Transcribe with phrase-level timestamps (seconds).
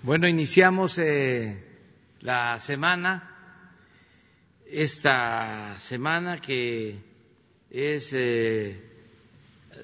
[0.00, 1.60] Bueno, iniciamos eh,
[2.20, 3.34] la semana,
[4.64, 7.02] esta semana que
[7.68, 8.80] es eh,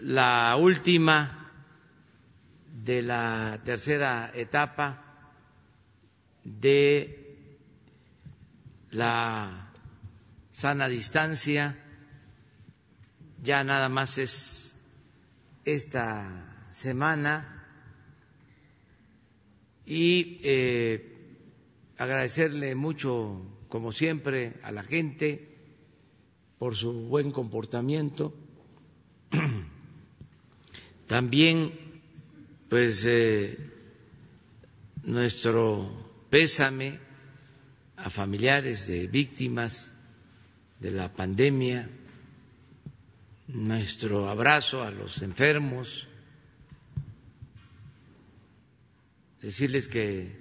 [0.03, 1.51] la última
[2.85, 5.03] de la tercera etapa
[6.45, 7.37] de
[8.93, 9.69] la
[10.53, 11.77] sana distancia,
[13.43, 14.77] ya nada más es
[15.65, 17.54] esta semana
[19.87, 21.15] y eh,
[21.99, 25.49] agradecerle mucho, como siempre, a la gente
[26.59, 28.35] por su buen comportamiento.
[31.07, 31.73] También,
[32.69, 33.59] pues, eh,
[35.03, 35.91] nuestro
[36.31, 36.99] pésame
[37.97, 39.93] a familiares de víctimas
[40.81, 41.89] de la pandemia,
[43.49, 46.09] nuestro abrazo a los enfermos,
[49.45, 50.33] decirles que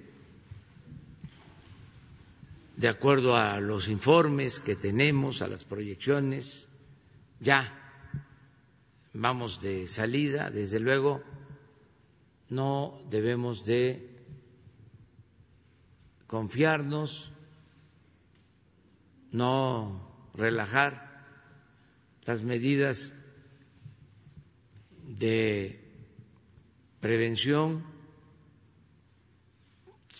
[2.78, 6.66] de acuerdo a los informes que tenemos, a las proyecciones,
[7.38, 7.70] ya
[9.12, 11.22] vamos de salida, desde luego
[12.48, 14.08] no debemos de
[16.26, 17.30] confiarnos,
[19.32, 21.22] no relajar
[22.24, 23.12] las medidas
[25.06, 25.78] de
[27.02, 27.93] prevención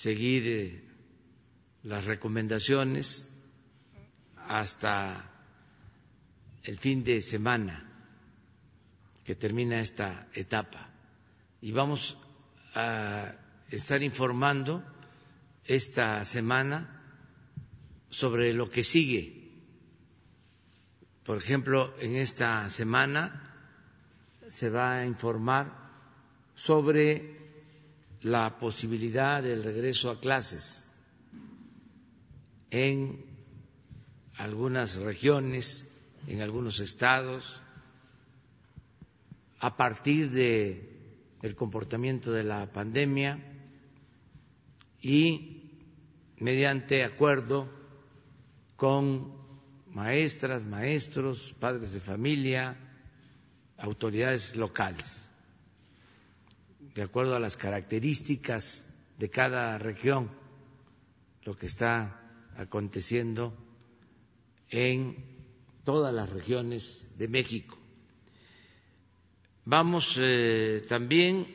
[0.04, 0.84] seguir eh,
[1.84, 3.26] las recomendaciones
[4.36, 5.30] hasta
[6.62, 7.90] el fin de semana
[9.24, 10.90] que termina esta etapa.
[11.62, 12.18] Y vamos
[12.74, 13.32] a
[13.70, 14.84] estar informando
[15.64, 17.00] esta semana
[18.10, 19.54] sobre lo que sigue.
[21.24, 23.54] Por ejemplo, en esta semana
[24.50, 25.72] se va a informar
[26.54, 27.43] sobre
[28.24, 30.88] la posibilidad del regreso a clases
[32.70, 33.22] en
[34.38, 35.92] algunas regiones,
[36.26, 37.60] en algunos estados,
[39.60, 40.90] a partir de
[41.42, 43.38] el comportamiento de la pandemia
[45.02, 45.70] y
[46.38, 47.68] mediante acuerdo
[48.76, 49.34] con
[49.90, 52.76] maestras, maestros, padres de familia,
[53.76, 55.23] autoridades locales
[56.94, 58.86] de acuerdo a las características
[59.18, 60.30] de cada región,
[61.42, 62.20] lo que está
[62.56, 63.52] aconteciendo
[64.70, 65.16] en
[65.82, 67.78] todas las regiones de México.
[69.64, 71.46] Vamos eh, también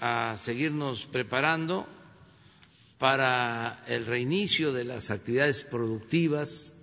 [0.00, 1.86] a seguirnos preparando
[2.98, 6.74] para el reinicio de las actividades productivas,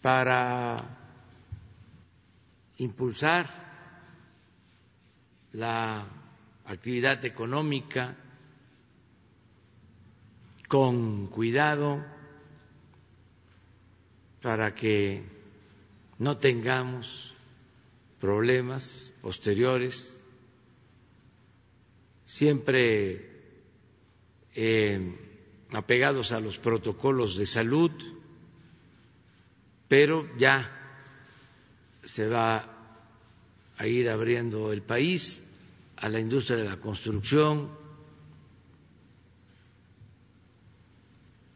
[0.00, 0.76] para
[2.76, 3.67] impulsar
[5.52, 6.06] la
[6.64, 8.16] actividad económica
[10.68, 12.04] con cuidado
[14.42, 15.22] para que
[16.18, 17.34] no tengamos
[18.20, 20.14] problemas posteriores,
[22.26, 23.30] siempre
[24.54, 25.16] eh,
[25.72, 27.90] apegados a los protocolos de salud,
[29.88, 30.70] pero ya
[32.04, 32.77] se va
[33.78, 35.40] a ir abriendo el país
[35.96, 37.70] a la industria de la construcción,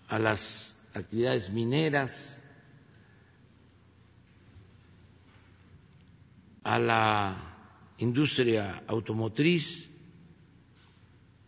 [0.09, 2.41] a las actividades mineras,
[6.63, 7.37] a la
[7.99, 9.89] industria automotriz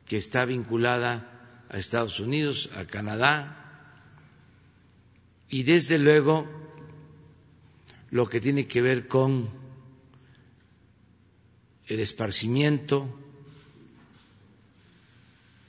[0.06, 3.60] que está vinculada a Estados Unidos, a Canadá,
[5.48, 6.48] y desde luego
[8.10, 9.63] lo que tiene que ver con
[11.86, 13.08] el esparcimiento,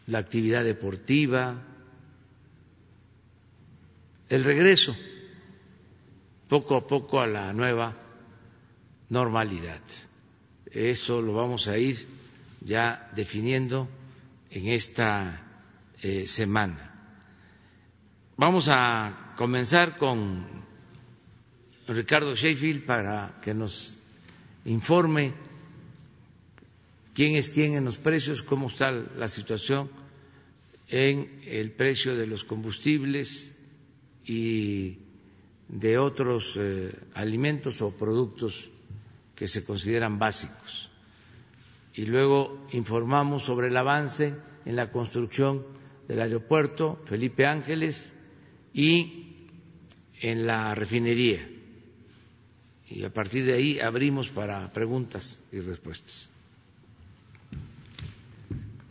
[0.07, 1.61] la actividad deportiva,
[4.29, 4.95] el regreso
[6.47, 7.95] poco a poco a la nueva
[9.09, 9.81] normalidad.
[10.71, 12.07] Eso lo vamos a ir
[12.61, 13.87] ya definiendo
[14.49, 15.41] en esta
[16.01, 16.91] eh, semana.
[18.37, 20.45] Vamos a comenzar con
[21.87, 24.01] Ricardo Sheffield para que nos
[24.65, 25.33] informe
[27.15, 29.89] quién es quién en los precios, cómo está la situación
[30.89, 33.57] en el precio de los combustibles
[34.25, 34.99] y
[35.69, 38.69] de otros eh, alimentos o productos
[39.33, 40.91] que se consideran básicos.
[41.93, 44.35] Y luego informamos sobre el avance
[44.65, 45.65] en la construcción
[46.09, 48.13] del aeropuerto Felipe Ángeles
[48.73, 49.47] y
[50.19, 51.47] en la refinería.
[52.87, 56.34] Y a partir de ahí abrimos para preguntas y respuestas.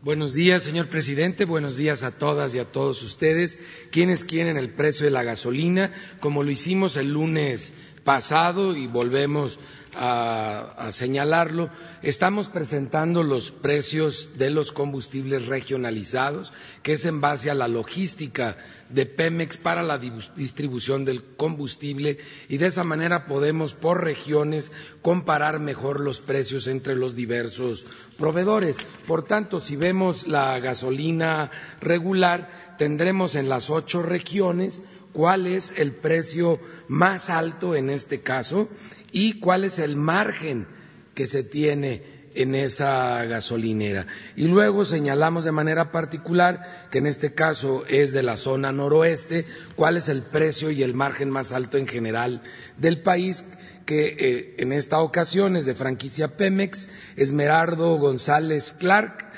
[0.05, 1.47] Buenos días, señor presidente.
[1.47, 3.59] Buenos días a todas y a todos ustedes.
[3.91, 7.73] Quienes quieren el precio de la gasolina, como lo hicimos el lunes
[8.05, 9.59] pasado y volvemos
[9.97, 11.71] a, señalarlo,
[12.03, 16.53] estamos presentando los precios de los combustibles regionalizados,
[16.83, 18.57] que es en base a la logística
[18.89, 22.19] de Pemex para la distribución del combustible
[22.49, 27.87] y de esa manera podemos por regiones comparar mejor los precios entre los diversos
[28.19, 28.77] proveedores.
[29.07, 31.51] Por tanto, si vemos la gasolina
[31.81, 34.83] regular, tendremos en las ocho regiones
[35.15, 38.69] cuál es el precio más alto en este caso
[39.13, 40.67] y cuál es el margen
[41.15, 42.03] que se tiene
[42.35, 44.09] en esa gasolinera.
[44.35, 49.47] Y luego señalamos de manera particular, que en este caso es de la zona noroeste,
[49.77, 52.43] cuál es el precio y el margen más alto en general
[52.77, 53.53] del país,
[53.87, 59.33] que eh, en esta ocasión es de franquicia Pemex, Esmerardo González Clark,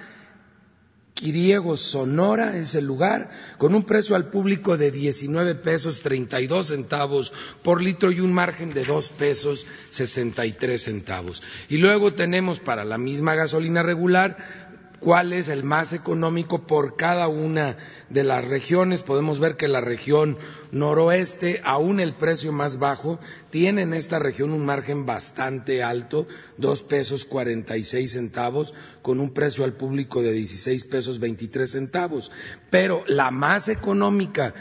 [1.17, 7.33] Quiriego, Sonora es el lugar, con un precio al público de 19 pesos 32 centavos
[7.63, 11.43] por litro y un margen de 2 pesos 63 centavos.
[11.71, 14.66] Y luego tenemos para la misma gasolina regular
[15.07, 17.77] cuál es el más económico por cada una
[18.11, 19.03] de las regiones.
[19.03, 20.37] Podemos ver que la región
[20.73, 23.21] noroeste, aún el precio más bajo,
[23.51, 26.27] tiene en esta región un margen bastante alto,
[26.57, 31.71] dos pesos cuarenta y seis centavos, con un precio al público de dieciséis pesos veintitrés
[31.71, 32.33] centavos.
[32.71, 34.55] Pero la más económica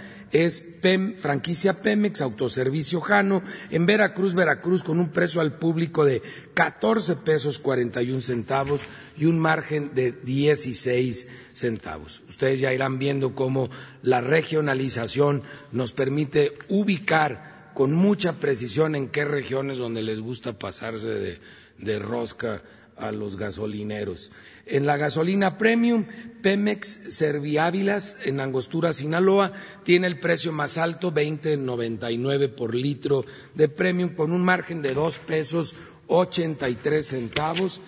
[0.43, 0.79] es
[1.17, 6.21] franquicia Pemex, autoservicio Jano, en Veracruz, Veracruz, con un precio al público de
[6.53, 8.81] 14 pesos 41 centavos
[9.17, 12.21] y un margen de 16 centavos.
[12.27, 13.69] Ustedes ya irán viendo cómo
[14.01, 21.39] la regionalización nos permite ubicar con mucha precisión en qué regiones donde les gusta pasarse
[21.77, 22.61] de rosca
[22.97, 24.31] a los gasolineros.
[24.65, 26.05] En la gasolina premium,
[26.41, 29.53] Pemex Serviávilas en Angostura, Sinaloa,
[29.83, 35.19] tiene el precio más alto, 20.99 por litro de premium, con un margen de dos
[35.19, 35.75] pesos
[36.07, 37.81] 83 centavos.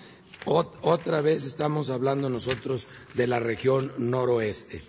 [0.44, 4.80] otra vez estamos hablando nosotros de la región noroeste.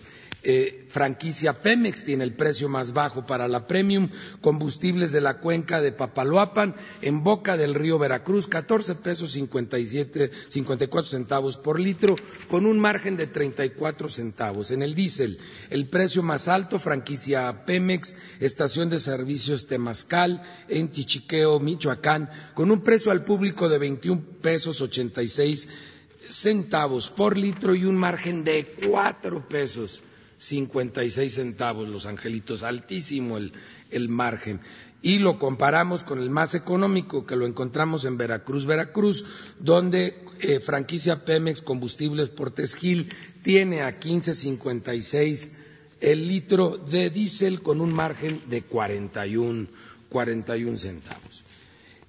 [0.41, 4.07] Eh, franquicia Pemex tiene el precio más bajo para la premium,
[4.39, 11.09] combustibles de la cuenca de Papaloapan, en boca del río Veracruz, 14 pesos 57, 54
[11.09, 12.15] centavos por litro,
[12.49, 14.71] con un margen de 34 centavos.
[14.71, 15.39] En el diésel,
[15.69, 22.81] el precio más alto, franquicia Pemex, estación de servicios Temazcal, en Tichiqueo, Michoacán, con un
[22.81, 25.67] precio al público de 21 pesos 86
[26.29, 30.03] centavos por litro y un margen de cuatro pesos
[30.39, 34.61] 56 centavos los angelitos, altísimo el, margen.
[35.01, 39.25] Y lo comparamos con el más económico que lo encontramos en Veracruz, Veracruz,
[39.59, 43.09] donde eh, franquicia Pemex Combustibles Portes Gil
[43.43, 45.53] tiene a 15.56
[46.01, 49.67] el litro de diésel con un margen de 41,
[50.09, 51.43] 41 centavos.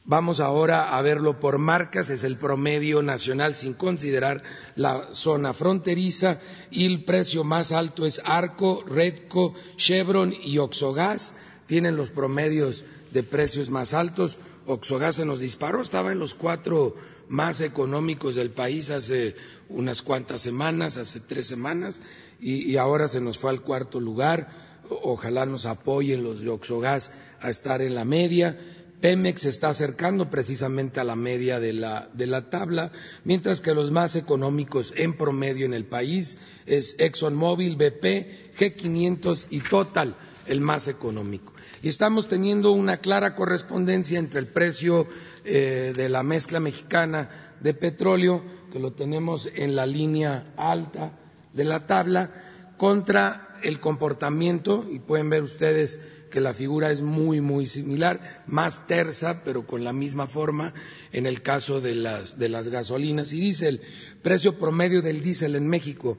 [0.05, 4.43] Vamos ahora a verlo por marcas, es el promedio nacional sin considerar
[4.75, 11.35] la zona fronteriza y el precio más alto es Arco, Redco, Chevron y Oxogas.
[11.67, 14.39] Tienen los promedios de precios más altos.
[14.67, 16.97] Oxogas se nos disparó, estaba en los cuatro
[17.29, 19.37] más económicos del país hace
[19.69, 22.03] unas cuantas semanas, hace tres semanas,
[22.41, 24.49] y, ahora se nos fue al cuarto lugar.
[24.89, 28.59] Ojalá nos apoyen los de Oxogas a estar en la media
[29.01, 32.93] Pemex está acercando precisamente a la media de la, tabla,
[33.25, 39.61] mientras que los más económicos en promedio en el país es ExxonMobil, BP, G500 y
[39.61, 40.15] Total,
[40.47, 41.53] el más económico.
[41.83, 45.07] Y estamos teniendo una clara correspondencia entre el precio
[45.45, 51.13] eh, de la mezcla mexicana de petróleo, que lo tenemos en la línea alta
[51.55, 52.31] de la tabla,
[52.77, 56.01] contra el comportamiento, y pueden ver ustedes
[56.31, 60.73] que la figura es muy, muy similar, más tersa, pero con la misma forma
[61.13, 63.83] en el caso de las, de las gasolinas y diésel.
[64.23, 66.17] Precio promedio del diésel en México,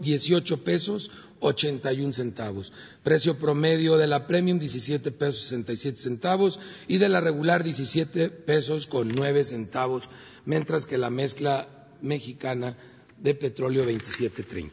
[0.00, 2.72] 18 pesos 81 centavos.
[3.02, 8.86] Precio promedio de la premium 17 pesos 67 centavos y de la regular 17 pesos
[8.86, 10.08] con 9 centavos,
[10.44, 11.68] mientras que la mezcla
[12.02, 12.76] mexicana
[13.18, 14.70] de petróleo 27.30.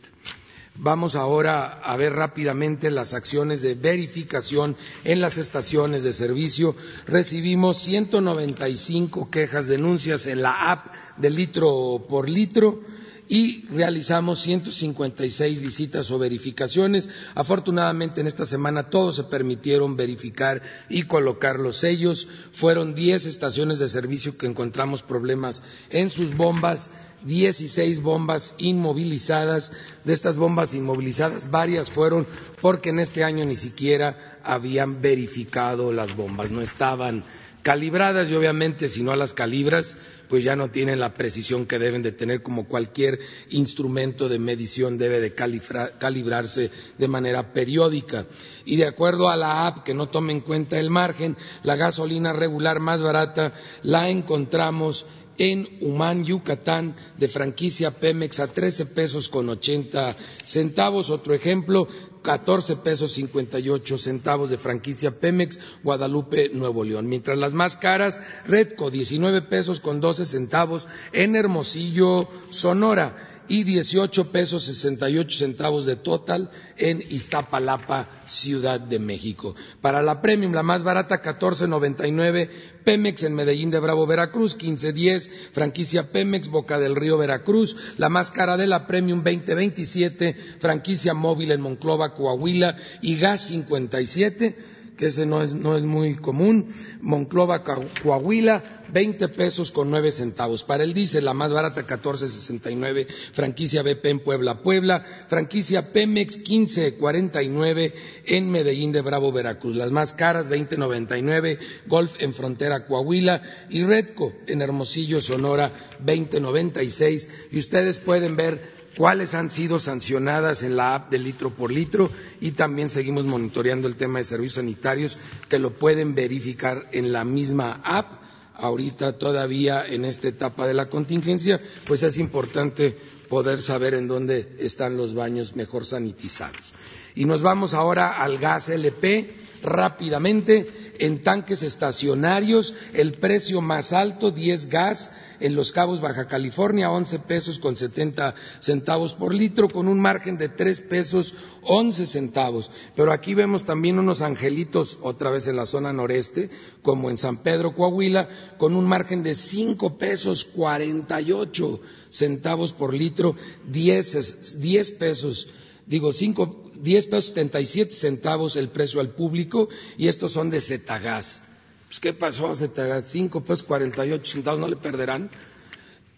[0.80, 6.76] Vamos ahora a ver rápidamente las acciones de verificación en las estaciones de servicio.
[7.08, 12.82] Recibimos 195 quejas, denuncias en la app de litro por litro
[13.30, 17.10] y realizamos 156 visitas o verificaciones.
[17.36, 22.28] Afortunadamente en esta semana todos se permitieron verificar y colocar los sellos.
[22.52, 26.90] Fueron 10 estaciones de servicio que encontramos problemas en sus bombas,
[27.24, 29.74] 16 bombas inmovilizadas.
[30.06, 32.26] De estas bombas inmovilizadas, varias fueron
[32.62, 37.24] porque en este año ni siquiera habían verificado las bombas, no estaban
[37.68, 39.98] calibradas y obviamente si no las calibras
[40.30, 43.20] pues ya no tienen la precisión que deben de tener como cualquier
[43.50, 48.26] instrumento de medición debe de calibrarse de manera periódica.
[48.66, 52.34] Y de acuerdo a la app que no tome en cuenta el margen, la gasolina
[52.34, 53.54] regular más barata
[53.84, 55.06] la encontramos
[55.38, 60.16] en Humán, Yucatán, de franquicia Pemex a 13 pesos con 80
[60.46, 61.10] centavos.
[61.10, 61.88] Otro ejemplo,
[62.24, 67.08] 14 pesos 58 centavos de franquicia Pemex, Guadalupe, Nuevo León.
[67.08, 74.32] Mientras las más caras, Redco, 19 pesos con 12 centavos en Hermosillo, Sonora y 18
[74.32, 79.56] pesos 68 centavos de total en Iztapalapa, Ciudad de México.
[79.82, 82.50] Para la Premium, la más barata, 14.99,
[82.84, 87.76] Pemex en Medellín de Bravo, Veracruz, 15.10, franquicia Pemex, Boca del Río, Veracruz.
[87.98, 94.77] La más cara de la Premium, 2027, franquicia móvil en Monclova, Coahuila y Gas 57
[94.98, 96.68] que ese no es, muy común.
[97.02, 100.64] Monclova, Coahuila, 20 pesos con 9 centavos.
[100.64, 103.08] Para el diésel, la más barata, 14.69.
[103.32, 105.06] Franquicia BP en Puebla, Puebla.
[105.28, 107.94] Franquicia Pemex, 15.49
[108.26, 109.76] en Medellín de Bravo, Veracruz.
[109.76, 111.60] Las más caras, 20.99.
[111.86, 113.42] Golf en Frontera, Coahuila.
[113.70, 115.72] Y Redco en Hermosillo, Sonora,
[116.04, 117.30] 20.96.
[117.52, 122.10] Y ustedes pueden ver cuáles han sido sancionadas en la app de litro por litro
[122.42, 127.24] y también seguimos monitoreando el tema de servicios sanitarios que lo pueden verificar en la
[127.24, 128.24] misma app.
[128.56, 132.98] Ahorita todavía en esta etapa de la contingencia, pues es importante
[133.30, 136.74] poder saber en dónde están los baños mejor sanitizados.
[137.14, 140.87] Y nos vamos ahora al gas LP rápidamente.
[141.00, 147.20] En tanques estacionarios, el precio más alto, 10 gas, en Los Cabos, Baja California, 11
[147.20, 152.72] pesos con 70 centavos por litro, con un margen de 3 pesos 11 centavos.
[152.96, 156.50] Pero aquí vemos también unos angelitos, otra vez en la zona noreste,
[156.82, 163.36] como en San Pedro, Coahuila, con un margen de 5 pesos 48 centavos por litro,
[163.70, 165.48] 10, 10 pesos,
[165.88, 171.44] digo, 5, 10 pesos 77 centavos el precio al público, y estos son de Zetagás.
[171.88, 172.54] Pues, ¿qué pasó?
[172.54, 175.30] Se te 5 pesos 48 centavos, no le perderán.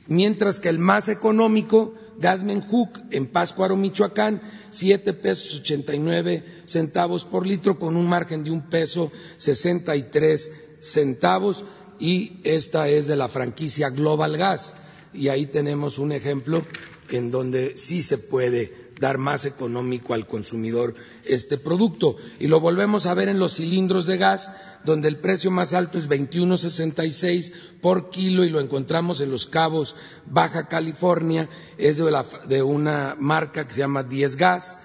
[0.08, 7.46] Mientras que el más económico, Gasmen Hook, en Páscuaro, Michoacán, 7 pesos 89 centavos por
[7.46, 11.64] litro, con un margen de un peso 63 centavos,
[12.00, 14.74] y esta es de la franquicia Global Gas.
[15.14, 16.64] Y ahí tenemos un ejemplo
[17.10, 20.94] en donde sí se puede dar más económico al consumidor
[21.25, 22.18] este producto.
[22.39, 24.51] Y lo volvemos a ver en los cilindros de gas,
[24.84, 29.96] donde el precio más alto es 21.66 por kilo y lo encontramos en Los Cabos,
[30.25, 34.79] Baja California, es de, una marca que se llama 10 Gas.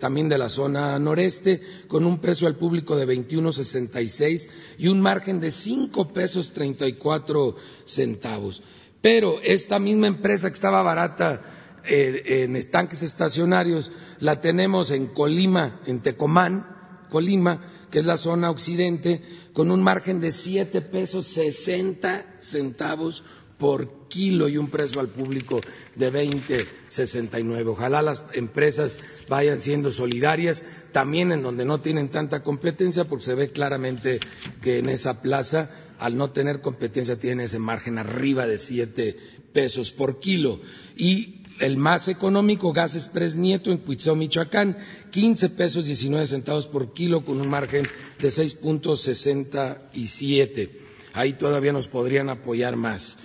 [0.00, 4.48] también de la zona noreste, con un precio al público de 21.66
[4.78, 8.62] y un margen de 5 pesos 34 centavos.
[9.02, 11.55] Pero esta misma empresa que estaba barata
[11.86, 16.66] en estanques estacionarios la tenemos en Colima, en Tecomán,
[17.10, 23.22] Colima, que es la zona occidente, con un margen de siete pesos sesenta centavos
[23.58, 25.60] por kilo y un precio al público
[25.94, 27.68] de 20.69.
[27.68, 33.34] Ojalá las empresas vayan siendo solidarias también en donde no tienen tanta competencia, porque se
[33.34, 34.20] ve claramente
[34.60, 39.16] que en esa plaza, al no tener competencia, tiene ese margen arriba de siete
[39.52, 40.60] pesos por kilo.
[40.96, 44.78] Y el más económico, Gas Express Nieto en Cuitzó, Michoacán,
[45.10, 47.88] 15 pesos 19 centavos por kilo con un margen
[48.20, 50.70] de 6.67.
[51.12, 53.16] Ahí todavía nos podrían apoyar más.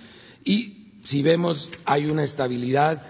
[0.44, 3.02] Y si vemos, hay una estabilidad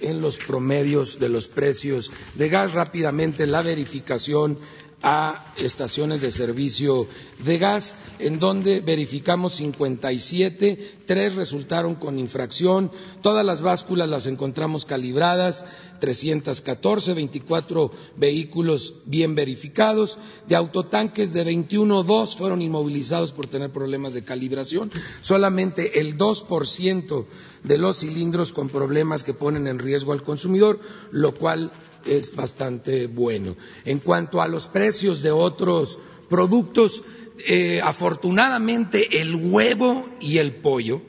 [0.00, 2.72] en los promedios de los precios de gas.
[2.72, 4.58] Rápidamente, la verificación
[5.02, 7.08] a estaciones de servicio
[7.44, 12.90] de gas, en donde verificamos 57, tres resultaron con infracción,
[13.22, 15.64] todas las básculas las encontramos calibradas,
[16.00, 24.14] 314, 24 vehículos bien verificados, de autotanques de 21, dos fueron inmovilizados por tener problemas
[24.14, 24.90] de calibración,
[25.22, 27.26] solamente el 2%
[27.64, 30.80] de los cilindros con problemas que ponen en riesgo al consumidor,
[31.10, 31.70] lo cual
[32.04, 33.56] es bastante bueno.
[33.84, 37.02] En cuanto a los precios de otros productos,
[37.46, 41.02] eh, afortunadamente el huevo y el pollo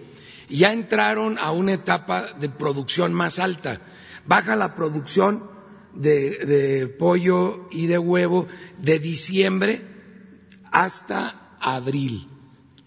[0.50, 3.82] ya entraron a una etapa de producción más alta.
[4.26, 5.50] Baja la producción
[5.94, 9.82] de, pollo y de huevo de diciembre
[10.72, 12.28] hasta abril.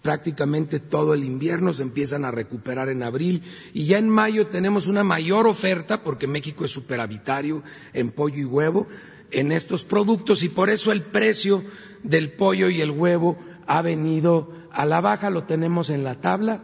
[0.05, 3.41] Prácticamente todo el invierno se empiezan a recuperar en abril.
[3.73, 8.45] Y ya en mayo tenemos una mayor oferta porque México es superavitario en pollo y
[8.45, 8.85] huevo
[9.31, 10.43] en estos productos.
[10.43, 11.63] Y por eso el precio
[12.03, 16.61] del pollo y el huevo ha venido a la baja, lo tenemos en la tabla,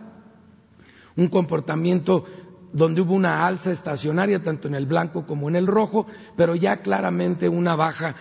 [1.15, 2.25] un comportamiento
[2.73, 6.05] donde hubo una alza estacionaria tanto en el blanco como en el rojo,
[6.37, 8.13] pero ya claramente una baja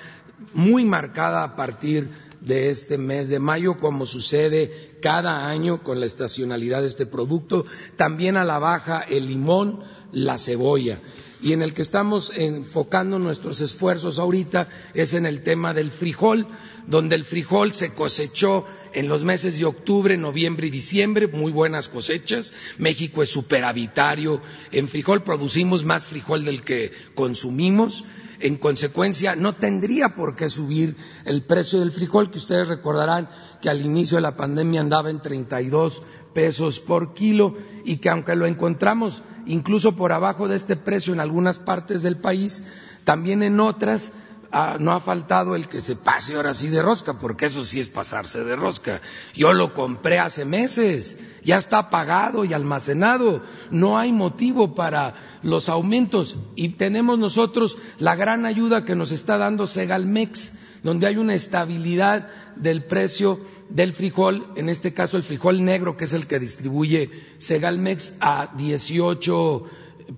[0.54, 2.08] muy marcada a partir
[2.40, 7.64] de este mes de mayo, como sucede cada año con la estacionalidad de este producto.
[7.96, 9.80] También a la baja el limón,
[10.12, 10.98] la cebolla
[11.42, 16.46] y en el que estamos enfocando nuestros esfuerzos ahorita es en el tema del frijol,
[16.86, 21.88] donde el frijol se cosechó en los meses de octubre, noviembre y diciembre, muy buenas
[21.88, 22.52] cosechas.
[22.78, 28.04] México es superavitario en frijol, producimos más frijol del que consumimos.
[28.40, 33.28] En consecuencia, no tendría por qué subir el precio del frijol, que ustedes recordarán
[33.60, 36.02] que al inicio de la pandemia andaba en 32
[36.32, 41.20] pesos por kilo y que aunque lo encontramos incluso por abajo de este precio en
[41.20, 42.66] algunas partes del país,
[43.04, 44.12] también en otras
[44.52, 47.80] ah, no ha faltado el que se pase ahora sí de rosca, porque eso sí
[47.80, 49.00] es pasarse de rosca.
[49.34, 55.68] Yo lo compré hace meses, ya está pagado y almacenado, no hay motivo para los
[55.68, 56.36] aumentos.
[56.54, 62.28] Y tenemos nosotros la gran ayuda que nos está dando Segalmex donde hay una estabilidad
[62.56, 67.10] del precio del frijol, en este caso el frijol negro, que es el que distribuye
[67.38, 69.64] Segalmex, a 18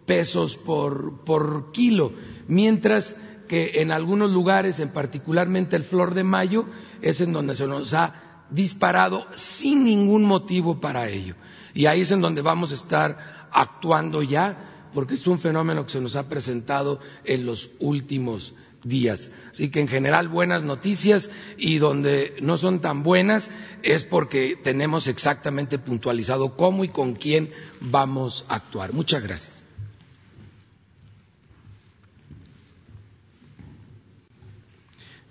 [0.07, 2.12] pesos por, por kilo,
[2.49, 3.16] mientras
[3.49, 6.66] que en algunos lugares, en particularmente el flor de mayo,
[7.02, 11.35] es en donde se nos ha disparado sin ningún motivo para ello.
[11.75, 15.92] Y ahí es en donde vamos a estar actuando ya, porque es un fenómeno que
[15.92, 18.54] se nos ha presentado en los últimos
[18.85, 19.33] días.
[19.51, 23.51] Así que en general buenas noticias y donde no son tan buenas
[23.83, 28.93] es porque tenemos exactamente puntualizado cómo y con quién vamos a actuar.
[28.93, 29.62] Muchas gracias.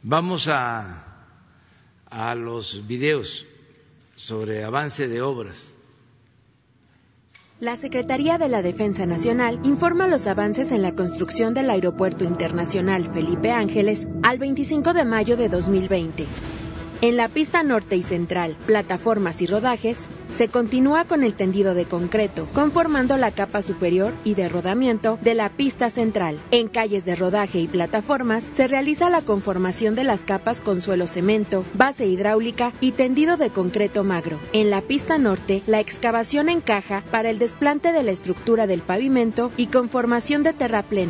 [0.04, 1.06] Vamos a,
[2.10, 3.46] a los videos
[4.16, 5.74] sobre avance de obras.
[7.62, 13.14] La Secretaría de la Defensa Nacional informa los avances en la construcción del Aeropuerto Internacional
[13.14, 16.26] Felipe Ángeles al 25 de mayo de 2020.
[17.02, 21.86] En la pista norte y central, plataformas y rodajes, se continúa con el tendido de
[21.86, 26.38] concreto, conformando la capa superior y de rodamiento de la pista central.
[26.52, 31.08] En calles de rodaje y plataformas se realiza la conformación de las capas con suelo
[31.08, 34.40] cemento, base hidráulica y tendido de concreto magro.
[34.54, 39.52] En la pista norte, la excavación encaja para el desplante de la estructura del pavimento
[39.58, 41.10] y conformación de terraplén.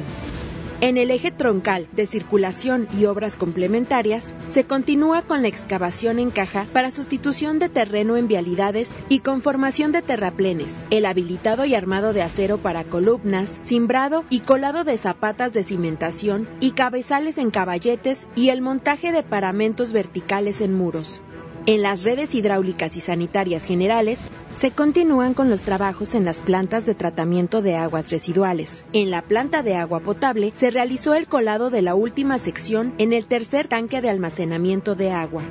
[0.82, 6.32] En el eje troncal de circulación y obras complementarias, se continúa con la excavación en
[6.32, 12.14] caja para sustitución de terreno en vialidades y conformación de terraplenes, el habilitado y armado
[12.14, 18.28] de acero para columnas, cimbrado y colado de zapatas de cimentación y cabezales en caballetes
[18.36, 21.22] y el montaje de paramentos verticales en muros.
[21.68, 24.20] En las redes hidráulicas y sanitarias generales
[24.56, 28.84] se continúan con los trabajos en las plantas de tratamiento de aguas residuales.
[28.94, 33.14] En la planta de agua potable se realizó el colado de la última sección en
[33.14, 35.44] el tercer tanque de almacenamiento de agua.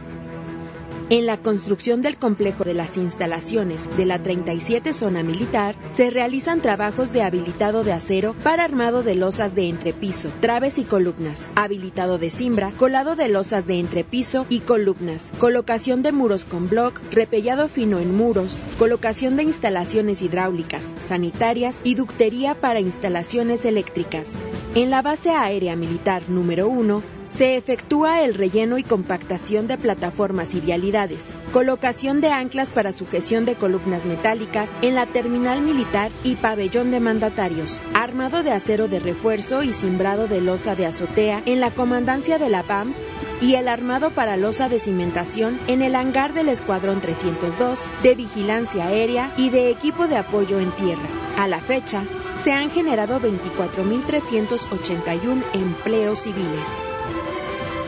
[1.10, 6.62] En la construcción del complejo de las instalaciones de la 37 zona militar se realizan
[6.62, 12.18] trabajos de habilitado de acero para armado de losas de entrepiso, traves y columnas, habilitado
[12.18, 17.66] de cimbra, colado de losas de entrepiso y columnas, colocación de muros con bloc, repellado
[17.66, 24.38] fino en muros, colocación de instalaciones hidráulicas, sanitarias y ductería para instalaciones eléctricas.
[24.76, 30.54] En la base aérea militar número 1 se efectúa el relleno y compactación de plataformas
[30.54, 36.34] y vialidades, colocación de anclas para sujeción de columnas metálicas en la terminal militar y
[36.34, 41.60] pabellón de mandatarios, armado de acero de refuerzo y cimbrado de losa de azotea en
[41.60, 42.94] la comandancia de la PAM
[43.40, 48.86] y el armado para losa de cimentación en el hangar del Escuadrón 302 de vigilancia
[48.86, 51.08] aérea y de equipo de apoyo en tierra.
[51.38, 52.04] A la fecha,
[52.42, 56.89] se han generado 24.381 empleos civiles.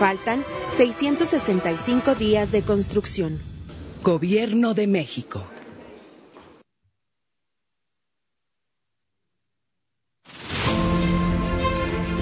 [0.03, 0.45] Faltan
[0.77, 3.41] 665 días de construcción.
[4.03, 5.45] Gobierno de México.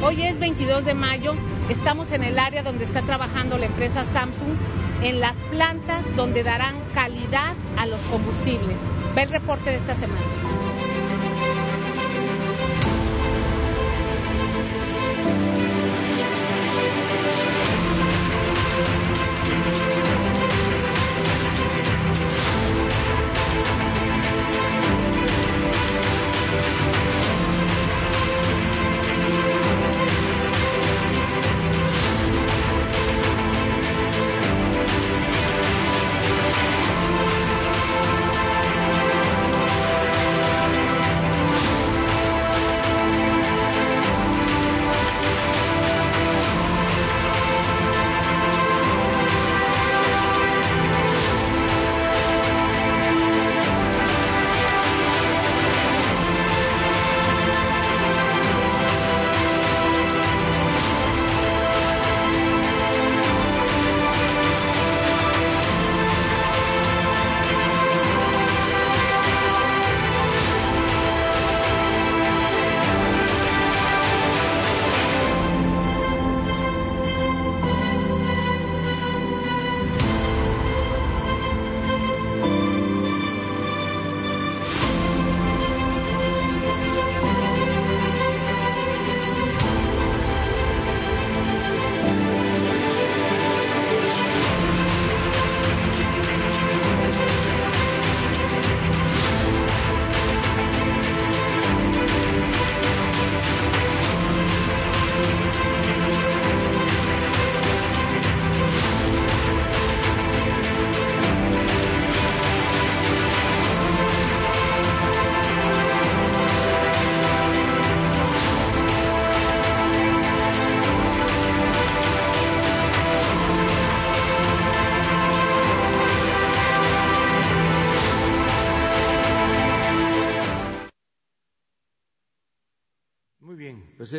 [0.02, 1.32] Hoy es 22 de mayo,
[1.70, 4.58] estamos en el área donde está trabajando la empresa Samsung,
[5.02, 8.76] en las plantas donde darán calidad a los combustibles.
[9.16, 10.49] Ve el reporte de esta semana.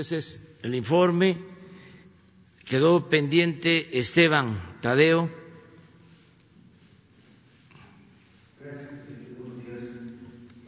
[0.01, 1.37] Ese es el informe.
[2.65, 5.29] Quedó pendiente Esteban Tadeo.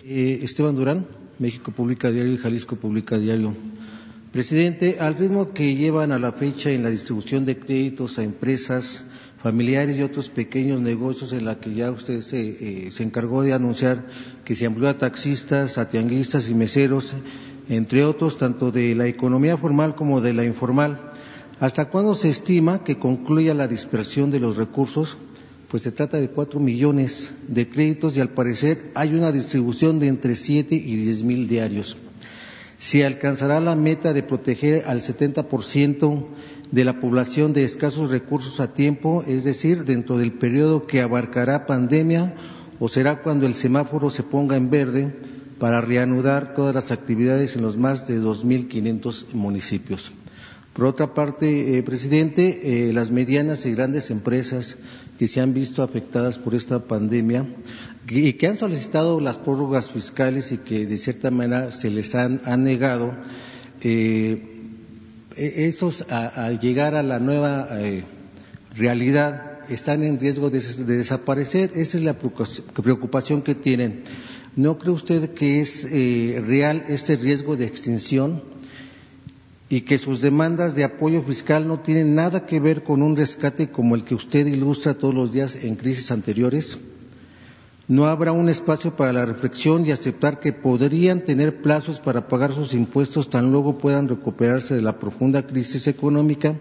[0.05, 1.07] Eh, Esteban Durán,
[1.39, 3.55] México Publica Diario y Jalisco Publica Diario.
[4.31, 9.05] Presidente, al ritmo que llevan a la fecha en la distribución de créditos a empresas,
[9.41, 13.53] familiares y otros pequeños negocios en la que ya usted se, eh, se encargó de
[13.53, 14.03] anunciar
[14.43, 17.13] que se amplió a taxistas, a tianguistas y meseros,
[17.69, 20.99] entre otros, tanto de la economía formal como de la informal.
[21.59, 25.17] ¿Hasta cuándo se estima que concluya la dispersión de los recursos?
[25.69, 30.07] Pues se trata de cuatro millones de créditos y al parecer hay una distribución de
[30.07, 31.97] entre siete y diez mil diarios.
[32.77, 36.25] ¿Se alcanzará la meta de proteger al 70%
[36.71, 41.65] de la población de escasos recursos a tiempo, es decir, dentro del periodo que abarcará
[41.65, 42.35] pandemia,
[42.79, 45.15] o será cuando el semáforo se ponga en verde
[45.59, 50.11] para reanudar todas las actividades en los más de 2.500 municipios?
[50.73, 54.77] Por otra parte, eh, presidente, eh, las medianas y grandes empresas
[55.19, 57.45] que se han visto afectadas por esta pandemia
[58.09, 62.41] y que han solicitado las prórrogas fiscales y que de cierta manera se les han,
[62.63, 63.13] negado,
[63.81, 64.41] eh,
[65.35, 67.67] esos a, al llegar a la nueva
[68.75, 71.71] realidad están en riesgo de, desaparecer.
[71.75, 74.03] Esa es la preocupación que tienen.
[74.55, 78.41] ¿No cree usted que es eh, real este riesgo de extinción?
[79.73, 83.69] y que sus demandas de apoyo fiscal no tienen nada que ver con un rescate
[83.69, 86.77] como el que usted ilustra todos los días en crisis anteriores?
[87.87, 92.53] ¿No habrá un espacio para la reflexión y aceptar que podrían tener plazos para pagar
[92.53, 96.55] sus impuestos tan luego puedan recuperarse de la profunda crisis económica,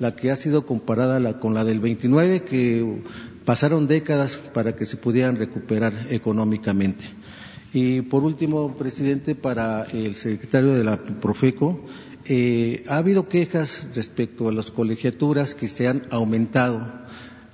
[0.00, 3.02] la que ha sido comparada con la del 29, que
[3.44, 7.04] pasaron décadas para que se pudieran recuperar económicamente?
[7.74, 11.80] Y por último, presidente, para el secretario de la Profeco,
[12.26, 17.04] eh, ha habido quejas respecto a las colegiaturas que se han aumentado.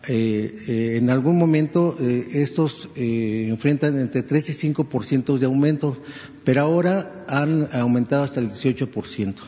[0.09, 5.45] Eh, eh, en algún momento eh, estos enfrentan entre 3 y 5 por ciento de
[5.45, 5.97] aumento,
[6.43, 9.43] pero ahora han aumentado hasta el 18 por ciento.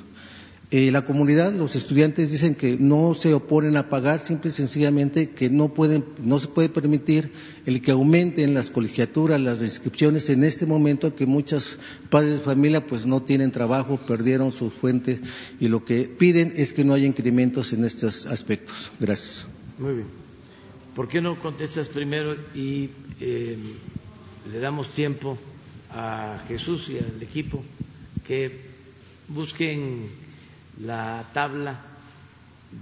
[0.75, 5.29] Eh, la comunidad, los estudiantes dicen que no se oponen a pagar, simple y sencillamente
[5.29, 7.31] que no pueden, no se puede permitir
[7.67, 11.77] el que aumenten las colegiaturas, las inscripciones en este momento que muchos
[12.09, 15.21] padres de familia pues no tienen trabajo, perdieron su fuente
[15.61, 18.91] y lo que piden es que no haya incrementos en estos aspectos.
[18.99, 19.47] Gracias.
[19.79, 20.07] Muy bien.
[20.95, 22.89] ¿Por qué no contestas primero y
[23.21, 23.59] eh,
[24.51, 25.37] le damos tiempo
[25.91, 27.63] a Jesús y al equipo
[28.27, 28.73] que
[29.29, 30.22] busquen
[30.85, 31.81] la tabla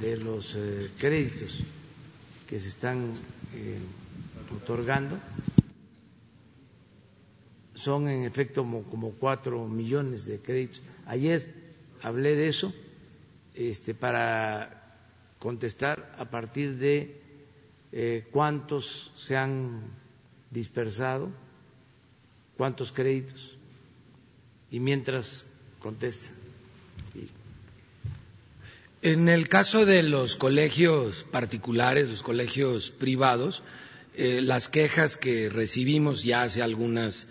[0.00, 1.60] de los eh, créditos
[2.48, 3.12] que se están
[3.54, 3.78] eh,
[4.56, 5.18] otorgando
[7.74, 10.82] son en efecto como, cuatro millones de créditos.
[11.06, 11.54] Ayer
[12.02, 12.72] hablé de eso
[13.54, 14.98] este, para
[15.38, 17.20] contestar a partir de
[17.92, 19.80] eh, cuántos se han
[20.50, 21.30] dispersado,
[22.56, 23.56] cuántos créditos,
[24.70, 25.46] y mientras
[25.80, 26.39] contesta.
[29.02, 33.62] En el caso de los colegios particulares, los colegios privados,
[34.14, 37.26] eh, las quejas que recibimos ya hace algunas,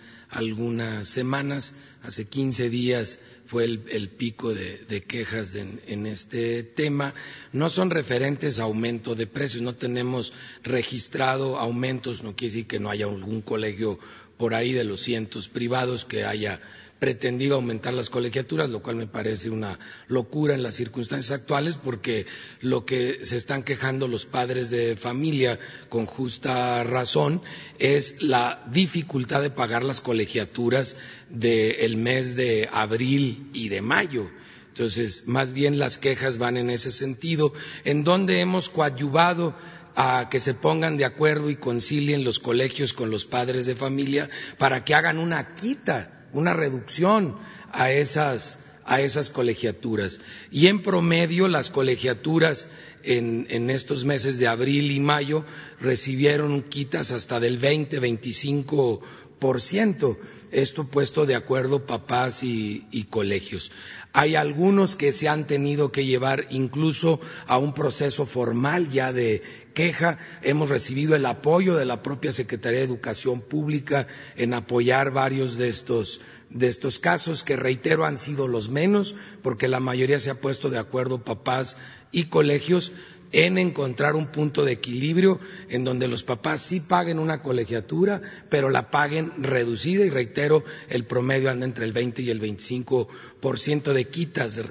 [1.03, 7.13] semanas, hace 15 días fue el, pico de, de quejas en, en, este tema,
[7.53, 12.79] no son referentes a aumento de precios, no tenemos registrado aumentos, no quiere decir que
[12.79, 13.99] no haya algún colegio
[14.37, 16.61] por ahí de los cientos privados que haya
[16.99, 22.25] pretendido aumentar las colegiaturas, lo cual me parece una locura en las circunstancias actuales, porque
[22.61, 27.41] lo que se están quejando los padres de familia con justa razón
[27.79, 30.97] es la dificultad de pagar las colegiaturas
[31.29, 34.29] del mes de abril y de mayo.
[34.67, 37.53] Entonces, más bien las quejas van en ese sentido,
[37.85, 39.55] en donde hemos coadyuvado
[39.95, 44.29] a que se pongan de acuerdo y concilien los colegios con los padres de familia
[44.57, 47.35] para que hagan una quita una reducción
[47.71, 50.19] a esas, a esas colegiaturas.
[50.51, 52.69] Y en promedio las colegiaturas
[53.03, 55.45] en, en, estos meses de abril y mayo
[55.79, 59.01] recibieron quitas hasta del 20, 25
[59.39, 60.17] por ciento.
[60.51, 63.71] Esto puesto de acuerdo papás y, colegios.
[64.13, 69.43] Hay algunos que se han tenido que llevar incluso a un proceso formal ya de
[69.73, 70.17] queja.
[70.41, 75.69] Hemos recibido el apoyo de la propia Secretaría de Educación Pública en apoyar varios de
[75.69, 80.41] estos de estos casos, que reitero han sido los menos, porque la mayoría se ha
[80.41, 81.77] puesto de acuerdo, papás
[82.11, 82.91] y colegios,
[83.31, 85.39] en encontrar un punto de equilibrio
[85.69, 91.05] en donde los papás sí paguen una colegiatura, pero la paguen reducida y reitero, el
[91.05, 93.07] promedio anda entre el 20 y el 25
[93.39, 94.61] por ciento de quitas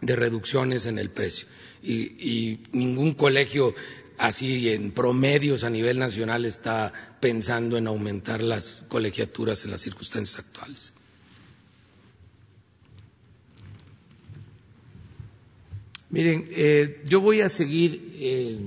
[0.00, 1.46] de reducciones en el precio.
[1.82, 3.74] Y, ningún colegio
[4.16, 10.44] así en promedios a nivel nacional está pensando en aumentar las colegiaturas en las circunstancias
[10.44, 10.92] actuales.
[16.10, 18.58] Miren, eh, yo voy a seguir eh,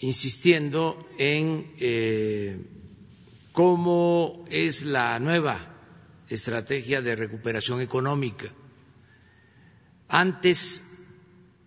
[0.00, 2.60] insistiendo en eh,
[3.52, 5.56] cómo es la nueva
[6.28, 8.46] estrategia de recuperación económica.
[10.08, 10.84] Antes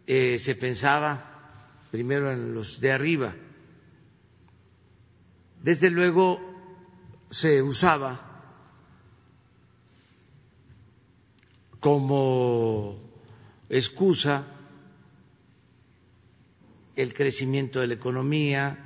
[0.05, 3.33] se pensaba primero en los de arriba.
[5.63, 6.41] Desde luego
[7.29, 8.27] se usaba
[11.79, 13.10] como
[13.71, 14.45] excusa
[16.97, 18.77] el crecimiento de la economía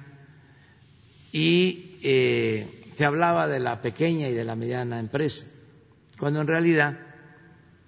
[1.31, 5.47] y eh, se hablaba de la pequeña y de la mediana empresa,
[6.19, 6.99] cuando en realidad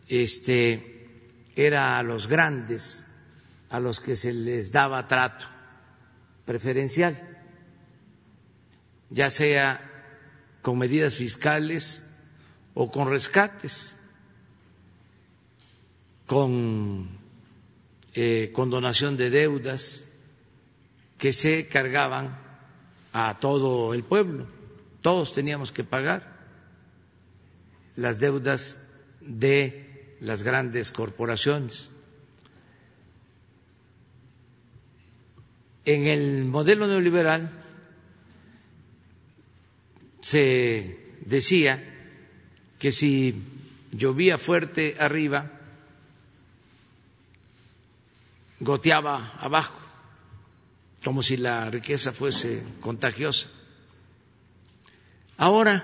[0.08, 1.08] este,
[1.56, 3.06] era a los grandes
[3.70, 5.46] a los que se les daba trato
[6.46, 7.16] preferencial,
[9.10, 9.82] ya sea
[10.62, 12.08] con medidas fiscales
[12.74, 13.94] o con rescates
[16.28, 17.08] con
[18.14, 20.06] eh, condonación de deudas
[21.18, 22.38] que se cargaban
[23.14, 24.46] a todo el pueblo.
[25.02, 26.38] Todos teníamos que pagar
[27.96, 28.80] las deudas
[29.22, 31.90] de las grandes corporaciones.
[35.86, 37.50] En el modelo neoliberal
[40.22, 41.82] se decía
[42.80, 43.42] que si
[43.92, 45.57] llovía fuerte arriba,
[48.60, 49.80] goteaba abajo,
[51.04, 53.48] como si la riqueza fuese contagiosa.
[55.38, 55.84] Ahora,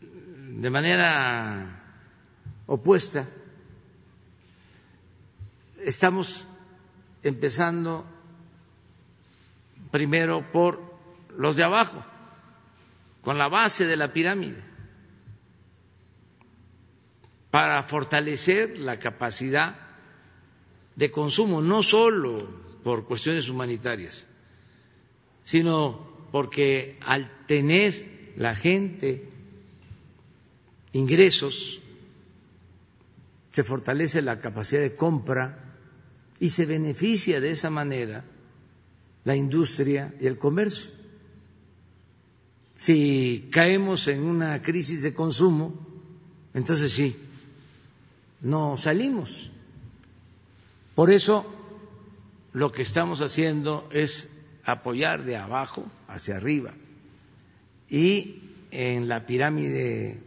[0.00, 1.82] de manera
[2.66, 3.26] opuesta,
[5.84, 6.46] estamos
[7.22, 8.06] empezando
[9.90, 10.80] primero por
[11.36, 12.02] los de abajo,
[13.22, 14.62] con la base de la pirámide,
[17.50, 19.85] para fortalecer la capacidad
[20.96, 22.38] de consumo, no solo
[22.82, 24.24] por cuestiones humanitarias,
[25.44, 29.28] sino porque al tener la gente
[30.92, 31.80] ingresos,
[33.52, 35.74] se fortalece la capacidad de compra
[36.40, 38.24] y se beneficia de esa manera
[39.24, 40.90] la industria y el comercio.
[42.78, 45.74] Si caemos en una crisis de consumo,
[46.52, 47.16] entonces sí,
[48.42, 49.50] no salimos.
[50.96, 51.44] Por eso
[52.54, 54.30] lo que estamos haciendo es
[54.64, 56.72] apoyar de abajo hacia arriba
[57.88, 60.18] y en la pirámide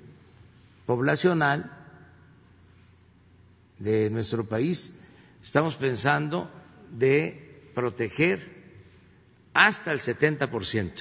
[0.85, 1.71] poblacional
[3.79, 4.99] de nuestro país
[5.43, 6.51] estamos pensando
[6.91, 8.39] de proteger
[9.55, 10.91] hasta el 70%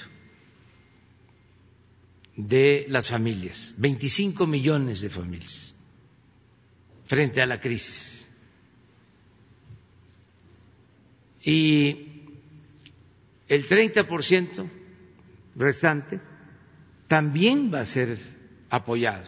[2.36, 5.74] de las familias, 25 millones de familias
[7.04, 8.17] frente a la crisis.
[11.48, 12.26] Y
[13.48, 14.68] el 30%
[15.56, 16.20] restante
[17.06, 18.18] también va a ser
[18.68, 19.24] apoyado,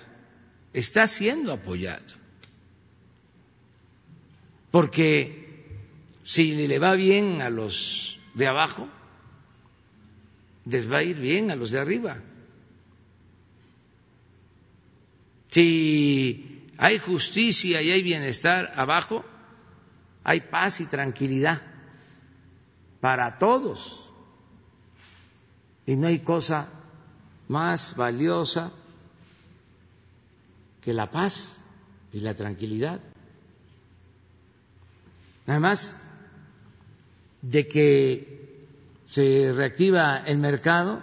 [0.75, 2.15] está siendo apoyado,
[4.71, 5.65] porque
[6.23, 8.87] si le va bien a los de abajo,
[10.67, 12.19] les va a ir bien a los de arriba.
[15.51, 19.25] Si hay justicia y hay bienestar abajo,
[20.23, 21.70] hay paz y tranquilidad
[23.01, 24.13] para todos.
[25.87, 26.69] Y no hay cosa
[27.49, 28.71] más valiosa
[30.83, 31.57] que la paz
[32.13, 33.01] y la tranquilidad.
[35.47, 35.97] Además
[37.43, 38.67] de que
[39.07, 41.03] se reactiva el mercado,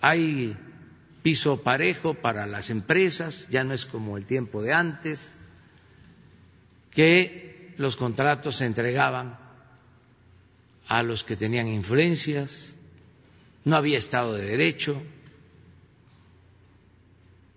[0.00, 0.56] hay
[1.22, 5.38] piso parejo para las empresas, ya no es como el tiempo de antes,
[6.90, 9.47] que los contratos se entregaban
[10.88, 12.74] a los que tenían influencias,
[13.64, 15.00] no había Estado de Derecho.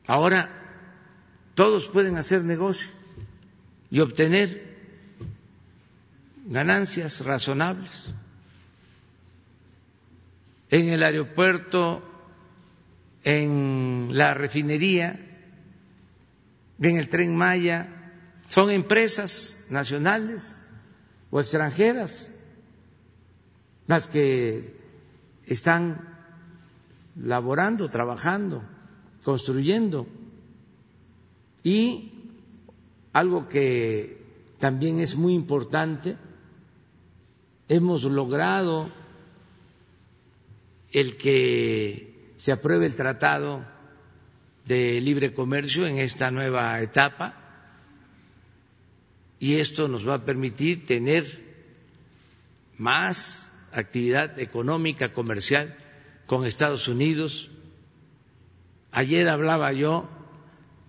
[0.06, 0.50] Ahora
[1.56, 2.90] todos pueden hacer negocio
[3.90, 4.70] y obtener
[6.46, 8.10] ganancias razonables.
[10.70, 12.04] En el aeropuerto
[13.24, 15.20] en la refinería,
[16.82, 18.12] en el tren Maya,
[18.50, 20.64] son empresas nacionales
[21.30, 22.30] o extranjeras
[23.92, 24.74] las que
[25.46, 26.00] están
[27.18, 28.64] laborando, trabajando,
[29.22, 30.08] construyendo.
[31.62, 32.14] Y
[33.12, 34.24] algo que
[34.60, 36.16] también es muy importante,
[37.68, 38.90] hemos logrado
[40.94, 43.66] el que se apruebe el tratado
[44.68, 47.36] de libre comercio en esta nueva etapa
[49.38, 51.26] y esto nos va a permitir tener
[52.78, 55.76] más actividad económica, comercial
[56.26, 57.50] con Estados Unidos.
[58.92, 60.10] Ayer hablaba yo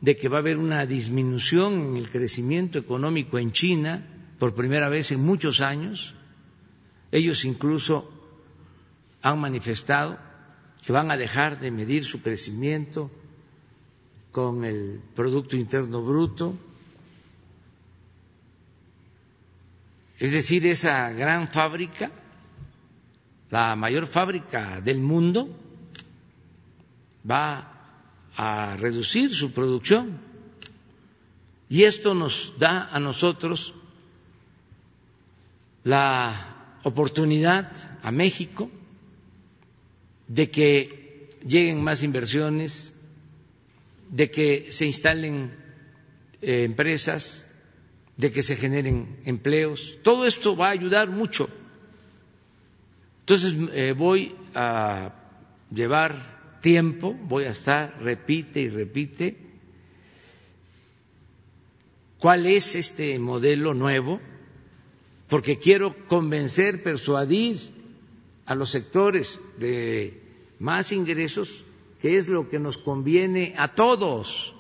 [0.01, 4.05] de que va a haber una disminución en el crecimiento económico en China
[4.39, 6.15] por primera vez en muchos años.
[7.13, 8.11] Ellos incluso
[9.23, 10.19] han manifestado
[10.85, 13.11] que van a dejar de medir su crecimiento
[14.33, 16.55] con el Producto Interno Bruto.
[20.19, 22.11] Es decir, esa gran fábrica,
[23.53, 25.47] la mayor fábrica del mundo,
[27.31, 27.69] va
[28.35, 30.19] a reducir su producción.
[31.69, 33.75] Y esto nos da a nosotros
[35.85, 37.71] la oportunidad
[38.03, 38.71] a México
[40.29, 42.95] de que lleguen más inversiones,
[44.09, 45.55] de que se instalen
[46.41, 47.45] eh, empresas,
[48.17, 49.99] de que se generen empleos.
[50.03, 51.51] Todo esto va a ayudar mucho.
[53.23, 55.15] Entonces eh, voy a
[55.73, 59.37] llevar tiempo, voy a estar, repite y repite,
[62.19, 64.21] cuál es este modelo nuevo,
[65.29, 67.59] porque quiero convencer, persuadir
[68.45, 70.21] a los sectores de
[70.59, 71.65] más ingresos
[72.01, 74.53] que es lo que nos conviene a todos.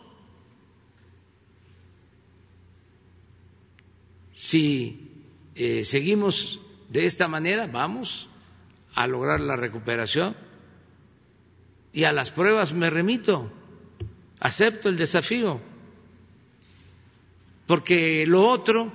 [4.34, 5.10] Si
[5.56, 8.28] eh, seguimos de esta manera, vamos
[8.94, 10.36] a lograr la recuperación
[11.92, 13.50] y a las pruebas me remito,
[14.40, 15.60] acepto el desafío,
[17.66, 18.92] porque lo otro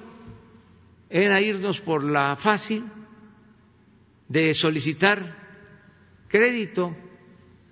[1.10, 2.84] era irnos por la fácil
[4.28, 5.48] de solicitar
[6.28, 6.96] crédito,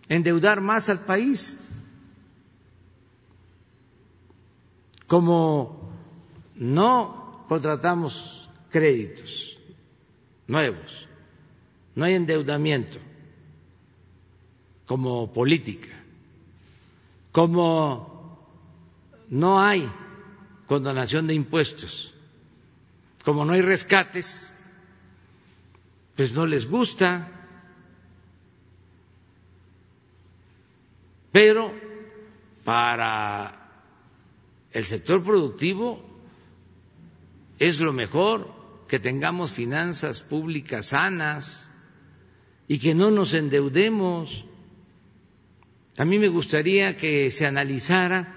[0.07, 1.61] endeudar más al país.
[5.07, 5.91] Como
[6.55, 9.57] no contratamos créditos
[10.47, 11.07] nuevos,
[11.96, 13.00] no hay endeudamiento
[14.85, 15.93] como política,
[17.31, 18.37] como
[19.29, 19.89] no hay
[20.67, 22.13] condonación de impuestos,
[23.23, 24.54] como no hay rescates,
[26.15, 27.31] pues no les gusta,
[31.31, 31.73] pero
[32.63, 33.69] para
[34.71, 36.04] el sector productivo
[37.58, 38.54] es lo mejor
[38.87, 41.71] que tengamos finanzas públicas sanas
[42.67, 44.45] y que no nos endeudemos.
[45.97, 48.33] A mí me gustaría que se analizara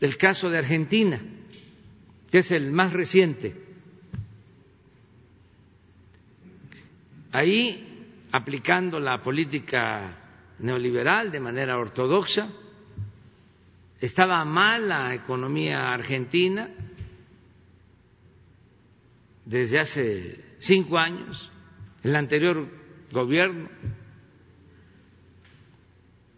[0.00, 1.20] el caso de Argentina,
[2.30, 3.54] que es el más reciente.
[7.32, 10.18] Ahí, aplicando la política
[10.58, 12.48] neoliberal de manera ortodoxa,
[14.00, 16.68] estaba mal la economía argentina
[19.44, 21.50] desde hace cinco años,
[22.04, 22.68] el anterior
[23.10, 23.68] gobierno,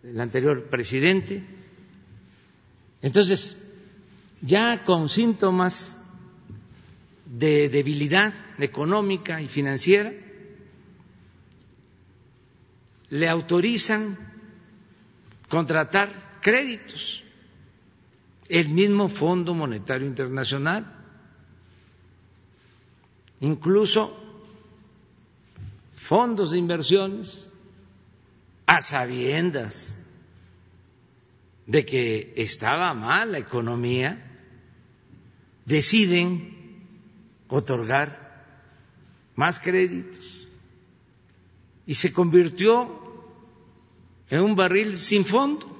[0.03, 1.45] el anterior presidente.
[3.03, 3.59] Entonces,
[4.41, 6.01] ya con síntomas
[7.27, 10.12] de debilidad económica y financiera,
[13.11, 14.16] le autorizan
[15.49, 17.22] contratar créditos.
[18.49, 21.03] El mismo Fondo Monetario Internacional,
[23.45, 24.16] incluso
[25.97, 27.51] fondos de inversiones,
[28.66, 29.99] a sabiendas
[31.66, 34.11] de que estaba mal la economía,
[35.66, 36.86] deciden
[37.49, 38.09] otorgar
[39.36, 40.49] más créditos
[41.86, 42.72] y se convirtió
[44.30, 45.70] en un barril sin fondo.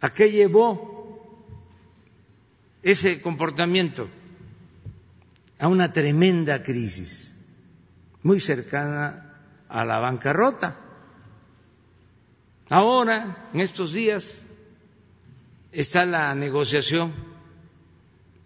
[0.00, 1.44] ¿A qué llevó
[2.82, 4.08] ese comportamiento?
[5.60, 7.36] A una tremenda crisis,
[8.22, 9.36] muy cercana
[9.68, 10.78] a la bancarrota.
[12.70, 14.38] Ahora, en estos días,
[15.70, 17.12] está la negociación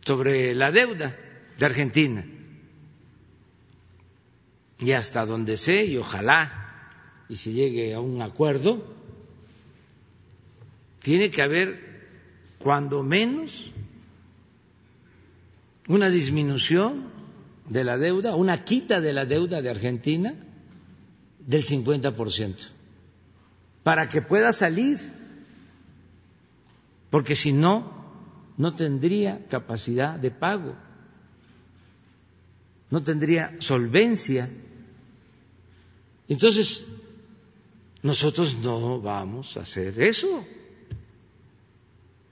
[0.05, 1.17] sobre la deuda
[1.59, 2.25] de Argentina.
[4.79, 8.85] y hasta donde sé, y ojalá y se llegue a un acuerdo,
[11.01, 12.05] tiene que haber
[12.59, 13.73] cuando menos
[15.89, 17.11] una disminución
[17.69, 20.35] de la deuda, una quita de la deuda de Argentina
[21.39, 22.69] del 50%,
[23.83, 24.99] para que pueda salir,
[27.11, 28.05] porque si no,
[28.57, 30.75] no tendría capacidad de pago,
[32.91, 34.49] no tendría solvencia.
[36.29, 36.87] Entonces,
[38.03, 40.45] nosotros no vamos a hacer eso,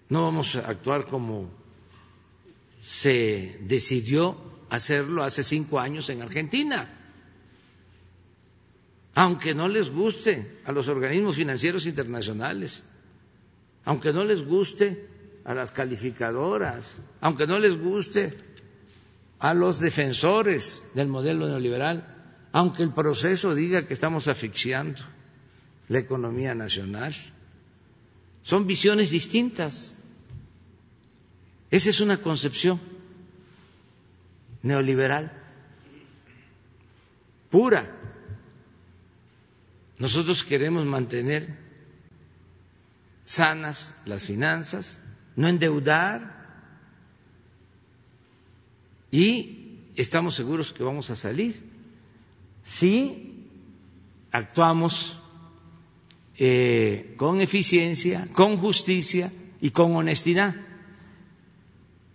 [0.09, 1.62] no vamos a actuar como
[2.83, 4.37] se decidió
[4.71, 6.99] hacerlo hace cinco años en Argentina.
[9.15, 12.83] Aunque no les guste a los organismos financieros internacionales,
[13.85, 15.07] aunque no les guste
[15.45, 18.33] a las calificadoras, aunque no les guste
[19.39, 22.07] a los defensores del modelo neoliberal,
[22.53, 25.03] aunque el proceso diga que estamos asfixiando
[25.89, 27.15] la economía nacional.
[28.43, 29.95] Son visiones distintas.
[31.73, 32.79] Esa es una concepción
[34.63, 35.33] neoliberal
[37.51, 37.91] pura.
[39.99, 41.57] Nosotros queremos mantener
[43.25, 45.01] sanas las finanzas,
[45.35, 46.43] no endeudar
[49.11, 51.59] y estamos seguros que vamos a salir
[52.65, 53.49] si
[54.31, 55.19] actuamos
[56.37, 60.55] eh, con eficiencia, con justicia y con honestidad.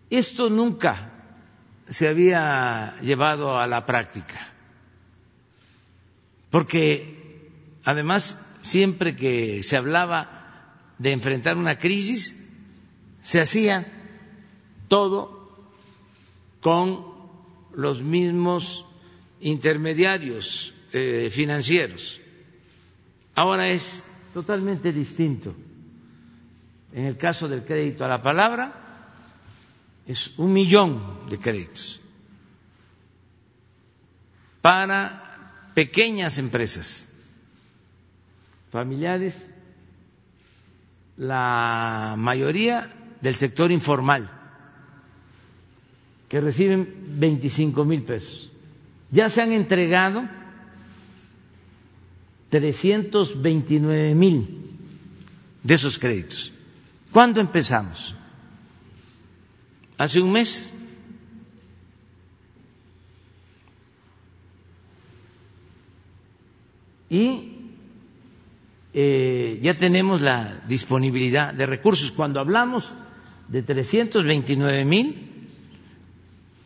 [0.09, 1.11] Esto nunca
[1.89, 4.53] se había llevado a la práctica,
[6.49, 7.49] porque
[7.83, 12.45] además siempre que se hablaba de enfrentar una crisis,
[13.21, 13.85] se hacía
[14.87, 15.67] todo
[16.61, 17.05] con
[17.73, 18.85] los mismos
[19.39, 22.19] intermediarios eh, financieros.
[23.35, 25.53] Ahora es totalmente distinto.
[26.93, 28.86] En el caso del crédito a la palabra,
[30.07, 31.99] es un millón de créditos
[34.61, 37.07] para pequeñas empresas
[38.71, 39.47] familiares,
[41.17, 44.29] la mayoría del sector informal,
[46.29, 48.51] que reciben 25 mil pesos.
[49.11, 50.27] Ya se han entregado
[52.49, 54.71] 329 mil
[55.63, 56.51] de esos créditos.
[57.11, 58.16] ¿Cuándo empezamos?
[59.97, 60.71] Hace un mes.
[67.09, 67.53] Y
[68.93, 72.11] eh, ya tenemos la disponibilidad de recursos.
[72.11, 72.91] Cuando hablamos
[73.47, 75.15] de 329 mil,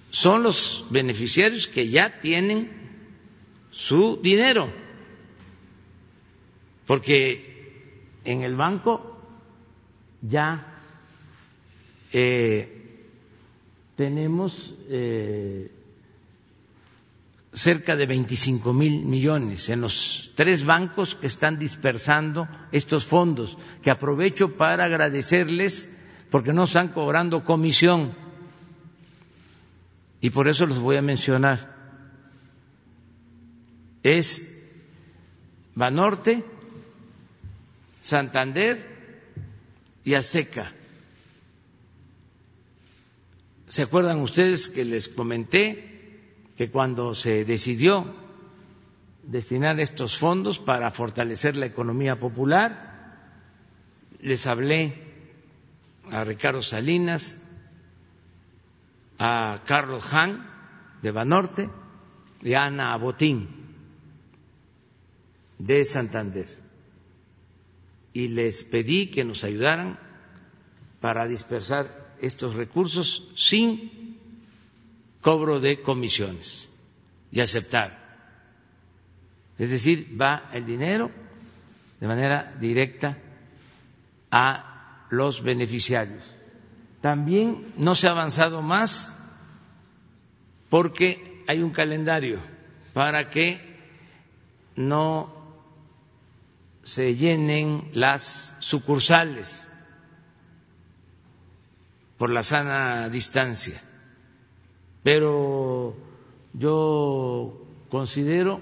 [0.10, 2.70] son los beneficiarios que ya tienen
[3.72, 4.70] su dinero,
[6.86, 9.18] porque en el banco
[10.22, 10.84] ya
[12.12, 12.81] eh,
[14.02, 15.70] tenemos eh,
[17.54, 23.91] cerca de 25 mil millones en los tres bancos que están dispersando estos fondos, que
[23.91, 25.95] aprovecho para agradecerles
[26.32, 28.16] porque no están cobrando comisión
[30.20, 31.60] y por eso los voy a mencionar.
[34.02, 34.64] Es
[35.76, 36.43] Banorte,
[38.02, 38.84] Santander
[40.04, 40.74] y Azteca
[43.72, 48.14] ¿Se acuerdan ustedes que les comenté que cuando se decidió
[49.24, 53.16] destinar estos fondos para fortalecer la economía popular,
[54.20, 54.94] les hablé
[56.12, 57.38] a Ricardo Salinas,
[59.20, 60.46] a Carlos Han
[61.02, 61.70] de Banorte
[62.42, 63.48] y a Ana Botín
[65.60, 66.48] de Santander.
[68.12, 69.98] Y les pedí que nos ayudaran
[71.00, 74.18] para dispersar estos recursos sin
[75.22, 76.70] cobro de comisiones
[77.32, 78.00] y aceptar.
[79.58, 81.12] Es decir, va el dinero
[82.00, 83.18] de manera directa
[84.32, 86.24] a los beneficiarios.
[87.02, 89.16] También no se ha avanzado más
[90.70, 92.40] porque hay un calendario
[92.94, 93.60] para que
[94.76, 95.34] no
[96.84, 99.71] se llenen las sucursales
[102.22, 103.82] por la sana distancia.
[105.02, 105.96] Pero
[106.54, 108.62] yo considero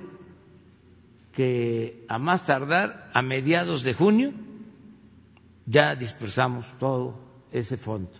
[1.33, 4.31] que a más tardar, a mediados de junio,
[5.65, 7.19] ya dispersamos todo
[7.51, 8.11] ese fondo.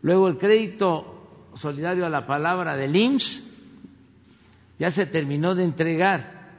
[0.00, 3.50] Luego el crédito solidario a la palabra del IMSS,
[4.78, 6.52] ya se terminó de entregar.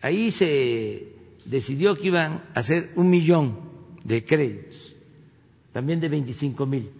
[0.00, 1.14] Ahí se
[1.44, 3.71] decidió que iban a hacer un millón
[4.04, 4.94] de créditos,
[5.72, 6.90] también de 25 mil.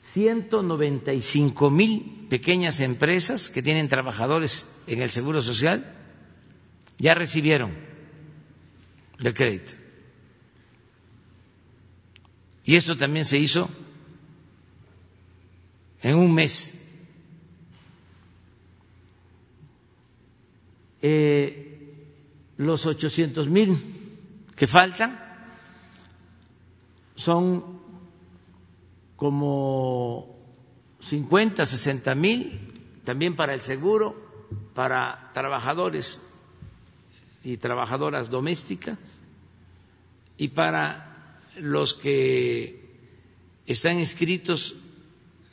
[0.00, 5.94] 195 mil pequeñas empresas que tienen trabajadores en el Seguro Social
[6.98, 7.72] ya recibieron
[9.18, 9.72] el crédito.
[12.64, 13.68] Y esto también se hizo
[16.02, 16.74] en un mes.
[21.00, 22.06] Eh,
[22.58, 23.76] los 800 mil
[24.54, 25.21] que faltan
[27.24, 27.80] son
[29.16, 30.36] como
[31.02, 32.72] 50, 60 mil
[33.04, 34.16] también para el seguro,
[34.74, 36.20] para trabajadores
[37.44, 38.98] y trabajadoras domésticas
[40.36, 42.80] y para los que
[43.66, 44.74] están inscritos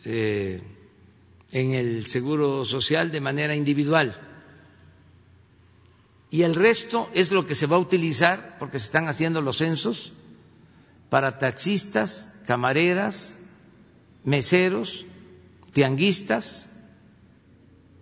[0.06, 0.62] eh,
[1.52, 4.20] en el seguro social de manera individual.
[6.32, 9.58] Y el resto es lo que se va a utilizar, porque se están haciendo los
[9.58, 10.14] censos,
[11.10, 13.36] para taxistas, camareras,
[14.24, 15.06] meseros,
[15.74, 16.72] tianguistas.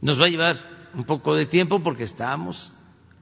[0.01, 0.57] Nos va a llevar
[0.93, 2.73] un poco de tiempo porque estamos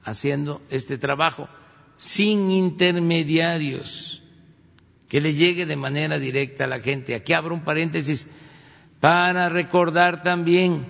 [0.04, 1.48] haciendo este trabajo
[1.96, 4.22] sin intermediarios,
[5.08, 7.14] que le llegue de manera directa a la gente.
[7.14, 8.26] Aquí abro un paréntesis
[9.00, 10.86] para recordar también,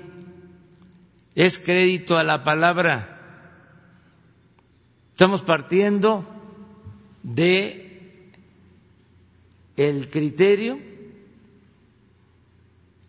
[1.35, 3.13] es crédito a la palabra.
[5.13, 6.27] Estamos partiendo
[7.23, 7.86] de
[9.77, 10.79] el criterio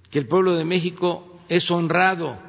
[0.09, 2.41] que el pueblo de México es honrado,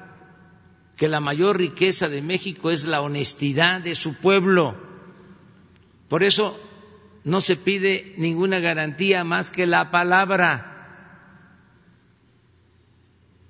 [0.96, 4.74] que la mayor riqueza de México es la honestidad de su pueblo.
[6.08, 6.58] Por eso
[7.24, 10.74] no se pide ninguna garantía más que la palabra.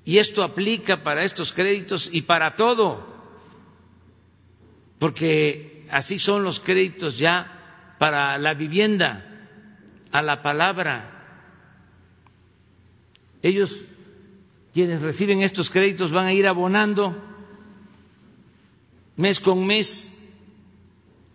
[0.04, 3.06] Y esto aplica para estos créditos y para todo,
[4.98, 9.27] porque así son los créditos ya para la vivienda,
[10.12, 11.14] a la palabra.
[13.42, 13.84] Ellos
[14.72, 17.16] quienes reciben estos créditos van a ir abonando
[19.16, 20.14] mes con mes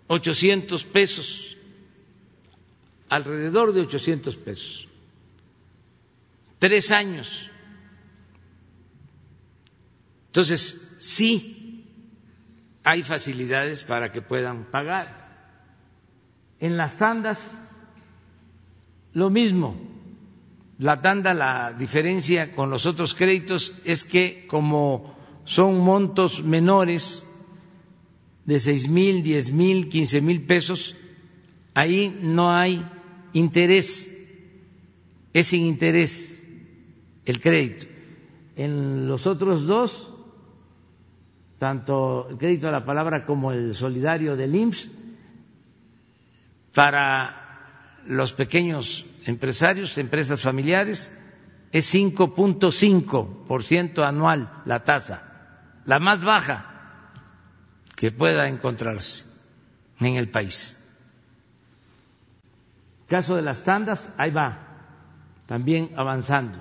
[0.07, 1.57] 800 pesos,
[3.09, 4.87] alrededor de 800 pesos,
[6.59, 7.49] tres años.
[10.27, 11.85] Entonces, sí
[12.83, 15.23] hay facilidades para que puedan pagar.
[16.59, 17.39] En las tandas,
[19.13, 19.75] lo mismo
[20.79, 27.29] la tanda, la diferencia con los otros créditos es que como son montos menores
[28.45, 30.97] de seis mil, diez mil, quince mil pesos,
[31.73, 32.85] ahí no hay
[33.33, 34.11] interés,
[35.33, 36.41] es sin interés
[37.25, 37.85] el crédito.
[38.55, 40.11] En los otros dos,
[41.59, 44.91] tanto el crédito a la palabra como el solidario del IMSS,
[46.73, 47.42] para
[48.07, 51.11] los pequeños empresarios, empresas familiares,
[51.71, 56.69] es 5.5% anual la tasa, la más baja
[57.95, 59.25] que pueda encontrarse
[59.99, 60.79] en el país.
[63.07, 64.59] Caso de las tandas, ahí va,
[65.45, 66.59] también avanzando.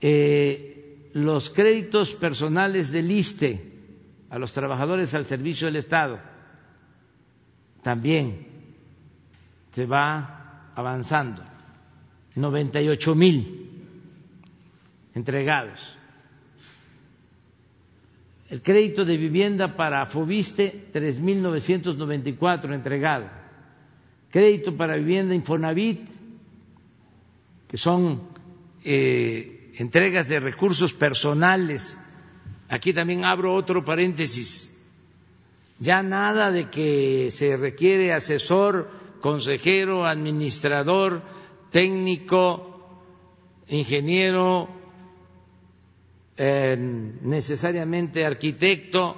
[0.00, 3.70] Eh, los créditos personales del ISTE
[4.30, 6.20] a los trabajadores al servicio del Estado,
[7.82, 8.49] también
[9.72, 11.42] se va avanzando.
[12.34, 13.70] 98 mil
[15.14, 15.96] entregados.
[18.48, 23.26] El crédito de vivienda para Fobiste, 3.994 entregado.
[24.30, 26.00] Crédito para vivienda Infonavit,
[27.68, 28.22] que son
[28.84, 31.96] eh, entregas de recursos personales.
[32.68, 34.76] Aquí también abro otro paréntesis.
[35.78, 38.90] Ya nada de que se requiere asesor
[39.20, 41.22] consejero, administrador,
[41.70, 42.70] técnico,
[43.68, 44.68] ingeniero,
[46.36, 46.76] eh,
[47.22, 49.16] necesariamente arquitecto.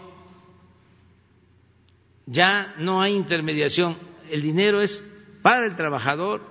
[2.26, 3.96] Ya no hay intermediación.
[4.30, 5.04] El dinero es
[5.42, 6.42] para el trabajador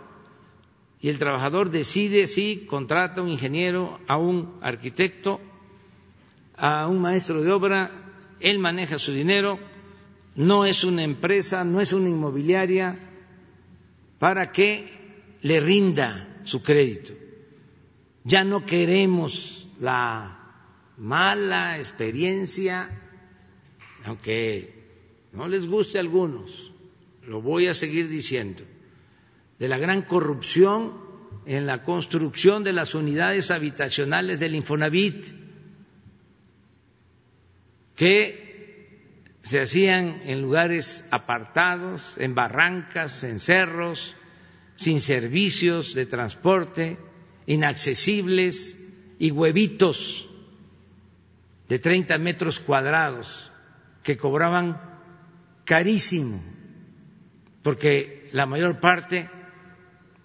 [0.99, 5.41] y el trabajador decide si contrata a un ingeniero, a un arquitecto,
[6.55, 7.91] a un maestro de obra,
[8.39, 9.57] él maneja su dinero,
[10.35, 13.10] no es una empresa, no es una inmobiliaria,
[14.21, 14.85] para que
[15.41, 17.11] le rinda su crédito.
[18.23, 20.37] Ya no queremos la
[20.95, 22.87] mala experiencia,
[24.03, 24.75] aunque
[25.31, 26.71] no les guste a algunos,
[27.25, 28.61] lo voy a seguir diciendo,
[29.57, 31.01] de la gran corrupción
[31.47, 35.19] en la construcción de las unidades habitacionales del Infonavit,
[37.95, 38.50] que
[39.43, 44.15] se hacían en lugares apartados, en barrancas, en cerros,
[44.75, 46.97] sin servicios de transporte,
[47.45, 48.77] inaccesibles
[49.19, 50.27] y huevitos
[51.67, 53.51] de 30 metros cuadrados
[54.03, 54.79] que cobraban
[55.65, 56.41] carísimo,
[57.63, 59.29] porque la mayor parte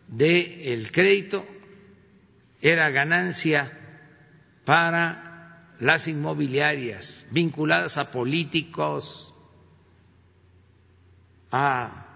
[0.09, 1.47] del crédito
[2.61, 3.73] era ganancia
[4.64, 5.26] para
[5.79, 9.35] las inmobiliarias vinculadas a políticos,
[11.51, 12.07] a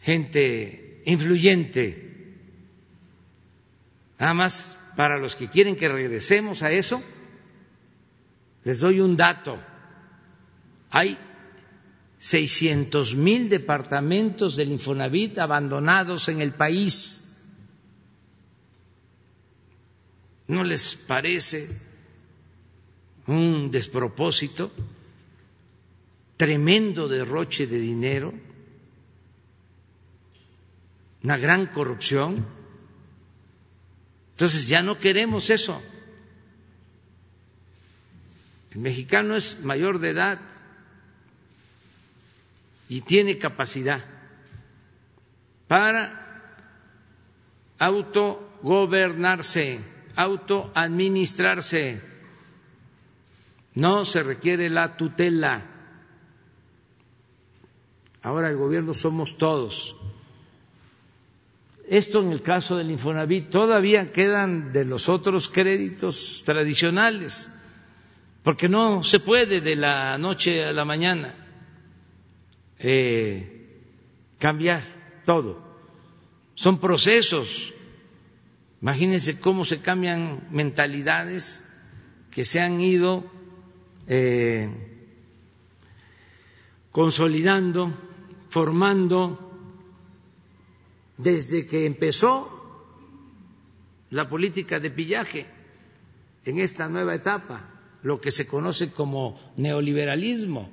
[0.00, 2.36] gente influyente.
[4.18, 7.02] Nada más para los que quieren que regresemos a eso,
[8.64, 9.58] les doy un dato.
[10.90, 11.18] Hay
[12.18, 17.16] seiscientos mil departamentos del Infonavit abandonados en el país.
[20.48, 21.89] ¿No les parece
[23.26, 24.70] un despropósito,
[26.36, 28.32] tremendo derroche de dinero,
[31.22, 32.46] una gran corrupción?
[34.32, 35.82] Entonces ya no queremos eso.
[38.72, 40.40] El mexicano es mayor de edad,
[42.90, 44.04] y tiene capacidad
[45.68, 46.52] para
[47.78, 49.78] autogobernarse,
[50.16, 52.00] autoadministrarse.
[53.74, 55.66] No se requiere la tutela.
[58.22, 59.96] Ahora el gobierno somos todos.
[61.88, 67.50] Esto en el caso del Infonavit todavía quedan de los otros créditos tradicionales,
[68.44, 71.34] porque no se puede de la noche a la mañana
[72.78, 73.82] eh,
[74.38, 74.82] cambiar
[75.24, 75.62] todo.
[76.54, 77.74] Son procesos.
[78.82, 81.68] Imagínense cómo se cambian mentalidades
[82.30, 83.24] que se han ido
[84.06, 84.68] eh,
[86.90, 87.92] consolidando,
[88.48, 89.50] formando
[91.16, 92.56] desde que empezó
[94.10, 95.46] la política de pillaje
[96.44, 97.68] en esta nueva etapa,
[98.02, 100.70] lo que se conoce como neoliberalismo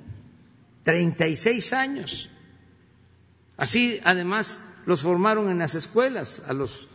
[0.82, 2.30] 36 años.
[3.56, 6.88] Así, además, los formaron en las escuelas a los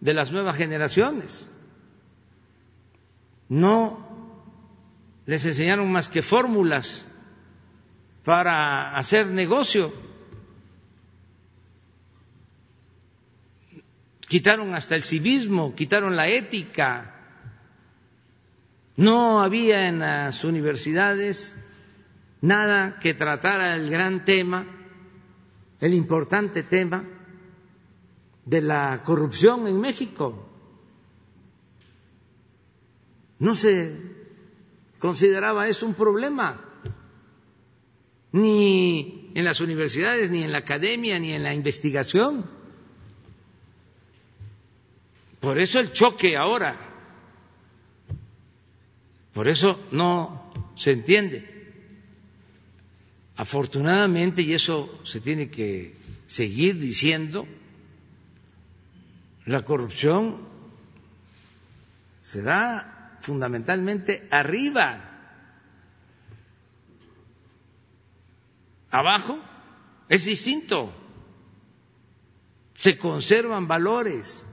[0.00, 1.48] de las nuevas generaciones.
[3.48, 4.05] No
[5.26, 7.06] les enseñaron más que fórmulas
[8.24, 9.92] para hacer negocio.
[14.20, 17.12] Quitaron hasta el civismo, quitaron la ética.
[18.96, 21.54] No había en las universidades
[22.40, 24.64] nada que tratara el gran tema,
[25.80, 27.04] el importante tema
[28.44, 30.48] de la corrupción en México.
[33.38, 34.15] No se
[34.98, 36.60] consideraba eso un problema,
[38.32, 42.44] ni en las universidades, ni en la academia, ni en la investigación.
[45.40, 46.76] Por eso el choque ahora,
[49.32, 51.54] por eso no se entiende.
[53.36, 55.94] Afortunadamente, y eso se tiene que
[56.26, 57.46] seguir diciendo,
[59.44, 60.38] la corrupción
[62.22, 65.16] se da fundamentalmente arriba.
[68.90, 69.38] Abajo
[70.08, 70.92] es distinto.
[72.76, 74.46] Se conservan valores.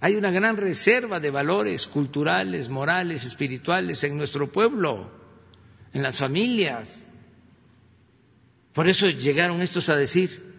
[0.00, 5.10] Hay una gran reserva de valores culturales, morales, espirituales en nuestro pueblo,
[5.92, 7.04] en las familias.
[8.72, 10.54] Por eso llegaron estos a decir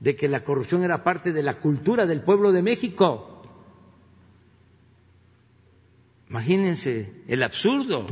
[0.00, 3.37] de que la corrupción era parte de la cultura del pueblo de México.
[6.30, 8.06] Imagínense el absurdo,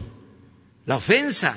[0.87, 1.57] la ofensa.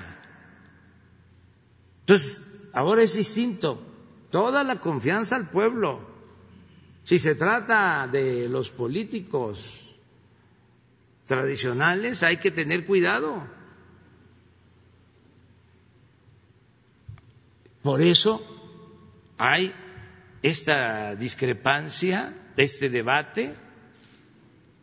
[2.02, 3.82] Entonces, ahora es distinto.
[4.30, 6.08] Toda la confianza al pueblo.
[7.06, 9.96] Si se trata de los políticos
[11.26, 13.60] tradicionales, hay que tener cuidado
[17.82, 18.42] Por eso
[19.38, 19.74] hay
[20.42, 23.56] esta discrepancia, este debate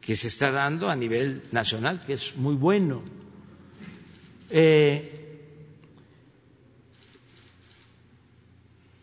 [0.07, 3.03] que se está dando a nivel nacional, que es muy bueno.
[4.51, 5.41] Eh,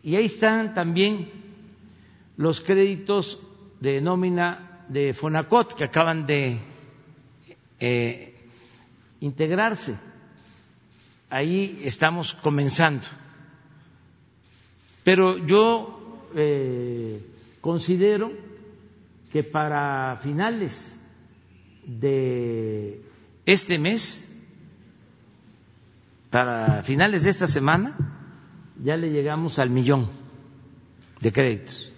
[0.02, 1.30] y ahí están también
[2.38, 3.38] los créditos
[3.80, 6.58] de nómina de Fonacot que acaban de
[7.80, 8.34] eh,
[9.20, 9.98] integrarse.
[11.28, 13.08] Ahí estamos comenzando.
[15.02, 17.20] Pero yo eh,
[17.60, 18.32] considero
[19.34, 20.94] que para finales
[21.84, 23.02] de
[23.44, 24.30] este mes,
[26.30, 27.96] para finales de esta semana,
[28.80, 30.08] ya le llegamos al millón
[31.18, 31.92] de créditos.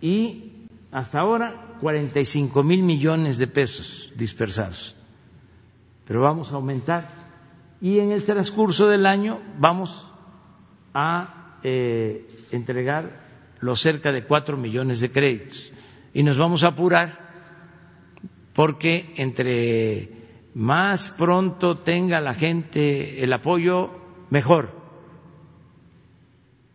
[0.00, 4.96] Y hasta ahora 45 mil millones de pesos dispersados.
[6.06, 7.10] Pero vamos a aumentar.
[7.82, 10.10] Y en el transcurso del año vamos
[10.94, 13.20] a eh, entregar
[13.60, 15.72] los cerca de cuatro millones de créditos.
[16.12, 17.30] Y nos vamos a apurar
[18.52, 20.10] porque entre
[20.54, 23.90] más pronto tenga la gente el apoyo,
[24.30, 24.74] mejor,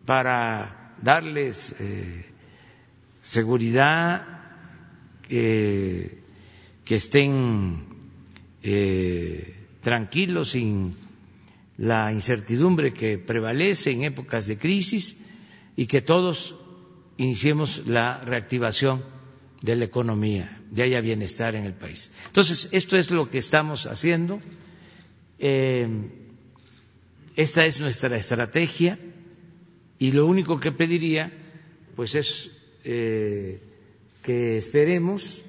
[0.04, 2.26] para darles eh,
[3.22, 4.36] seguridad,
[5.28, 6.22] que
[6.84, 7.84] estén
[8.62, 10.94] eh, tranquilos sin
[11.78, 15.20] la incertidumbre que prevalece en épocas de crisis
[15.74, 16.54] y que todos
[17.16, 19.02] iniciemos la reactivación
[19.62, 22.10] de la economía, de haya bienestar en el país.
[22.26, 24.40] Entonces, esto es lo que estamos haciendo.
[25.38, 25.88] Eh,
[27.36, 28.98] esta es nuestra estrategia
[29.98, 31.32] y lo único que pediría,
[31.94, 32.50] pues, es
[32.84, 33.60] eh,
[34.22, 35.42] que esperemos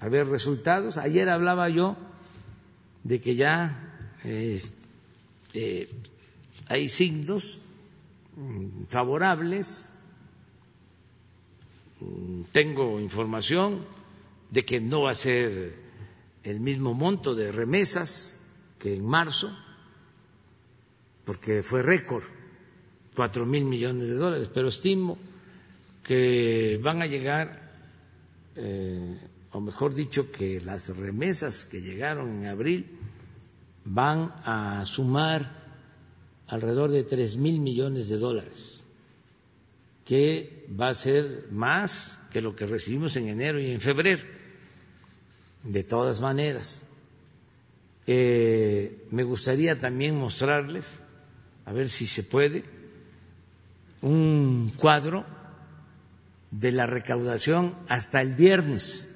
[0.00, 0.98] a ver resultados.
[0.98, 1.96] Ayer hablaba yo
[3.04, 4.60] de que ya eh,
[6.66, 7.58] hay signos
[8.36, 9.88] mm, favorables
[12.52, 13.84] tengo información
[14.50, 15.74] de que no va a ser
[16.42, 18.38] el mismo monto de remesas
[18.78, 19.56] que en marzo,
[21.24, 22.24] porque fue récord,
[23.16, 25.18] cuatro mil millones de dólares, pero estimo
[26.02, 27.72] que van a llegar,
[28.56, 29.18] eh,
[29.52, 32.86] o mejor dicho, que las remesas que llegaron en abril
[33.84, 35.64] van a sumar
[36.46, 38.84] alrededor de tres mil millones de dólares
[40.04, 44.22] que va a ser más que lo que recibimos en enero y en febrero.
[45.62, 46.82] De todas maneras,
[48.06, 50.86] eh, me gustaría también mostrarles,
[51.64, 52.64] a ver si se puede,
[54.02, 55.24] un cuadro
[56.50, 59.10] de la recaudación hasta el viernes.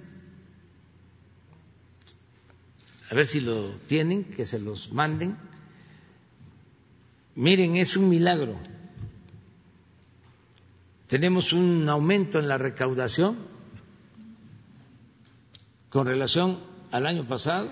[3.10, 5.36] A ver si lo tienen, que se los manden.
[7.34, 8.58] Miren, es un milagro
[11.08, 13.38] tenemos un aumento en la recaudación
[15.88, 16.60] con relación
[16.92, 17.70] al año pasado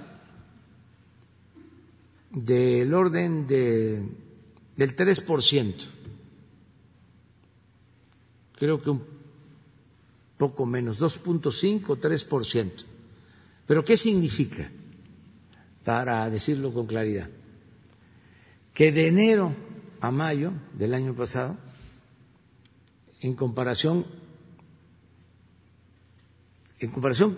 [2.32, 4.08] del orden de,
[4.76, 5.74] del 3%.
[8.58, 9.04] Creo que un
[10.38, 12.84] poco menos, 2.5, 3%.
[13.66, 14.70] Pero ¿qué significa?
[15.84, 17.28] Para decirlo con claridad,
[18.72, 19.54] que de enero
[20.00, 21.65] a mayo del año pasado
[23.26, 24.06] en comparación
[26.78, 27.36] en comparación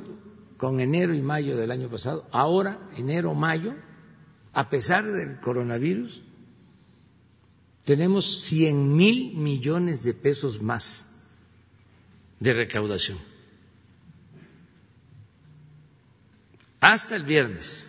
[0.57, 3.75] con enero y mayo del año pasado, ahora enero mayo,
[4.53, 6.23] a pesar del coronavirus,
[7.85, 11.23] tenemos 100 mil millones de pesos más
[12.41, 13.19] de recaudación.
[16.81, 17.89] Hasta el viernes.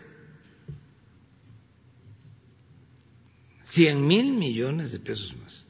[3.66, 5.66] 100 mil millones de pesos más.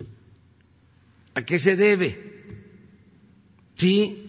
[1.36, 2.30] ¿A qué se debe?
[3.76, 4.26] Si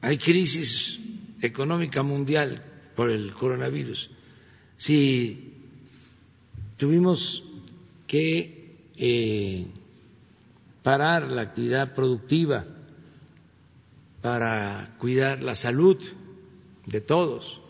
[0.00, 0.98] hay crisis
[1.40, 2.64] económica mundial
[2.94, 4.10] por el coronavirus,
[4.76, 5.52] si
[6.76, 7.44] tuvimos
[8.06, 9.66] que eh,
[10.82, 12.64] parar la actividad productiva
[14.22, 15.98] para cuidar la salud
[16.86, 17.60] de todos.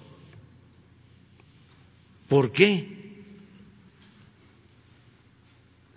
[2.28, 2.95] ¿Por qué?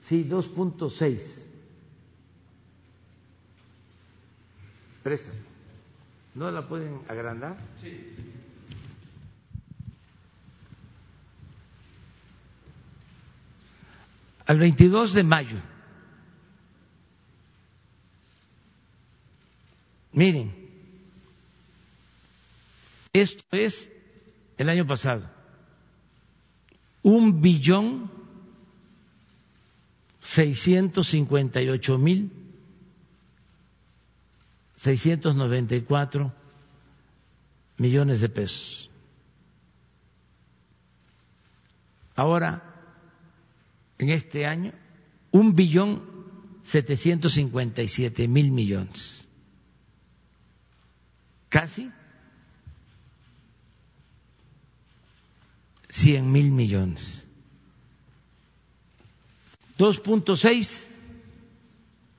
[0.09, 1.19] Sí, 2.6.
[5.03, 5.31] Presa.
[6.33, 7.55] ¿No la pueden agrandar?
[7.79, 8.15] Sí.
[14.47, 15.57] Al 22 de mayo.
[20.11, 20.51] Miren,
[23.13, 23.91] esto es
[24.57, 25.29] el año pasado.
[27.03, 28.18] Un billón
[30.29, 32.31] seiscientos cincuenta y ocho mil
[34.75, 36.31] seiscientos noventa y cuatro
[37.77, 38.91] millones de pesos.
[42.15, 42.61] Ahora,
[43.97, 44.73] en este año,
[45.31, 46.03] un billón
[46.63, 49.27] setecientos cincuenta y siete mil millones.
[51.49, 51.89] Casi
[55.89, 57.25] cien mil millones.
[59.79, 60.87] 2.6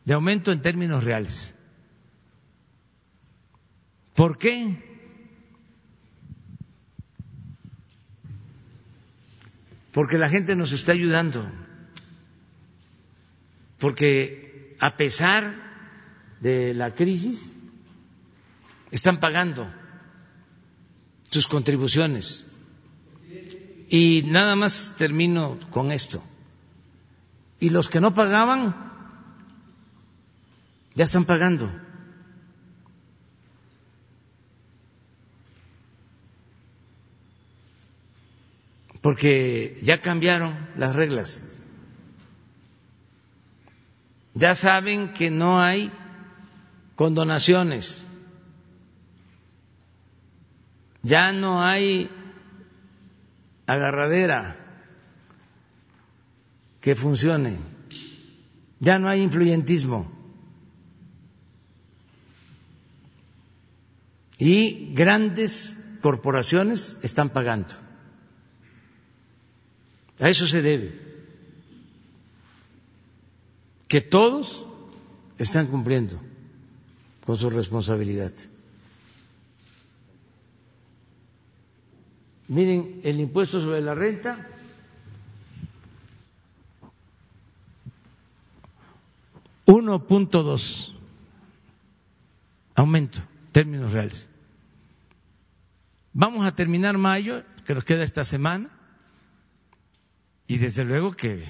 [0.07, 1.55] de aumento en términos reales.
[4.15, 4.83] ¿Por qué?
[9.93, 11.47] Porque la gente nos está ayudando.
[13.79, 15.55] Porque a pesar
[16.41, 17.51] de la crisis,
[18.91, 19.71] están pagando
[21.25, 22.51] sus contribuciones.
[23.91, 26.25] Y nada más termino con esto.
[27.61, 28.75] Y los que no pagaban,
[30.95, 31.71] ya están pagando.
[39.03, 41.49] Porque ya cambiaron las reglas.
[44.35, 45.93] Ya saben que no hay
[46.97, 48.07] condonaciones
[51.03, 52.11] ya no hay
[53.67, 54.57] agarradera
[56.81, 57.59] que funcione,
[58.79, 60.11] ya no hay influyentismo.
[64.39, 67.75] Y grandes corporaciones están pagando.
[70.19, 70.99] A eso se debe.
[73.87, 74.67] Que todos
[75.39, 76.19] están cumpliendo
[77.27, 78.33] con su responsabilidad.
[82.49, 84.49] Miren, el impuesto sobre la renta
[89.71, 90.95] uno punto dos
[92.75, 93.21] aumento
[93.53, 94.29] términos reales.
[96.13, 98.69] Vamos a terminar mayo, que nos queda esta semana,
[100.47, 101.47] y desde luego que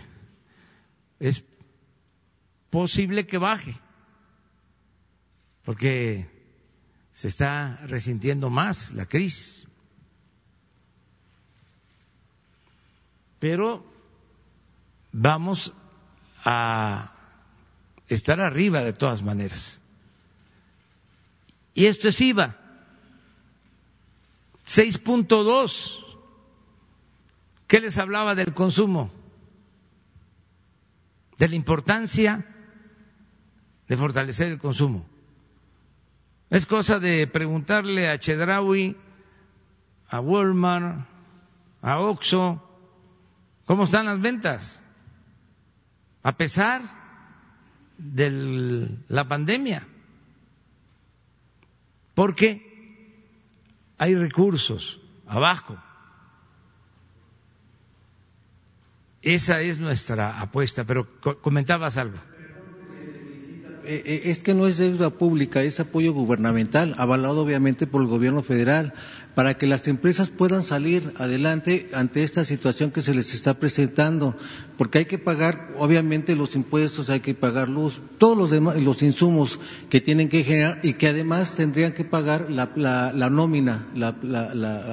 [1.18, 1.44] es
[2.68, 3.76] posible que baje,
[5.64, 6.28] porque
[7.14, 9.60] se está resintiendo más la crisis.
[13.40, 13.82] pero
[15.12, 15.74] vamos
[16.44, 17.12] a
[18.14, 19.80] estar arriba de todas maneras.
[21.74, 22.56] Y esto es IVA,
[24.66, 26.04] 6.2.
[27.66, 29.10] ¿Qué les hablaba del consumo?
[31.38, 32.44] De la importancia
[33.88, 35.06] de fortalecer el consumo.
[36.50, 38.96] Es cosa de preguntarle a Chedraui,
[40.08, 41.06] a Walmart,
[41.80, 42.70] a Oxxo,
[43.70, 44.82] ¿Cómo están las ventas?
[46.24, 46.82] A pesar
[48.00, 49.86] de la pandemia.
[52.14, 52.66] Porque
[53.98, 55.76] hay recursos abajo.
[59.22, 61.06] Esa es nuestra apuesta, pero
[61.42, 62.16] comentabas algo.
[63.84, 68.08] Eh, eh, es que no es deuda pública, es apoyo gubernamental, avalado obviamente por el
[68.08, 68.94] gobierno federal
[69.34, 74.36] para que las empresas puedan salir adelante ante esta situación que se les está presentando,
[74.76, 79.02] porque hay que pagar, obviamente, los impuestos, hay que pagar luz, todos los demás, los
[79.02, 83.86] insumos que tienen que generar y que además tendrían que pagar la, la, nómina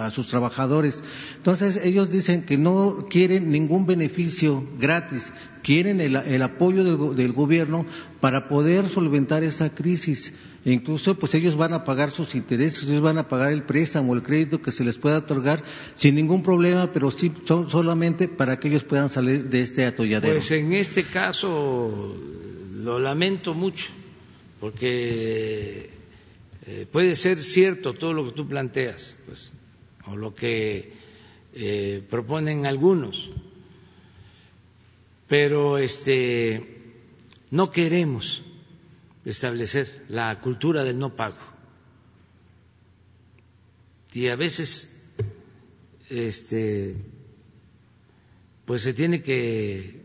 [0.01, 1.03] a sus trabajadores.
[1.37, 5.31] Entonces, ellos dicen que no quieren ningún beneficio gratis,
[5.63, 7.85] quieren el, apoyo del, del gobierno
[8.19, 10.33] para poder solventar esa crisis.
[10.67, 14.21] Incluso pues ellos van a pagar sus intereses, ellos van a pagar el préstamo, el
[14.21, 15.63] crédito que se les pueda otorgar
[15.95, 20.33] sin ningún problema, pero sí son solamente para que ellos puedan salir de este atolladero.
[20.33, 22.17] Pues en este caso
[22.73, 23.91] lo lamento mucho,
[24.59, 25.89] porque
[26.65, 29.53] eh, puede ser cierto todo lo que tú planteas, pues,
[30.05, 30.91] o lo que
[31.53, 33.29] eh, proponen algunos,
[35.29, 36.81] pero este
[37.51, 38.43] no queremos
[39.29, 41.37] establecer la cultura del no pago.
[44.13, 44.95] Y a veces
[46.09, 46.95] este
[48.65, 50.01] pues se tiene que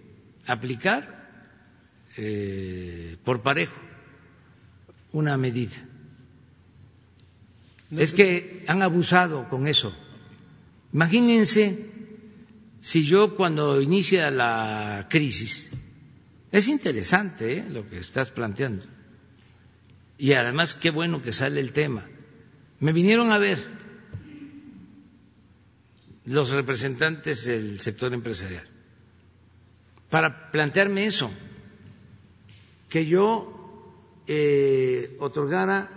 [0.47, 1.23] aplicar
[2.17, 3.75] eh, por parejo
[5.13, 5.77] una medida.
[7.91, 9.95] es que han abusado con eso.
[10.93, 11.91] Imagínense
[12.81, 15.71] si yo cuando inicia la crisis,
[16.51, 17.67] es interesante ¿eh?
[17.69, 18.87] lo que estás planteando,
[20.23, 22.07] y además qué bueno que sale el tema.
[22.79, 23.59] Me vinieron a ver
[26.27, 28.63] los representantes del sector empresarial
[30.11, 31.29] para plantearme eso,
[32.89, 35.91] que yo eh, otorgara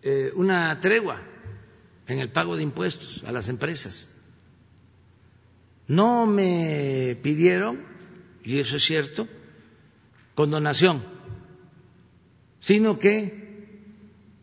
[0.00, 1.20] eh, una tregua
[2.06, 4.14] en el pago de impuestos a las empresas.
[5.88, 7.84] No me pidieron,
[8.44, 9.28] y eso es cierto,
[10.34, 11.17] condonación
[12.60, 13.48] sino que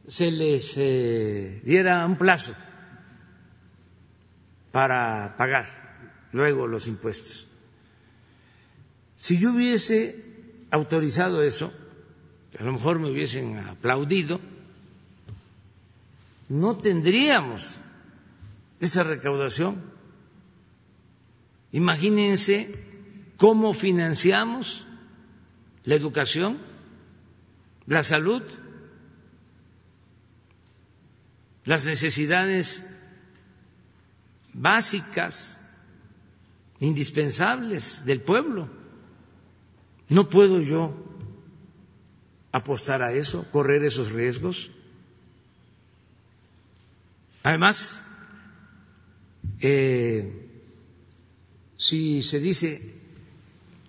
[0.07, 2.53] se les eh, diera un plazo
[4.71, 7.47] para pagar luego los impuestos.
[9.17, 10.23] Si yo hubiese
[10.69, 11.71] autorizado eso,
[12.59, 14.39] a lo mejor me hubiesen aplaudido,
[16.49, 17.77] no tendríamos
[18.79, 19.81] esa recaudación.
[21.71, 22.75] Imagínense
[23.37, 24.85] cómo financiamos
[25.83, 26.57] la educación,
[27.87, 28.41] la salud,
[31.65, 32.85] las necesidades
[34.53, 35.59] básicas,
[36.79, 38.69] indispensables del pueblo.
[40.09, 40.95] No puedo yo
[42.51, 44.71] apostar a eso, correr esos riesgos.
[47.43, 48.01] Además,
[49.59, 50.49] eh,
[51.77, 52.93] si se dice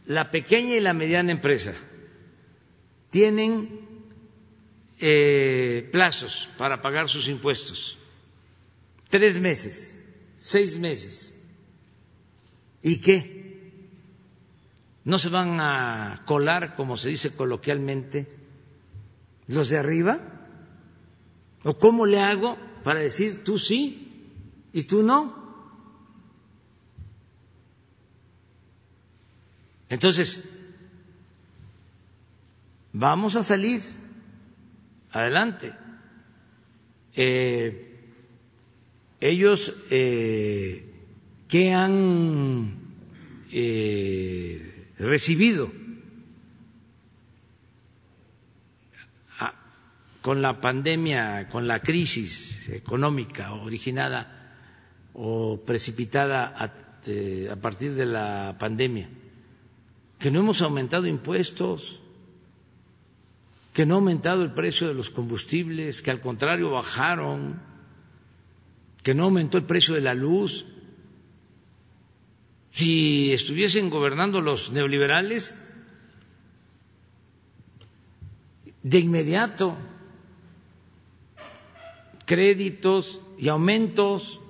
[0.07, 1.75] la pequeña y la mediana empresa
[3.17, 3.81] tienen
[5.01, 7.97] eh, plazos para pagar sus impuestos,
[9.09, 9.99] tres meses,
[10.37, 11.35] seis meses,
[12.83, 13.89] ¿y qué?
[15.05, 18.29] ¿No se van a colar, como se dice coloquialmente,
[19.47, 20.21] los de arriba?
[21.65, 24.29] ¿O cómo le hago para decir tú sí
[24.75, 25.35] y tú no.
[29.89, 30.56] Entonces,
[32.99, 33.83] vamos a salir
[35.11, 35.73] adelante.
[37.15, 38.01] Eh,
[39.21, 40.95] ellos eh,
[41.49, 42.79] que han
[43.53, 45.71] eh, recibido
[50.23, 54.57] con la pandemia, con la crisis económica originada
[55.13, 56.75] o precipitada a,
[57.07, 59.09] eh, partir de la pandemia,
[60.19, 62.01] que no hemos aumentado impuestos,
[63.77, 67.61] que no ha aumentado el precio de los combustibles, que al contrario bajaron,
[69.03, 70.65] que no aumentó el precio de la luz.
[72.71, 75.63] Si estuviesen gobernando los neoliberales,
[78.83, 79.77] de inmediato
[82.25, 84.41] créditos y aumentos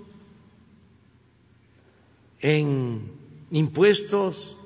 [2.39, 3.11] en
[3.51, 4.57] impuestos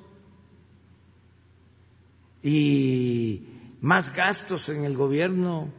[2.42, 5.72] y más gastos en el gobierno,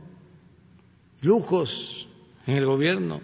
[1.21, 2.07] lujos
[2.47, 3.21] en el gobierno.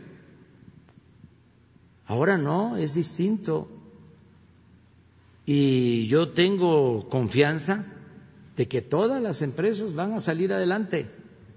[2.06, 3.70] Ahora no, es distinto.
[5.46, 7.86] Y yo tengo confianza
[8.56, 11.10] de que todas las empresas van a salir adelante,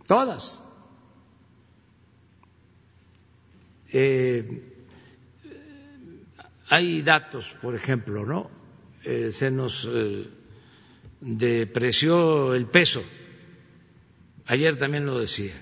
[0.06, 0.64] todas.
[3.92, 4.76] Eh,
[6.68, 8.50] hay datos, por ejemplo, ¿no?
[9.02, 10.28] Eh, se nos eh,
[11.20, 13.02] depreció el peso.
[14.46, 15.54] Ayer también lo decía.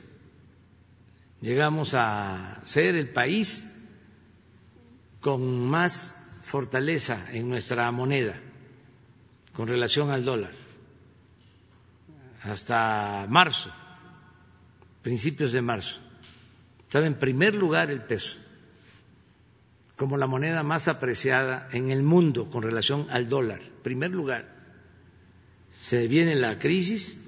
[1.41, 3.65] Llegamos a ser el país
[5.21, 8.41] con más fortaleza en nuestra moneda
[9.53, 10.53] con relación al dólar.
[12.43, 13.71] Hasta marzo,
[15.03, 16.01] principios de marzo
[16.89, 18.39] estaba en primer lugar el peso,
[19.97, 23.61] como la moneda más apreciada en el mundo con relación al dólar.
[23.83, 24.58] Primer lugar.
[25.81, 27.19] Se viene la crisis,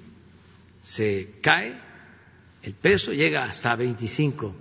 [0.83, 1.79] se cae,
[2.61, 4.53] el peso llega hasta 25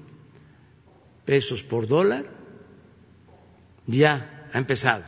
[1.25, 2.31] pesos por dólar,
[3.87, 5.05] ya ha empezado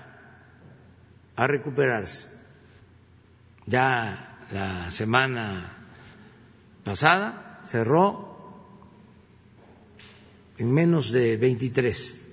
[1.37, 2.28] a recuperarse.
[3.66, 5.76] Ya la semana
[6.85, 8.33] pasada cerró
[10.59, 12.30] en menos de 23.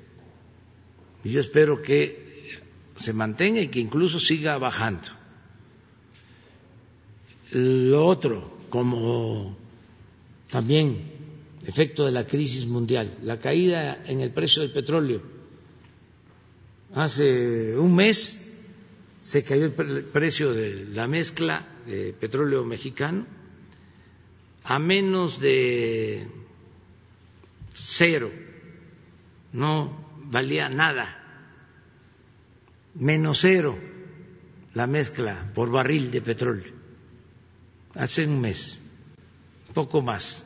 [1.24, 2.60] Y yo espero que
[2.96, 5.19] se mantenga y que incluso siga bajando.
[7.52, 9.58] Lo otro, como
[10.50, 11.12] también
[11.66, 15.22] efecto de la crisis mundial, la caída en el precio del petróleo.
[16.94, 18.40] Hace un mes
[19.24, 19.72] se cayó el
[20.06, 23.26] precio de la mezcla de petróleo mexicano
[24.64, 26.28] a menos de
[27.74, 28.32] cero,
[29.52, 31.18] no valía nada,
[32.94, 33.80] menos cero
[34.76, 36.72] la mezcla por barril de petróleo,
[37.96, 38.80] hace un mes,
[39.74, 40.46] poco más.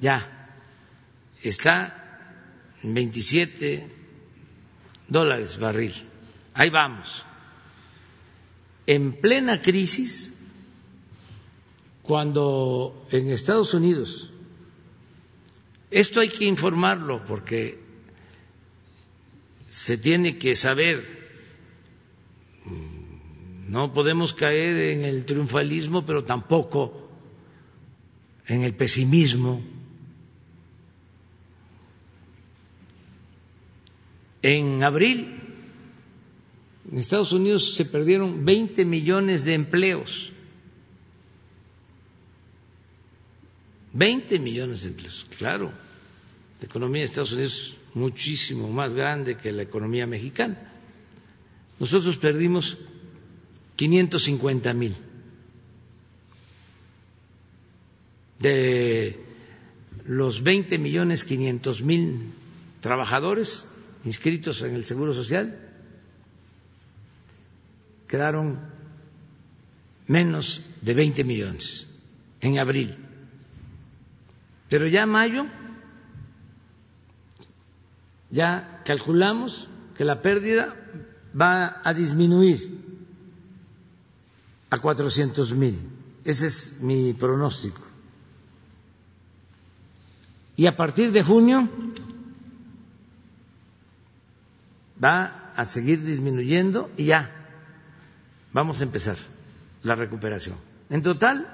[0.00, 0.50] Ya
[1.42, 2.28] está
[2.82, 3.90] en 27
[5.08, 5.94] dólares barril.
[6.54, 7.24] Ahí vamos.
[8.86, 10.32] En plena crisis,
[12.02, 14.32] cuando en Estados Unidos
[15.90, 17.78] esto hay que informarlo porque
[19.68, 21.17] se tiene que saber.
[23.68, 27.06] No podemos caer en el triunfalismo, pero tampoco
[28.46, 29.60] en el pesimismo.
[34.40, 35.38] En abril,
[36.90, 40.32] en Estados Unidos se perdieron 20 millones de empleos.
[43.92, 45.72] 20 millones de empleos, claro.
[46.60, 50.72] La economía de Estados Unidos es muchísimo más grande que la economía mexicana.
[51.78, 52.78] Nosotros perdimos
[53.78, 54.96] 550 mil
[58.40, 59.24] de
[60.04, 62.32] los 20 millones 500 mil
[62.80, 63.68] trabajadores
[64.04, 65.60] inscritos en el Seguro Social,
[68.08, 68.58] quedaron
[70.08, 71.86] menos de 20 millones
[72.40, 72.96] en abril.
[74.68, 75.46] Pero ya en mayo
[78.30, 80.74] ya calculamos que la pérdida
[81.40, 82.87] va a disminuir
[84.70, 85.76] a 400 mil.
[86.24, 87.80] Ese es mi pronóstico.
[90.56, 91.68] Y a partir de junio
[95.02, 97.32] va a seguir disminuyendo y ya
[98.52, 99.16] vamos a empezar
[99.82, 100.56] la recuperación.
[100.90, 101.46] En total,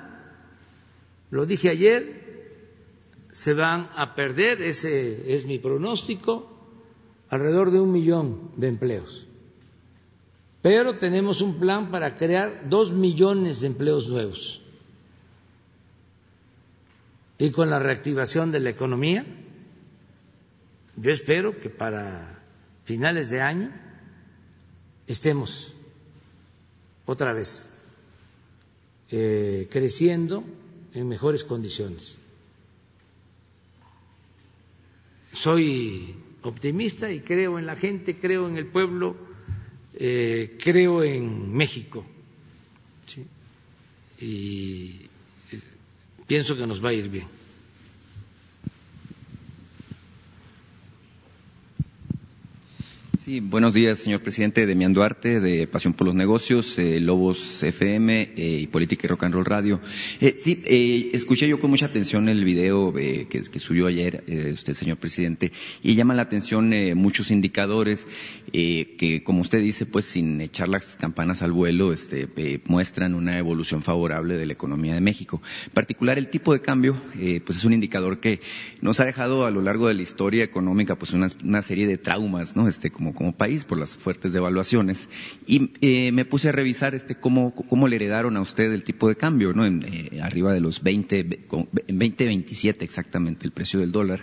[1.30, 2.24] lo dije ayer,
[3.30, 6.50] se van a perder, ese es mi pronóstico,
[7.28, 9.26] alrededor de un millón de empleos.
[10.64, 14.62] Pero tenemos un plan para crear dos millones de empleos nuevos.
[17.36, 19.26] Y con la reactivación de la economía,
[20.96, 22.42] yo espero que para
[22.84, 23.74] finales de año
[25.06, 25.74] estemos
[27.04, 27.68] otra vez
[29.10, 30.44] eh, creciendo
[30.94, 32.16] en mejores condiciones.
[35.30, 39.33] Soy optimista y creo en la gente, creo en el pueblo,
[39.96, 42.04] eh, creo en México.
[44.20, 45.00] Y
[45.52, 45.60] eh,
[46.26, 47.26] pienso que nos va a ir bien.
[53.24, 54.66] Sí, buenos días, señor presidente.
[54.66, 59.22] Demián Duarte, de Pasión por los Negocios, eh, Lobos FM eh, y Política y Rock
[59.22, 59.80] and Roll Radio.
[60.20, 60.60] Eh, sí,
[61.14, 65.52] escuché yo con mucha atención el video que, que, subió ayer usted, señor presidente,
[65.82, 68.06] y llama la atención muchos indicadores
[68.52, 72.28] que, como usted dice, pues sin echar las campanas al vuelo, este,
[72.66, 75.40] muestran una evolución favorable de la economía de México.
[75.64, 77.00] En particular, el tipo de cambio,
[77.46, 78.40] pues es un indicador que
[78.82, 81.96] nos ha dejado a lo largo de la historia económica, pues una, una serie de
[81.96, 82.68] traumas, ¿no?
[82.68, 85.08] Este, como como país por las fuertes devaluaciones
[85.46, 89.08] y eh, me puse a revisar este cómo, cómo le heredaron a usted el tipo
[89.08, 89.64] de cambio, ¿no?
[89.64, 94.20] En, eh, arriba de los 20, en 2027 exactamente el precio del dólar,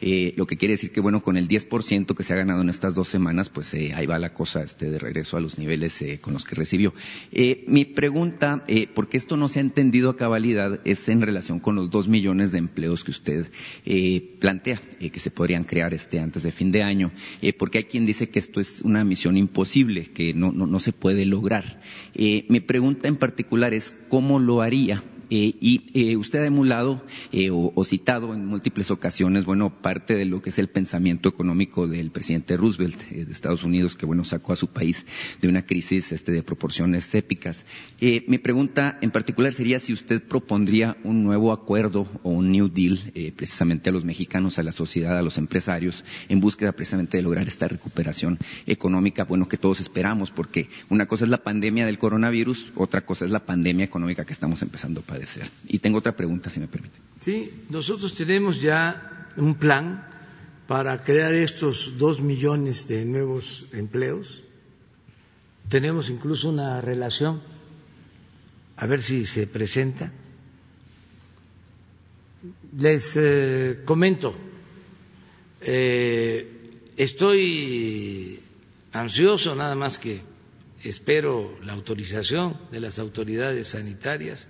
[0.00, 2.68] eh, lo que quiere decir que bueno, con el 10% que se ha ganado en
[2.68, 6.32] estas dos semanas, pues ahí va la cosa este de regreso a los niveles con
[6.32, 6.94] los que recibió.
[7.66, 11.90] mi pregunta, porque esto no se ha entendido a cabalidad, es en relación con los
[11.90, 13.50] dos millones de empleos que usted
[14.38, 14.80] plantea
[15.12, 17.12] que se podrían crear este antes de fin de año,
[17.58, 21.24] porque hay quien dice que esto es una misión imposible, que no, no, se puede
[21.24, 21.80] lograr.
[22.14, 27.04] Eh, mi pregunta en particular es cómo lo haría eh, y eh, usted ha emulado
[27.32, 31.86] eh, o, citado en múltiples ocasiones, bueno, parte de lo que es el pensamiento económico
[31.86, 35.04] del presidente Roosevelt de Estados Unidos, que bueno, sacó a su país
[35.40, 37.64] de una crisis este, de proporciones épicas.
[38.00, 42.98] mi pregunta en particular sería si usted propondría un nuevo acuerdo o un New Deal
[43.36, 47.48] precisamente a los mexicanos, a la sociedad, a los empresarios, en búsqueda precisamente de lograr
[47.48, 52.72] esta recuperación económica, bueno, que todos esperamos, porque una cosa es la pandemia del coronavirus,
[52.74, 55.17] otra cosa es la pandemia económica que estamos empezando a
[55.66, 56.98] y tengo otra pregunta, si me permite.
[57.20, 60.06] Sí, nosotros tenemos ya un plan
[60.66, 64.42] para crear estos dos millones de nuevos empleos.
[65.68, 67.40] Tenemos incluso una relación,
[68.76, 70.12] a ver si se presenta.
[72.78, 74.34] Les eh, comento,
[75.60, 78.40] eh, estoy
[78.92, 80.22] ansioso, nada más que
[80.84, 84.46] espero la autorización de las autoridades sanitarias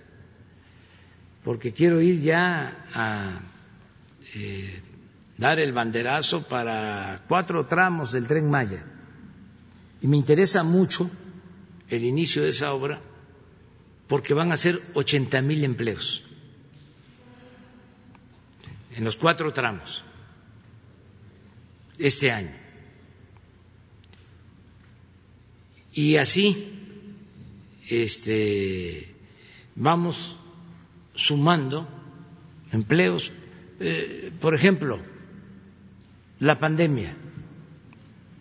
[1.44, 3.40] porque quiero ir ya a
[4.34, 4.82] eh,
[5.36, 8.84] dar el banderazo para cuatro tramos del tren Maya.
[10.00, 11.10] Y me interesa mucho
[11.88, 13.00] el inicio de esa obra
[14.06, 16.24] porque van a ser 80 mil empleos
[18.98, 20.02] en los cuatro tramos
[21.98, 22.54] este año.
[25.92, 26.78] Y así
[27.88, 29.14] este,
[29.74, 30.36] vamos
[31.18, 31.86] sumando
[32.72, 33.32] empleos.
[33.80, 34.98] Eh, por ejemplo,
[36.40, 37.16] la pandemia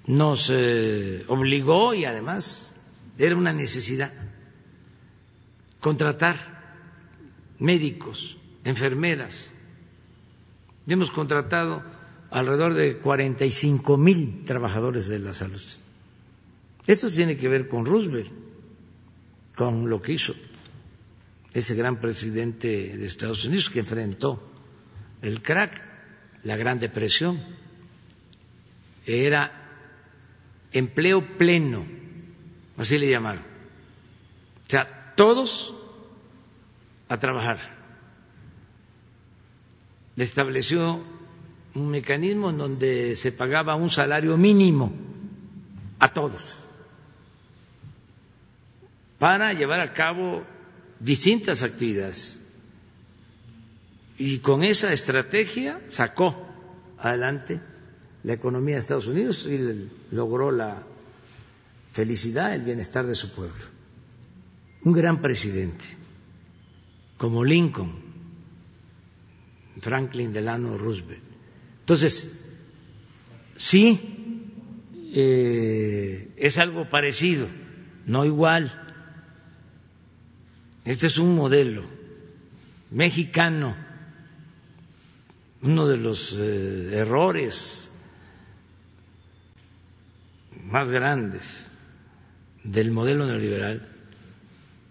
[0.05, 2.73] nos eh, obligó y además
[3.17, 4.13] era una necesidad
[5.81, 6.37] contratar
[7.59, 9.51] médicos, enfermeras.
[10.87, 11.83] Hemos contratado
[12.29, 15.61] alrededor de 45 mil trabajadores de la salud.
[16.85, 18.31] Esto tiene que ver con Roosevelt,
[19.55, 20.33] con lo que hizo
[21.57, 24.39] ese gran presidente de Estados Unidos que enfrentó
[25.23, 25.81] el crack,
[26.43, 27.43] la Gran Depresión.
[29.07, 29.51] Era
[30.71, 31.87] empleo pleno,
[32.77, 33.41] así le llamaron.
[33.41, 35.73] O sea, todos
[37.09, 37.57] a trabajar.
[40.15, 41.03] Le estableció
[41.73, 44.93] un mecanismo en donde se pagaba un salario mínimo
[45.97, 46.59] a todos
[49.17, 50.45] para llevar a cabo
[50.99, 52.39] distintas actividades.
[54.17, 56.35] Y con esa estrategia sacó
[56.97, 57.59] adelante
[58.23, 60.83] la economía de Estados Unidos y logró la
[61.91, 63.63] felicidad, el bienestar de su pueblo.
[64.83, 65.85] Un gran presidente,
[67.17, 68.07] como Lincoln,
[69.81, 71.23] Franklin Delano Roosevelt.
[71.81, 72.39] Entonces,
[73.55, 73.99] sí,
[75.13, 77.47] eh, es algo parecido,
[78.05, 78.86] no igual.
[80.87, 81.83] Este es un modelo
[82.91, 83.75] mexicano.
[85.61, 87.89] Uno de los eh, errores
[90.63, 91.67] más grandes
[92.63, 93.85] del modelo neoliberal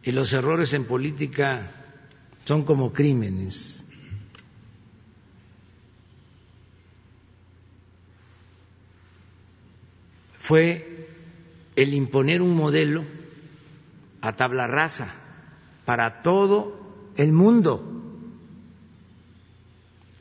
[0.02, 1.72] y los errores en política
[2.44, 3.86] son como crímenes.
[10.36, 11.08] Fue
[11.74, 13.02] el imponer un modelo
[14.20, 15.22] a tabla rasa
[15.86, 16.78] para todo
[17.16, 17.82] el mundo,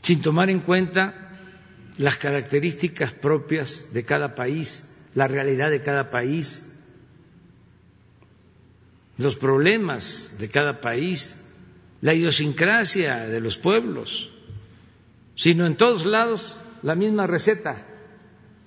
[0.01, 1.31] sin tomar en cuenta
[1.97, 6.77] las características propias de cada país, la realidad de cada país,
[9.17, 11.41] los problemas de cada país,
[12.01, 14.31] la idiosincrasia de los pueblos,
[15.35, 17.83] sino en todos lados la misma receta,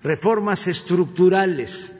[0.03, 1.93] reformas estructurales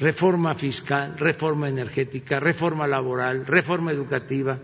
[0.00, 4.58] reforma fiscal, reforma energética, reforma laboral, reforma educativa,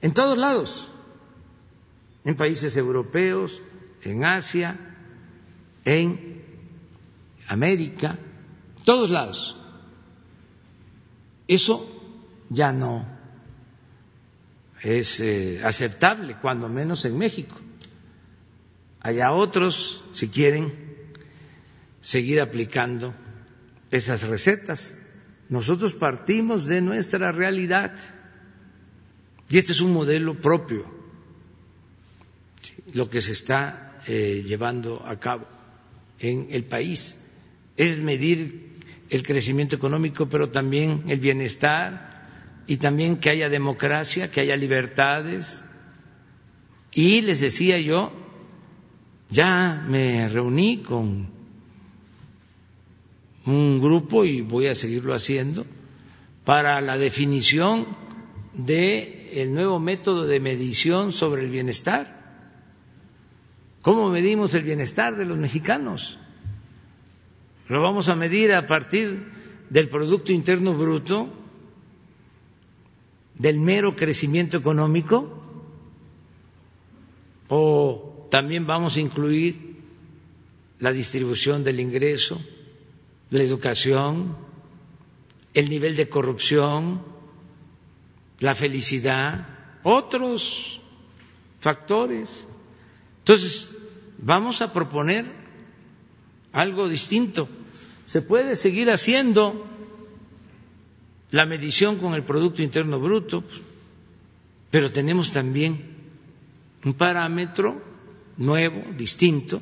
[0.00, 0.88] en todos lados,
[2.24, 3.60] en países europeos,
[4.02, 4.76] en Asia,
[5.84, 6.42] en
[7.48, 8.18] América,
[8.84, 9.56] todos lados.
[11.46, 11.86] Eso
[12.48, 13.06] ya no
[14.82, 17.56] es eh, aceptable, cuando menos en México.
[19.00, 20.72] Hay otros, si quieren,
[22.00, 23.14] seguir aplicando
[23.90, 24.98] esas recetas.
[25.48, 27.94] Nosotros partimos de nuestra realidad
[29.48, 30.84] y este es un modelo propio,
[32.92, 35.46] lo que se está eh, llevando a cabo
[36.18, 37.22] en el país.
[37.76, 38.80] Es medir
[39.10, 45.62] el crecimiento económico, pero también el bienestar y también que haya democracia, que haya libertades.
[46.92, 48.12] Y les decía yo,
[49.30, 51.35] ya me reuní con
[53.46, 55.64] un grupo y voy a seguirlo haciendo
[56.44, 57.86] para la definición
[58.52, 62.16] de el nuevo método de medición sobre el bienestar.
[63.82, 66.18] ¿Cómo medimos el bienestar de los mexicanos?
[67.68, 69.30] ¿Lo vamos a medir a partir
[69.70, 71.28] del Producto Interno Bruto,
[73.34, 75.42] del mero crecimiento económico?
[77.48, 79.76] ¿O también vamos a incluir
[80.78, 82.40] la distribución del ingreso,
[83.30, 84.36] la educación,
[85.54, 87.02] el nivel de corrupción,
[88.40, 89.46] la felicidad,
[89.82, 90.80] otros
[91.60, 92.44] factores.
[93.18, 93.70] Entonces,
[94.18, 95.24] vamos a proponer
[96.52, 97.48] algo distinto.
[98.06, 99.66] Se puede seguir haciendo
[101.30, 103.42] la medición con el Producto Interno Bruto,
[104.70, 105.96] pero tenemos también
[106.84, 107.82] un parámetro
[108.36, 109.60] nuevo, distinto,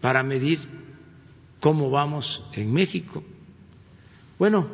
[0.00, 0.58] para medir
[1.64, 3.24] cómo vamos en México.
[4.38, 4.68] Bueno,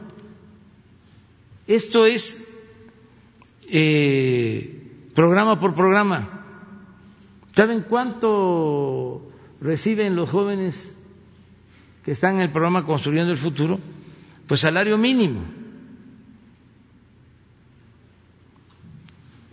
[1.68, 2.44] esto es
[3.68, 6.44] eh, programa por programa.
[7.52, 9.22] ¿Saben cuánto
[9.60, 10.92] reciben los jóvenes
[12.04, 13.78] que están en el programa Construyendo el Futuro?
[14.48, 15.42] Pues salario mínimo.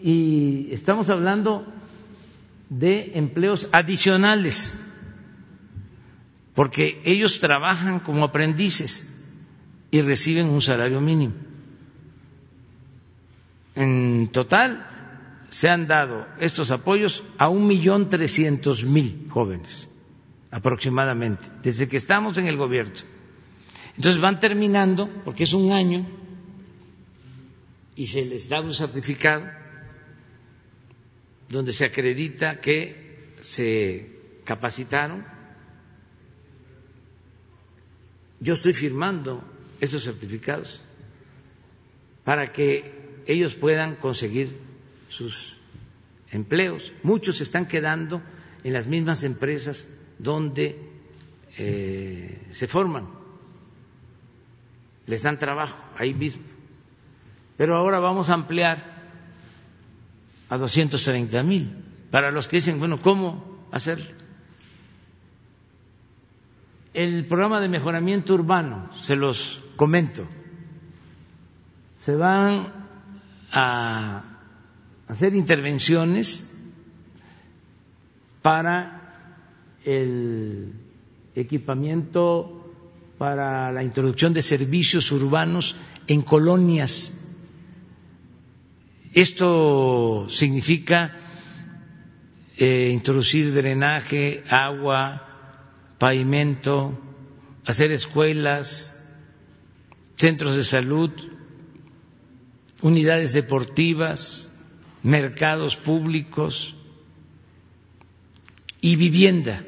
[0.01, 1.67] Y estamos hablando
[2.71, 4.86] de empleos adicionales
[6.57, 9.07] porque ellos trabajan como aprendices
[9.91, 11.35] y reciben un salario mínimo.
[13.75, 19.87] En total se han dado estos apoyos a un millón trescientos mil jóvenes
[20.49, 22.95] aproximadamente, desde que estamos en el gobierno.
[23.95, 26.07] Entonces van terminando, porque es un año,
[27.95, 29.45] y se les da un certificado
[31.49, 35.36] donde se acredita que se capacitaron
[38.39, 39.43] Yo estoy firmando
[39.79, 40.81] esos certificados
[42.23, 44.57] para que ellos puedan conseguir
[45.07, 45.57] sus
[46.31, 46.91] empleos.
[47.03, 48.21] Muchos se están quedando
[48.63, 49.87] en las mismas empresas
[50.19, 50.77] donde
[51.57, 53.07] eh, se forman.
[55.05, 56.43] Les dan trabajo ahí mismo.
[57.55, 58.77] Pero ahora vamos a ampliar
[60.49, 61.75] a 230 mil.
[62.11, 64.05] Para los que dicen, bueno, ¿cómo hacerlo?
[66.97, 70.27] El programa de mejoramiento urbano, se los comento,
[72.01, 72.73] se van
[73.51, 74.23] a
[75.07, 76.57] hacer intervenciones
[78.41, 80.73] para el
[81.35, 82.73] equipamiento
[83.19, 85.75] para la introducción de servicios urbanos
[86.07, 87.23] en colonias.
[89.13, 91.15] Esto significa
[92.57, 95.26] eh, introducir drenaje, agua,
[95.97, 96.97] pavimento,
[97.65, 99.03] hacer escuelas,
[100.15, 101.11] centros de salud,
[102.81, 104.53] unidades deportivas,
[105.03, 106.75] mercados públicos
[108.81, 109.63] y vivienda.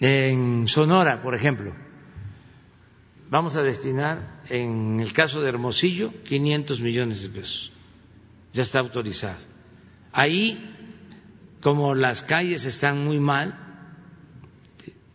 [0.00, 1.74] En Sonora, por ejemplo,
[3.30, 7.72] vamos a destinar, en el caso de Hermosillo, 500 millones de pesos.
[8.52, 9.44] Ya está autorizado.
[10.12, 10.74] Ahí,
[11.60, 13.67] como las calles están muy mal,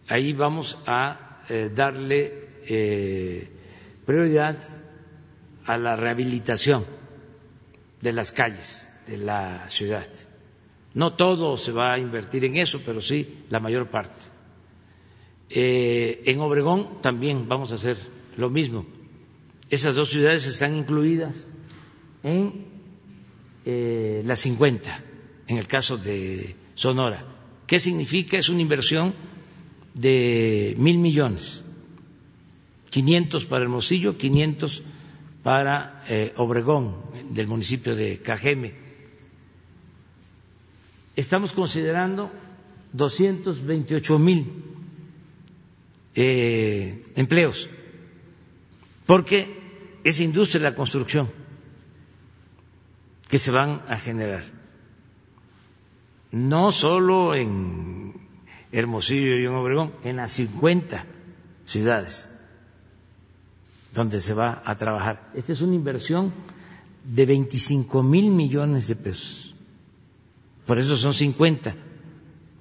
[0.07, 3.49] ahí vamos a eh, darle eh,
[4.05, 4.57] prioridad
[5.65, 6.85] a la rehabilitación
[8.01, 10.07] de las calles de la ciudad.
[10.93, 14.25] No todo se va a invertir en eso, pero sí la mayor parte.
[15.49, 17.97] Eh, en Obregón también vamos a hacer
[18.37, 18.85] lo mismo.
[19.69, 21.47] Esas dos ciudades están incluidas
[22.23, 22.71] en
[23.65, 25.03] las 50,
[25.47, 27.25] en el caso de Sonora.
[27.65, 28.37] ¿Qué significa?
[28.37, 29.13] Es una inversión
[29.93, 31.63] de mil millones,
[32.89, 34.83] 500 para Hermosillo, 500
[35.43, 36.95] para eh, Obregón,
[37.31, 38.73] del municipio de Cajeme.
[41.15, 42.31] Estamos considerando
[42.93, 44.45] 228 mil
[46.15, 47.69] eh, empleos,
[49.05, 49.61] porque
[50.03, 51.29] es industria de la construcción
[53.27, 54.43] que se van a generar,
[56.31, 58.12] no solo en
[58.73, 61.05] Hermosillo y en Obregón, en las 50
[61.65, 62.27] ciudades
[63.93, 65.29] donde se va a trabajar.
[65.35, 66.33] Esta es una inversión
[67.03, 69.55] de 25 mil millones de pesos.
[70.65, 71.75] Por eso son 50,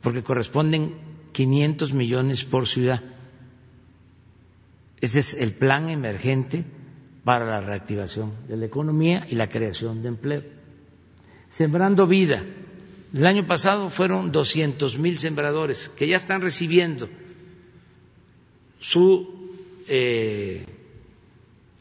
[0.02, 0.94] porque corresponden
[1.32, 3.02] 500 millones por ciudad.
[5.00, 6.64] Este es el plan emergente
[7.24, 10.42] para la reactivación de la economía y la creación de empleo.
[11.50, 12.44] Sembrando vida.
[13.14, 17.10] El año pasado fueron 200 mil sembradores que ya están recibiendo
[18.80, 19.56] su
[19.86, 20.64] eh,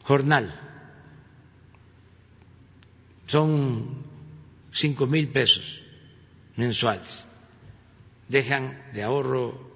[0.02, 0.58] jornal.
[3.26, 4.04] Son
[4.70, 5.82] cinco mil pesos
[6.56, 7.26] mensuales.
[8.28, 9.72] Dejan de ahorro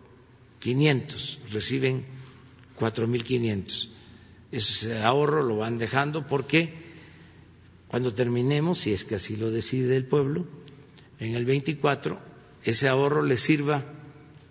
[0.61, 2.05] 500, reciben
[2.75, 3.91] cuatro mil quinientos.
[4.53, 6.75] Ese ahorro lo van dejando porque
[7.89, 10.47] cuando terminemos, si es que así lo decide el pueblo,
[11.19, 12.19] en el 24,
[12.65, 13.85] ese ahorro les sirva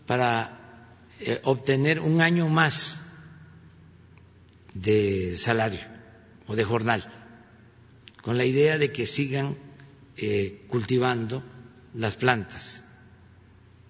[0.06, 3.02] para eh, obtener un año más
[4.74, 5.82] de salario
[6.48, 7.04] o de jornal,
[8.22, 9.58] con la idea de que sigan
[10.18, 11.44] eh, cultivando
[11.94, 12.86] las plantas,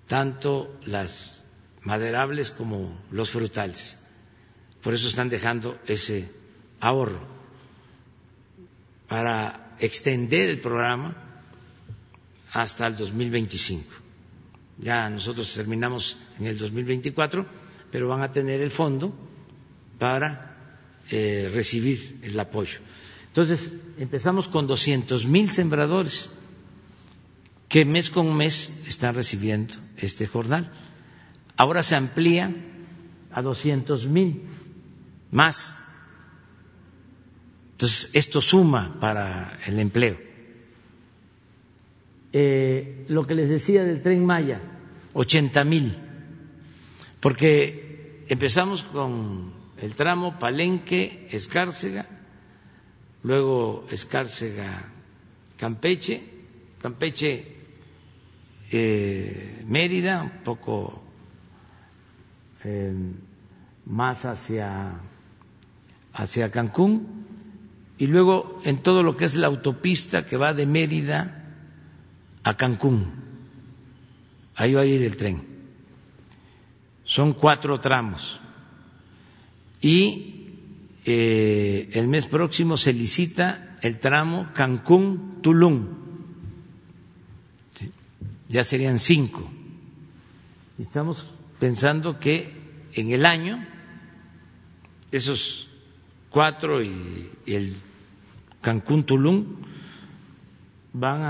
[0.08, 1.44] tanto las
[1.82, 4.00] maderables como los frutales.
[4.82, 6.30] Por eso están dejando ese
[6.80, 7.26] ahorro
[9.08, 11.25] para extender el programa
[12.56, 13.84] hasta el 2025.
[14.78, 17.46] Ya nosotros terminamos en el 2024,
[17.92, 19.14] pero van a tener el fondo
[20.00, 20.56] para
[21.12, 22.80] eh, recibir el apoyo.
[23.28, 26.32] Entonces, empezamos con 200 mil sembradores
[27.68, 30.72] que mes con mes están recibiendo este jornal.
[31.58, 32.56] Ahora se amplía
[33.32, 34.44] a 200 mil
[35.30, 35.76] más.
[37.74, 40.35] Entonces, esto suma para el empleo.
[42.38, 44.60] Eh, lo que les decía del tren Maya,
[45.14, 45.96] 80 mil,
[47.22, 52.06] porque empezamos con el tramo Palenque, Escárcega,
[53.24, 54.84] luego Escárcega,
[55.56, 56.22] Campeche,
[56.82, 57.56] Campeche,
[58.70, 61.02] eh, Mérida, un poco
[62.66, 62.94] eh,
[63.86, 65.00] más hacia,
[66.12, 67.08] hacia Cancún,
[67.98, 71.44] y luego en todo lo que es la autopista que va de Mérida
[72.46, 73.12] a Cancún.
[74.56, 75.44] Ahí va a ir el tren.
[77.04, 78.40] Son cuatro tramos
[79.82, 80.48] y
[81.04, 86.06] eh, el mes próximo se licita el tramo Cancún-Tulum
[88.50, 89.50] ya serían cinco.
[90.78, 91.26] Estamos
[91.60, 92.54] pensando que
[92.94, 93.66] en el año
[95.12, 95.68] esos
[96.30, 97.76] cuatro y, el
[98.62, 99.58] Cancún Tulum
[100.98, 101.22] van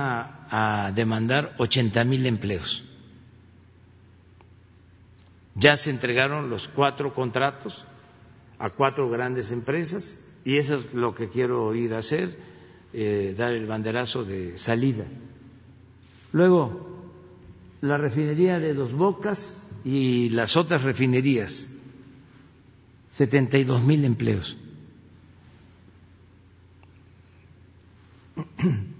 [0.52, 2.86] a, demandar 80 mil empleos.
[5.56, 7.86] Ya se entregaron los cuatro contratos
[8.60, 12.38] a cuatro grandes empresas y eso es lo que quiero ir a hacer,
[12.94, 15.06] eh, dar el banderazo de salida.
[16.32, 17.02] Luego,
[17.82, 21.68] la refinería de Dos Bocas y las otras refinerías,
[23.14, 24.58] 72 mil empleos.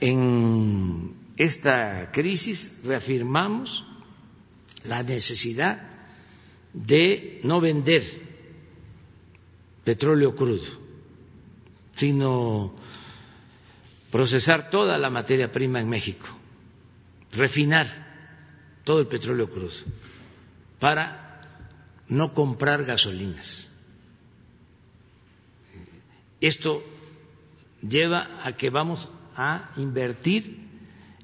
[0.00, 3.84] En esta crisis reafirmamos
[4.84, 5.88] la necesidad
[6.72, 8.02] de no vender
[9.84, 10.64] petróleo crudo,
[11.94, 12.74] sino
[14.10, 16.28] procesar toda la materia prima en México,
[17.32, 17.86] refinar
[18.84, 19.70] todo el petróleo crudo
[20.78, 21.42] para
[22.08, 23.70] no comprar gasolinas.
[26.40, 26.82] Esto
[27.86, 30.68] lleva a que vamos a invertir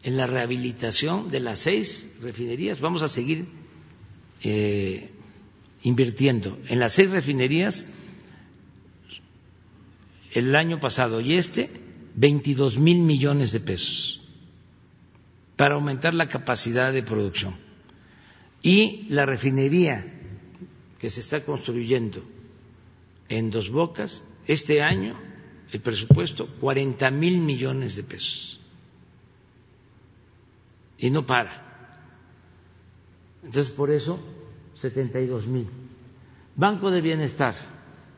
[0.03, 2.81] en la rehabilitación de las seis refinerías.
[2.81, 3.47] Vamos a seguir
[4.43, 5.11] eh,
[5.83, 7.87] invirtiendo en las seis refinerías
[10.33, 11.71] el año pasado y este
[12.15, 14.23] 22 mil millones de pesos
[15.57, 17.57] para aumentar la capacidad de producción.
[18.63, 20.13] Y la refinería
[20.99, 22.23] que se está construyendo
[23.29, 25.19] en Dos Bocas, este año
[25.73, 28.61] el presupuesto 40 mil millones de pesos
[30.99, 31.63] y no para.
[33.45, 34.19] Entonces, por eso,
[34.77, 35.69] 72 mil.
[36.55, 37.55] Banco de Bienestar,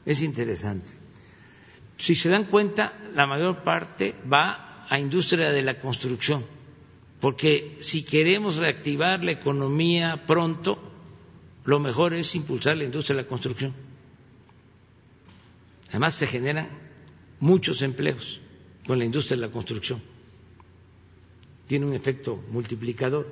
[0.06, 0.92] es interesante.
[1.96, 6.44] Si se dan cuenta, la mayor parte va a industria de la construcción,
[7.20, 10.78] porque si queremos reactivar la economía pronto,
[11.64, 13.74] lo mejor es impulsar la industria de la construcción.
[15.90, 16.68] Además, se generan
[17.40, 18.40] muchos empleos
[18.86, 20.00] con la industria de la construcción
[21.68, 23.28] tiene un efecto multiplicador.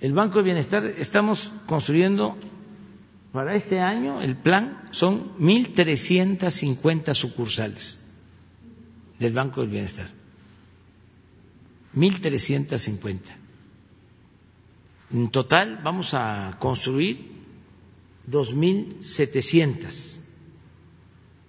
[0.00, 2.36] El Banco de Bienestar estamos construyendo
[3.32, 8.02] para este año, el plan son 1.350 sucursales
[9.18, 10.10] del Banco del Bienestar.
[11.94, 13.20] 1.350.
[15.12, 17.30] En total vamos a construir
[18.28, 20.16] 2.700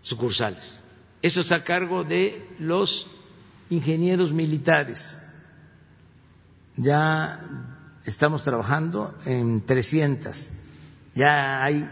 [0.04, 0.83] sucursales.
[1.24, 3.08] Esto está a cargo de los
[3.72, 5.24] ingenieros militares
[6.76, 7.40] ya
[8.06, 10.54] estamos trabajando en 300,
[11.16, 11.90] ya hay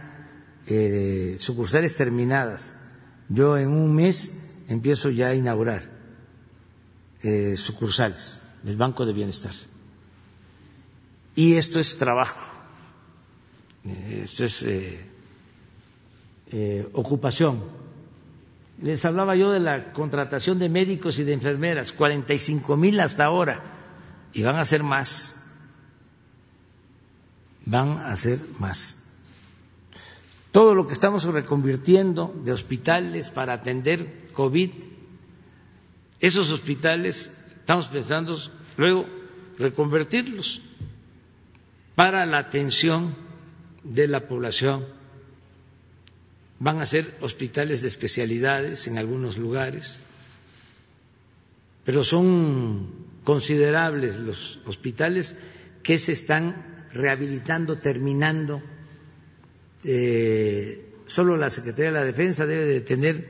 [0.68, 2.78] eh, sucursales terminadas.
[3.30, 5.84] Yo en un mes empiezo ya a inaugurar
[7.22, 9.54] eh, sucursales del Banco de Bienestar.
[11.36, 12.40] Y esto es trabajo,
[13.86, 14.66] eh, esto es
[16.94, 17.81] ocupación.
[18.82, 23.62] Les hablaba yo de la contratación de médicos y de enfermeras, 45 mil hasta ahora
[24.34, 25.44] y van a ser más,
[27.66, 29.12] van a ser más.
[30.52, 34.72] Todo lo que estamos reconvirtiendo de hospitales para atender COVID,
[36.20, 38.38] esos hospitales estamos pensando
[38.78, 39.06] luego
[39.58, 40.62] reconvertirlos
[41.96, 43.16] para la atención
[43.84, 44.86] de la población.
[46.62, 49.98] Van a ser hospitales de especialidades en algunos lugares,
[51.84, 52.88] pero son
[53.24, 55.36] considerables los hospitales
[55.82, 58.62] que se están rehabilitando, terminando.
[59.84, 63.28] Eh, solo la Secretaría de la Defensa debe de tener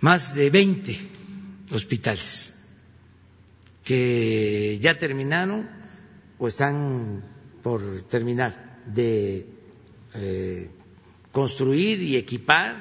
[0.00, 0.98] más de 20
[1.70, 2.52] hospitales
[3.84, 5.70] que ya terminaron
[6.38, 7.22] o están
[7.62, 9.46] por terminar de
[10.14, 10.70] eh,
[11.36, 12.72] construir y equipar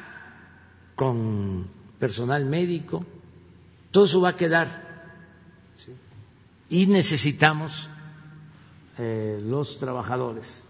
[0.96, 1.68] con
[2.00, 3.06] personal médico
[3.92, 4.68] todo eso va a quedar.
[6.70, 7.90] Y necesitamos
[8.98, 10.64] eh, los trabajadores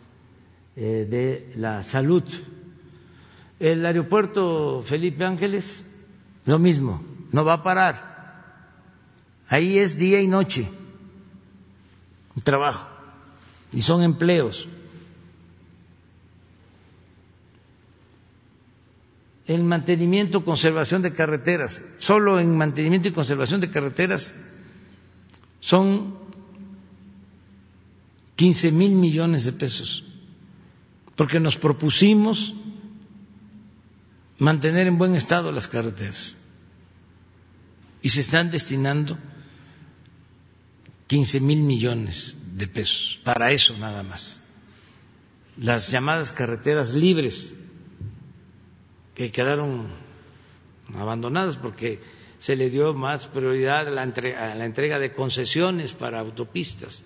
[0.76, 2.24] eh, de la salud.
[3.60, 5.86] El aeropuerto Felipe Ángeles,
[6.46, 7.96] lo mismo, no va a parar.
[9.48, 10.68] Ahí es día y noche
[12.44, 12.88] trabajo
[13.72, 14.68] y son empleos.
[19.48, 21.82] En mantenimiento y conservación de carreteras.
[21.98, 24.36] Solo en mantenimiento y conservación de carreteras
[25.60, 26.16] son
[28.36, 30.04] 15 mil millones de pesos,
[31.16, 32.54] porque nos propusimos
[34.38, 36.36] mantener en buen estado las carreteras
[38.02, 39.18] y se están destinando
[41.08, 44.42] 15 mil millones de pesos, para eso nada más.
[45.58, 47.54] Las llamadas carreteras libres
[49.16, 49.88] que quedaron
[50.94, 52.00] abandonadas porque
[52.40, 54.04] se le dio más prioridad a la
[54.66, 57.04] entrega, de concesiones para autopistas.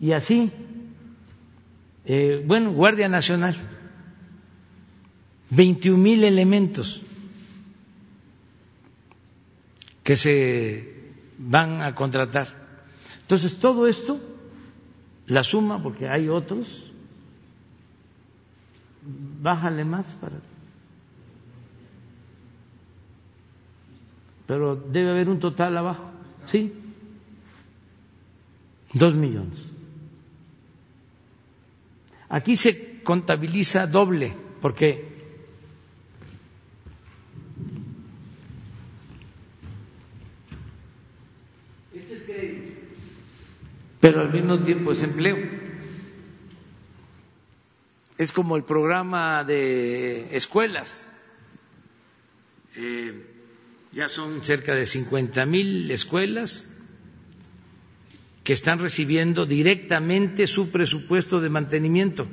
[0.00, 0.50] Y así,
[2.06, 3.56] eh, bueno, Guardia Nacional,
[5.50, 7.02] 21 mil elementos
[10.02, 10.94] que se
[11.38, 12.48] van a contratar.
[13.22, 14.20] Entonces, todo esto,
[15.26, 16.90] la suma, porque hay otros,
[19.42, 20.36] bájale más para
[24.46, 26.04] pero debe haber un total abajo,
[26.46, 26.72] ¿sí?
[28.92, 29.58] Dos millones.
[32.28, 35.08] Aquí se contabiliza doble, porque
[41.94, 42.72] este es crédito,
[44.00, 45.63] pero al mismo tiempo es empleo.
[48.16, 51.06] Es como el programa de escuelas.
[52.76, 53.26] Eh,
[53.92, 56.68] ya son cerca de 50 mil escuelas
[58.44, 62.28] que están recibiendo directamente su presupuesto de mantenimiento.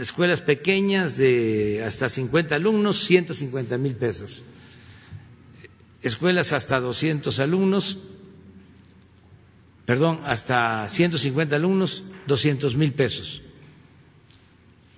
[0.00, 4.42] Escuelas pequeñas de hasta 50 alumnos, 150 mil pesos.
[6.02, 7.98] Escuelas hasta 200 alumnos,
[9.88, 13.40] perdón, hasta 150 alumnos, 200 mil pesos.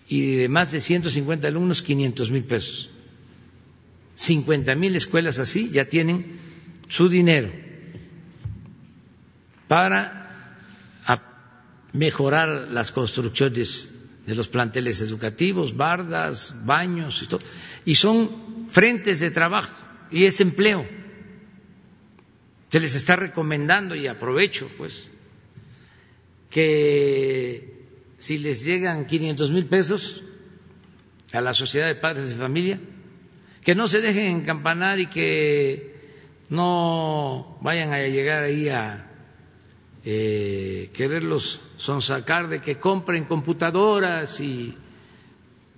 [0.08, 2.90] Y de más de 150 alumnos, 500 mil pesos.
[4.16, 6.40] 50 mil escuelas así ya tienen
[6.88, 7.52] su dinero
[9.68, 11.06] para
[11.92, 13.92] mejorar las construcciones
[14.26, 17.42] de los planteles educativos, bardas, baños y todo.
[17.84, 19.72] Y son frentes de trabajo
[20.10, 20.84] y es empleo.
[22.70, 25.08] Se les está recomendando y aprovecho, pues,
[26.50, 27.86] que
[28.18, 30.22] si les llegan 500 mil pesos
[31.32, 32.80] a la sociedad de padres de familia,
[33.64, 35.94] que no se dejen encampanar y que
[36.48, 39.10] no vayan a llegar ahí a
[40.04, 44.76] eh, quererlos sonsacar de que compren computadoras y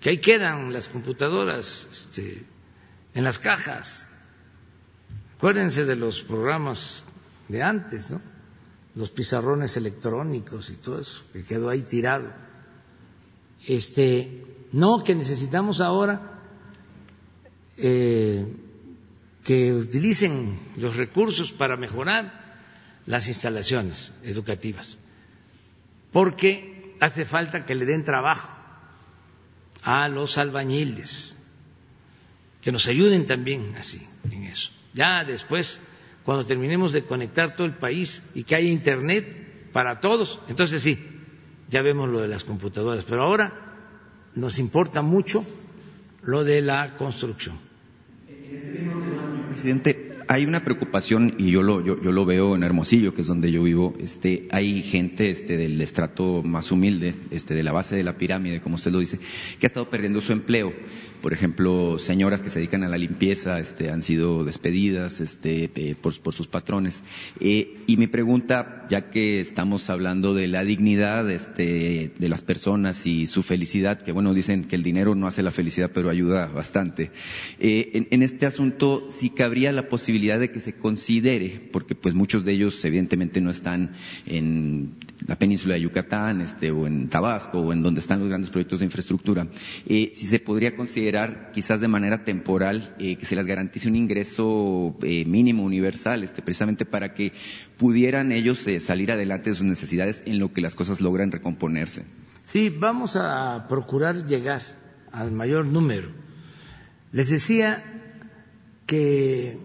[0.00, 2.44] que ahí quedan las computadoras este,
[3.14, 4.11] en las cajas.
[5.42, 7.02] Acuérdense de los programas
[7.48, 8.20] de antes, ¿no?
[8.94, 12.32] los pizarrones electrónicos y todo eso, que quedó ahí tirado.
[13.66, 16.38] Este, no, que necesitamos ahora
[17.76, 18.46] eh,
[19.42, 22.32] que utilicen los recursos para mejorar
[23.06, 24.96] las instalaciones educativas,
[26.12, 28.48] porque hace falta que le den trabajo
[29.82, 31.34] a los albañiles,
[32.60, 34.70] que nos ayuden también así en eso.
[34.94, 35.80] Ya después,
[36.24, 40.98] cuando terminemos de conectar todo el país y que haya internet para todos, entonces sí,
[41.70, 43.52] ya vemos lo de las computadoras, pero ahora
[44.34, 45.44] nos importa mucho
[46.22, 47.58] lo de la construcción.
[49.48, 53.50] Presidente, hay una preocupación y yo lo, yo, lo veo en Hermosillo, que es donde
[53.50, 53.94] yo vivo.
[54.00, 58.60] Este, hay gente este, del estrato más humilde, este, de la base de la pirámide,
[58.60, 59.18] como usted lo dice,
[59.58, 60.72] que ha estado perdiendo su empleo.
[61.22, 65.94] Por ejemplo, señoras que se dedican a la limpieza este, han sido despedidas este, eh,
[65.94, 67.00] por, sus patrones.
[67.38, 73.06] Eh, y mi pregunta, ya que estamos hablando de la dignidad este, de las personas
[73.06, 76.46] y su felicidad, que bueno, dicen que el dinero no hace la felicidad, pero ayuda
[76.46, 77.12] bastante.
[77.60, 82.44] Eh, en, este asunto, sí cabría la posibilidad de que se considere, porque pues muchos
[82.44, 83.92] de ellos evidentemente no están
[84.26, 84.94] en
[85.26, 88.80] la península de Yucatán, este, o en Tabasco, o en donde están los grandes proyectos
[88.80, 89.46] de infraestructura,
[89.86, 94.96] si se podría considerar quizás de manera temporal, eh, que se les garantice un ingreso
[95.02, 97.32] eh, mínimo universal, este, precisamente para que
[97.78, 102.04] pudieran ellos eh, salir adelante de sus necesidades en lo que las cosas logran recomponerse.
[102.44, 104.62] Sí, vamos a procurar llegar
[105.12, 106.10] al mayor número.
[107.12, 107.82] Les decía
[108.86, 109.58] que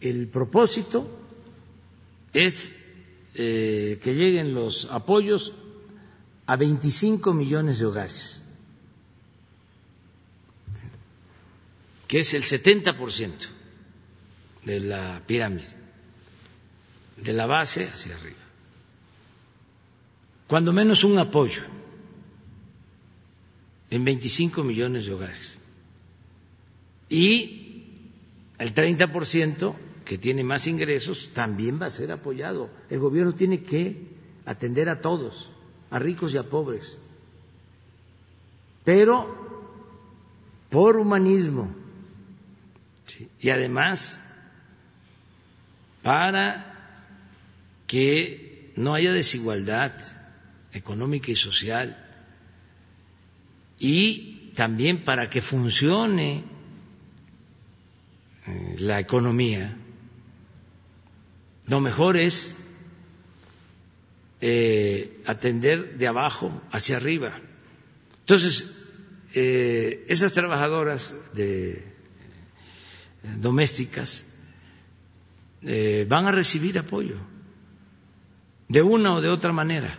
[0.00, 1.18] el propósito
[2.32, 2.74] es
[3.42, 5.52] que lleguen los apoyos
[6.46, 8.42] a 25 millones de hogares.
[12.08, 13.30] que es el 70%
[14.64, 15.68] de la pirámide,
[17.18, 18.38] de la base hacia arriba.
[20.46, 21.62] Cuando menos un apoyo
[23.90, 25.58] en 25 millones de hogares.
[27.10, 27.84] Y
[28.58, 29.74] el 30%
[30.08, 32.70] que tiene más ingresos también va a ser apoyado.
[32.88, 34.08] El gobierno tiene que
[34.46, 35.52] atender a todos,
[35.90, 36.96] a ricos y a pobres.
[38.84, 39.36] Pero
[40.70, 41.74] por humanismo,
[43.38, 44.22] y además
[46.02, 47.04] para
[47.86, 49.92] que no haya desigualdad
[50.72, 52.02] económica y social
[53.78, 56.44] y también para que funcione
[58.46, 59.76] eh, la economía.
[61.68, 62.54] Lo mejor es
[64.40, 67.38] eh, atender de abajo hacia arriba.
[68.20, 68.86] Entonces,
[69.34, 71.84] eh, esas trabajadoras de,
[73.36, 74.24] domésticas
[75.60, 77.16] van a recibir apoyo
[78.68, 79.98] de una o de otra manera.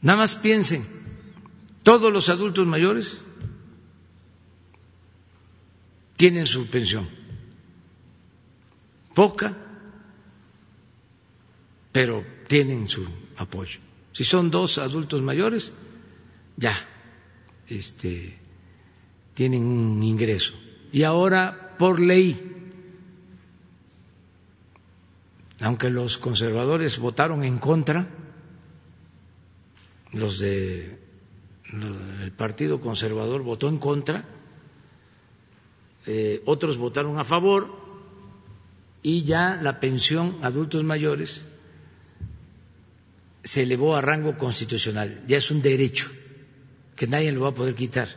[0.00, 0.84] Nada más piensen,
[1.82, 3.18] todos los adultos mayores
[6.16, 7.08] tienen su pensión.
[9.14, 9.56] Poca,
[11.92, 13.06] pero tienen su
[13.36, 13.78] apoyo.
[14.12, 15.72] Si son dos adultos mayores,
[16.56, 16.74] ya
[17.68, 18.38] este,
[19.34, 20.54] tienen un ingreso.
[20.90, 22.70] Y ahora, por ley,
[25.60, 28.08] aunque los conservadores votaron en contra,
[30.12, 30.98] los de
[32.22, 34.26] el Partido Conservador votó en contra,
[36.04, 37.70] eh, otros votaron a favor
[39.02, 41.46] y ya la pensión adultos mayores
[43.44, 46.10] se elevó a rango constitucional, ya es un derecho
[46.96, 48.08] que nadie lo va a poder quitar.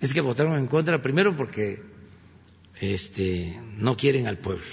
[0.00, 1.82] Es que votaron en contra primero porque
[2.80, 4.64] este, no quieren al pueblo,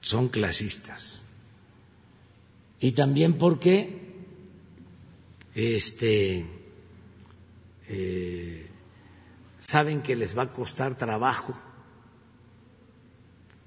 [0.00, 1.22] son clasistas.
[2.80, 4.00] Y también porque
[5.54, 6.46] este,
[7.88, 8.66] eh,
[9.58, 11.54] saben que les va a costar trabajo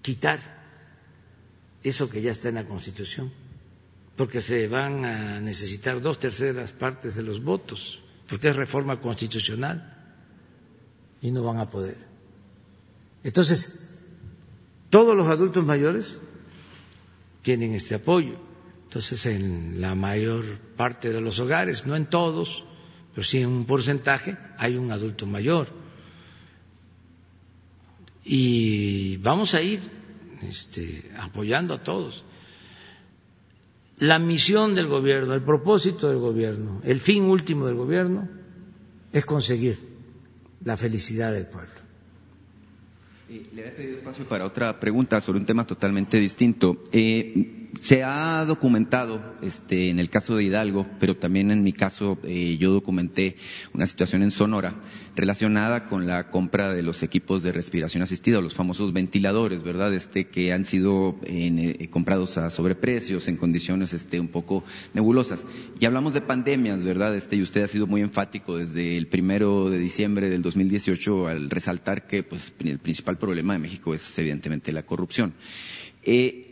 [0.02, 0.65] quitar
[1.90, 3.32] eso que ya está en la Constitución,
[4.18, 9.94] porque se van a necesitar dos terceras partes de los votos, porque es reforma constitucional
[11.22, 12.00] y no van a poder.
[13.24, 14.00] Entonces,
[14.90, 16.18] todos los adultos mayores
[17.44, 18.40] tienen este apoyo.
[18.86, 20.44] Entonces, en la mayor
[20.76, 22.66] parte de los hogares, no en todos,
[23.14, 25.68] pero sí en un porcentaje, hay un adulto mayor.
[28.24, 29.95] Y vamos a ir
[30.50, 32.24] este, apoyando a todos.
[34.00, 38.28] La misión del gobierno, el propósito del gobierno, el fin último del gobierno
[39.14, 39.78] es conseguir
[40.64, 41.72] la felicidad del pueblo.
[43.30, 46.84] Eh, le había pedido espacio para otra pregunta sobre un tema totalmente distinto.
[46.92, 52.18] Eh, se ha documentado este, en el caso de Hidalgo, pero también en mi caso
[52.24, 53.36] eh, yo documenté
[53.74, 54.76] una situación en Sonora
[55.16, 59.94] relacionada con la compra de los equipos de respiración asistida, los famosos ventiladores, ¿verdad?
[59.94, 65.46] Este, que han sido eh, comprados a sobreprecios en condiciones este, un poco nebulosas.
[65.80, 67.16] Y hablamos de pandemias, ¿verdad?
[67.16, 71.50] Este, y usted ha sido muy enfático desde el primero de diciembre del 2018 al
[71.50, 75.34] resaltar que pues, el principal problema de México es evidentemente la corrupción.
[76.04, 76.52] Eh,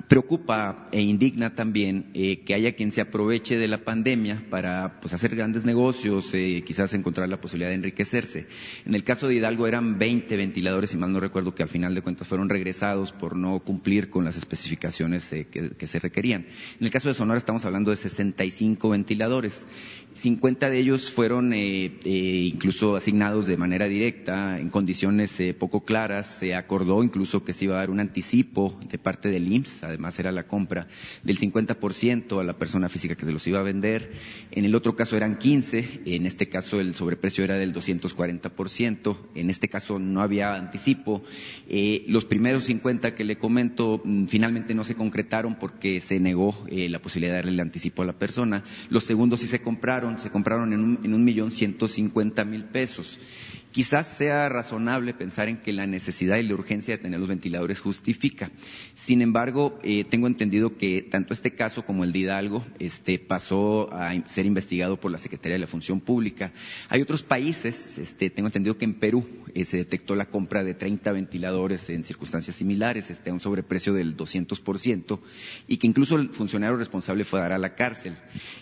[0.00, 5.14] preocupa e indigna también eh, que haya quien se aproveche de la pandemia para pues,
[5.14, 8.46] hacer grandes negocios, eh, quizás encontrar la posibilidad de enriquecerse.
[8.86, 11.94] En el caso de Hidalgo eran 20 ventiladores, si mal no recuerdo, que al final
[11.94, 16.46] de cuentas fueron regresados por no cumplir con las especificaciones eh, que, se requerían.
[16.78, 19.66] En el caso de Sonora estamos hablando de 65 ventiladores.
[20.14, 26.26] 50 de ellos fueron incluso asignados de manera directa, en condiciones poco claras.
[26.38, 30.18] Se acordó incluso que se iba a dar un anticipo de parte del IMSS además
[30.18, 30.86] era la compra
[31.22, 34.12] del 50% a la persona física que se los iba a vender.
[34.50, 39.50] En el otro caso eran 15, en este caso el sobreprecio era del 240%, en
[39.50, 41.22] este caso no había anticipo.
[41.68, 46.54] Eh, los primeros 50 que le comento mm, finalmente no se concretaron porque se negó
[46.68, 48.64] eh, la posibilidad de darle el anticipo a la persona.
[48.88, 52.64] Los segundos sí se compraron, se compraron en un, en un millón ciento cincuenta mil
[52.64, 53.18] pesos.
[53.72, 57.80] Quizás sea razonable pensar en que la necesidad y la urgencia de tener los ventiladores
[57.80, 58.50] justifica.
[58.94, 63.90] Sin embargo, eh, tengo entendido que tanto este caso como el de Hidalgo este, pasó
[63.94, 66.52] a ser investigado por la Secretaría de la Función Pública.
[66.90, 70.74] Hay otros países, este, tengo entendido que en Perú eh, se detectó la compra de
[70.74, 75.20] 30 ventiladores en circunstancias similares, este, a un sobreprecio del 200%,
[75.68, 78.16] y que incluso el funcionario responsable fue a dar a la cárcel.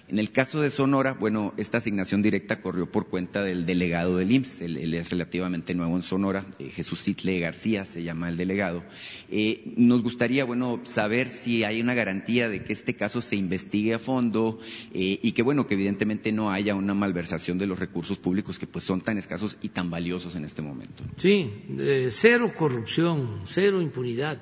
[0.08, 4.32] En el caso de Sonora, bueno, esta asignación directa corrió por cuenta del delegado del
[4.32, 8.82] IMSS, el es relativamente nuevo en Sonora, eh, Jesús Sitle García se llama el delegado.
[9.30, 13.94] Eh, nos gustaría, bueno, saber si hay una garantía de que este caso se investigue
[13.94, 14.58] a fondo
[14.92, 18.84] y que, bueno, que evidentemente no haya una malversación de los recursos públicos que pues
[18.84, 20.79] son tan escasos y tan valiosos en este momento.
[21.16, 21.66] Sí,
[22.10, 24.40] cero corrupción, cero impunidad.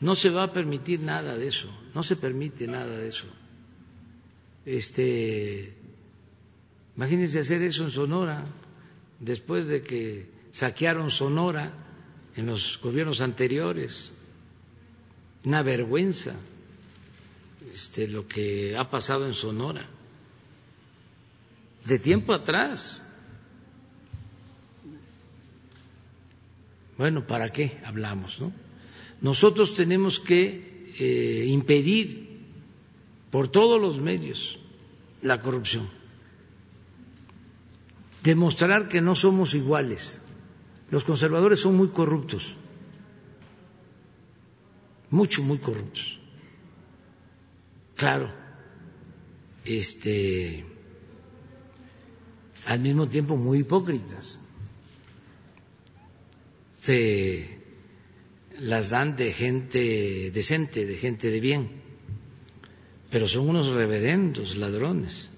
[0.00, 3.26] No se va a permitir nada de eso, no se permite nada de eso.
[4.66, 5.74] Este,
[6.96, 8.46] imagínense hacer eso en Sonora,
[9.20, 11.72] después de que saquearon Sonora
[12.36, 14.12] en los gobiernos anteriores.
[15.44, 16.34] Una vergüenza
[17.72, 19.86] este, lo que ha pasado en Sonora.
[21.84, 23.05] De tiempo atrás.
[26.98, 28.40] Bueno, ¿para qué hablamos?
[28.40, 28.52] No?
[29.20, 32.26] Nosotros tenemos que eh, impedir
[33.30, 34.58] por todos los medios
[35.22, 35.88] la corrupción,
[38.22, 40.20] demostrar que no somos iguales.
[40.90, 42.54] Los conservadores son muy corruptos,
[45.10, 46.18] mucho, muy corruptos.
[47.96, 48.32] Claro,
[49.64, 50.64] este,
[52.66, 54.38] al mismo tiempo muy hipócritas
[56.86, 57.48] se
[58.60, 61.68] las dan de gente decente, de gente de bien,
[63.10, 65.30] pero son unos reverendos ladrones.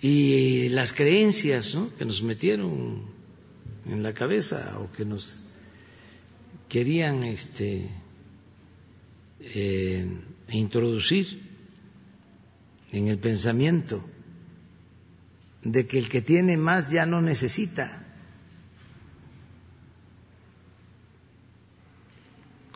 [0.00, 3.02] Y las creencias que nos metieron
[3.86, 5.42] en la cabeza o que nos
[6.68, 7.90] querían este,
[9.40, 10.06] eh,
[10.50, 11.42] introducir
[12.92, 14.04] en el pensamiento
[15.64, 18.05] de que el que tiene más ya no necesita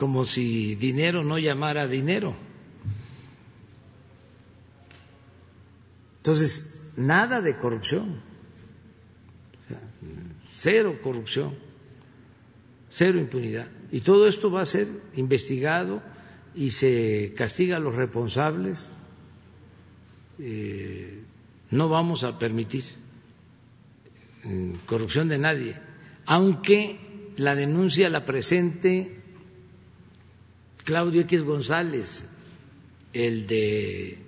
[0.01, 2.35] como si dinero no llamara dinero.
[6.17, 8.23] Entonces, nada de corrupción,
[10.49, 11.55] cero corrupción,
[12.91, 13.69] cero impunidad.
[13.93, 16.03] Y todo esto va a ser investigado
[16.55, 18.91] y se castiga a los responsables.
[20.39, 21.23] Eh,
[21.71, 22.85] no vamos a permitir
[24.45, 25.77] eh, corrupción de nadie,
[26.25, 26.99] aunque
[27.37, 29.20] la denuncia la presente
[30.91, 32.25] Claudio X González,
[33.13, 34.19] el de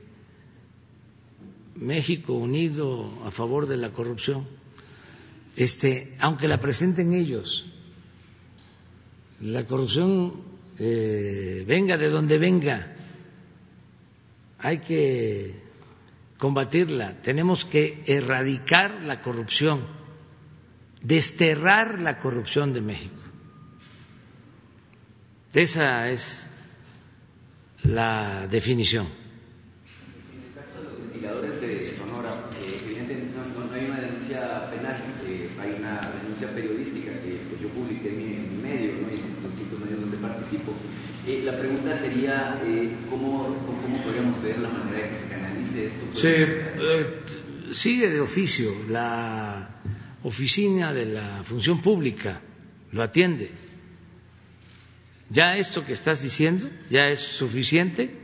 [1.74, 4.47] México Unido a favor de la corrupción,
[5.56, 7.66] este, aunque la presenten ellos,
[9.40, 10.34] la corrupción
[10.78, 12.94] eh, venga de donde venga,
[14.60, 15.56] hay que
[16.39, 19.80] combatirla, tenemos que erradicar la corrupción,
[21.02, 23.20] desterrar la corrupción de México.
[25.55, 26.47] Esa es
[27.85, 29.07] la definición.
[29.07, 34.71] En el caso de los ventiladores de Sonora, eh, evidentemente no, no, hay una denuncia
[34.71, 34.97] penal,
[35.27, 39.09] eh, hay una denuncia periodística que pues, yo publiqué en mi, medio ¿no?
[39.09, 40.73] en los distintos medios donde participo.
[41.27, 45.87] Eh, la pregunta sería, eh, ¿cómo, ¿cómo, podríamos ver la manera de que se canalice
[45.87, 46.19] esto?
[46.19, 49.81] Se sigue de oficio, la
[50.23, 52.41] oficina de la función pública
[52.93, 53.51] lo atiende
[55.33, 58.15] ya esto que estás diciendo ya es suficiente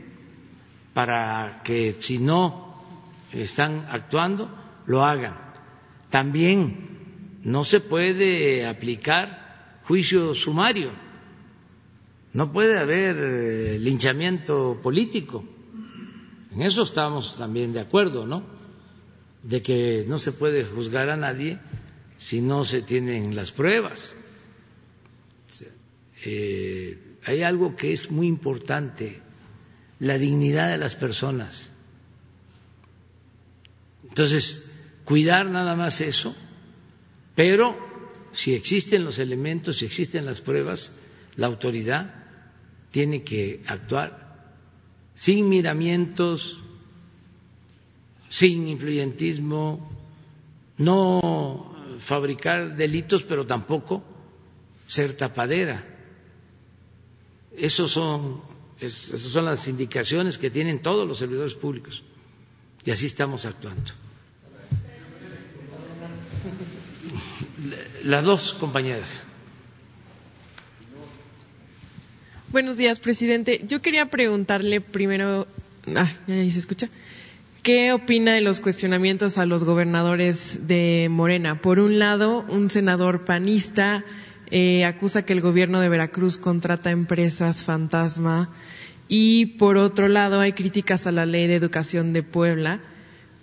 [0.93, 2.83] para que si no
[3.31, 4.49] están actuando,
[4.85, 5.35] lo hagan.
[6.09, 10.91] También no se puede aplicar juicio sumario,
[12.33, 15.43] no puede haber eh, linchamiento político.
[16.51, 18.43] En eso estamos también de acuerdo, ¿no?
[19.43, 21.59] De que no se puede juzgar a nadie
[22.17, 24.15] si no se tienen las pruebas.
[26.25, 29.21] Eh, hay algo que es muy importante,
[29.99, 31.69] la dignidad de las personas.
[34.07, 34.71] Entonces,
[35.05, 36.35] cuidar nada más eso,
[37.35, 37.77] pero
[38.31, 40.95] si existen los elementos, si existen las pruebas,
[41.35, 42.13] la autoridad
[42.91, 44.29] tiene que actuar
[45.15, 46.59] sin miramientos,
[48.29, 49.89] sin influyentismo,
[50.77, 54.01] no fabricar delitos, pero tampoco
[54.87, 55.88] ser tapadera.
[57.59, 58.41] Esos son,
[58.79, 62.03] esas son las indicaciones que tienen todos los servidores públicos
[62.85, 63.91] y así estamos actuando.
[68.03, 69.09] Las dos compañeras.
[72.51, 73.61] Buenos días, presidente.
[73.67, 75.45] Yo quería preguntarle primero,
[75.95, 76.89] ah, ahí se escucha.
[77.61, 81.61] ¿Qué opina de los cuestionamientos a los gobernadores de Morena?
[81.61, 84.05] Por un lado, un senador panista
[84.51, 88.49] eh, acusa que el gobierno de Veracruz contrata empresas fantasma
[89.07, 92.81] y por otro lado hay críticas a la ley de educación de Puebla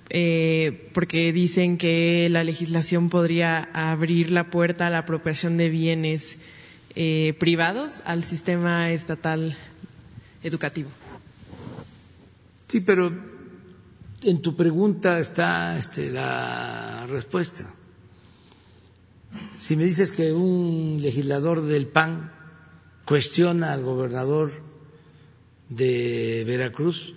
[0.08, 6.38] eh, porque dicen que la legislación podría abrir la puerta a la apropiación de bienes
[6.94, 9.56] eh, privados al sistema estatal
[10.42, 10.90] educativo.
[12.68, 13.12] Sí, pero
[14.22, 17.72] en tu pregunta está este, la respuesta.
[19.58, 22.32] Si me dices que un legislador del PAN
[23.04, 24.50] cuestiona al gobernador
[25.68, 27.14] de Veracruz,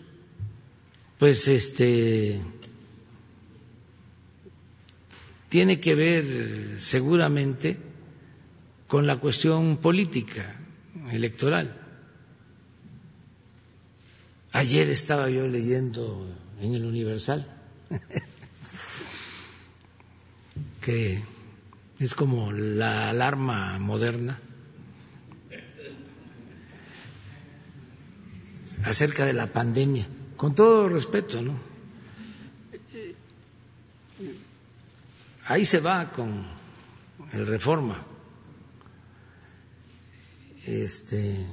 [1.18, 2.41] pues este
[5.49, 7.77] tiene que ver seguramente
[8.88, 10.56] con la cuestión política,
[11.11, 11.76] electoral.
[14.52, 16.26] Ayer estaba yo leyendo
[16.60, 17.48] en el Universal
[20.81, 21.23] que
[22.00, 24.40] es como la alarma moderna
[28.86, 30.08] acerca de la pandemia,
[30.38, 31.60] con todo respeto, ¿no?
[35.46, 36.46] Ahí se va con
[37.34, 38.06] el reforma.
[40.66, 41.46] Este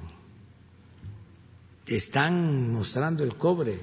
[1.87, 3.81] están mostrando el cobre,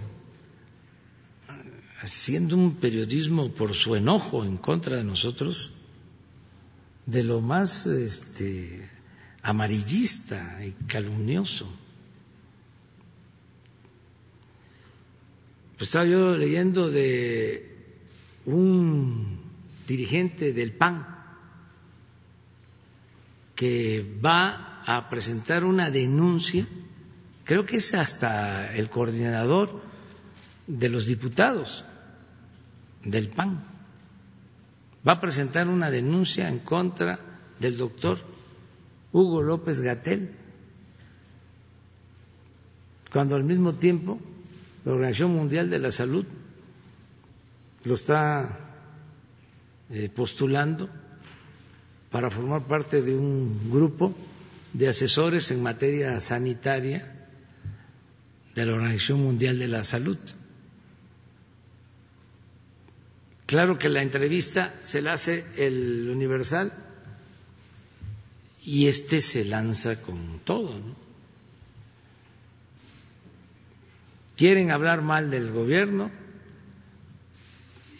[2.01, 5.71] haciendo un periodismo por su enojo en contra de nosotros,
[7.05, 8.89] de lo más este,
[9.41, 11.71] amarillista y calumnioso.
[15.77, 17.73] Pues estaba yo leyendo de
[18.45, 19.39] un
[19.87, 21.07] dirigente del PAN
[23.55, 26.67] que va a presentar una denuncia,
[27.43, 29.81] creo que es hasta el coordinador
[30.67, 31.83] de los diputados
[33.03, 33.63] del PAN,
[35.07, 37.19] va a presentar una denuncia en contra
[37.59, 38.17] del doctor
[39.11, 40.31] Hugo López Gatel,
[43.11, 44.19] cuando al mismo tiempo
[44.85, 46.25] la Organización Mundial de la Salud
[47.83, 48.59] lo está
[49.89, 50.89] eh, postulando
[52.09, 54.15] para formar parte de un grupo
[54.73, 57.27] de asesores en materia sanitaria
[58.55, 60.17] de la Organización Mundial de la Salud.
[63.53, 66.73] Claro que la entrevista se la hace el Universal
[68.63, 70.95] y este se lanza con todo, ¿no?
[74.35, 76.09] quieren hablar mal del gobierno,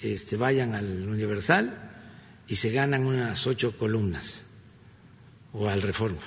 [0.01, 1.77] este, vayan al Universal
[2.47, 4.41] y se ganan unas ocho columnas
[5.51, 6.23] o al Reforma.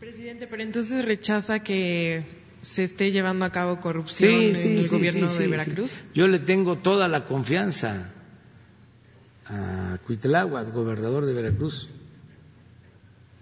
[0.00, 2.24] Presidente, pero entonces rechaza que
[2.60, 6.02] se esté llevando a cabo corrupción en el gobierno de Veracruz.
[6.12, 8.14] Yo le tengo toda la confianza
[9.48, 11.88] a Cuitláhuac, gobernador de Veracruz,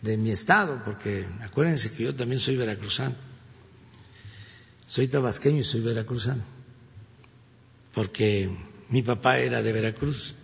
[0.03, 3.15] de mi estado, porque acuérdense que yo también soy veracruzano
[4.95, 6.45] soy tabasqueño y soy veracruzano,
[7.95, 8.49] porque
[8.91, 10.35] mi papá era de Veracruz,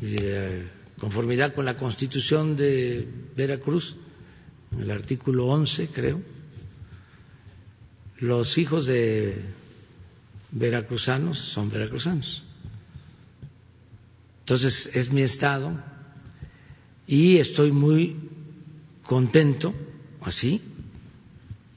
[0.00, 0.66] y de
[0.98, 3.06] conformidad con la constitución de
[3.36, 3.96] Veracruz,
[4.80, 6.22] el artículo 11 creo,
[8.18, 9.42] los hijos de
[10.52, 12.44] veracruzanos son veracruzanos.
[14.46, 15.76] Entonces es mi estado
[17.04, 18.16] y estoy muy
[19.02, 19.74] contento
[20.20, 20.62] así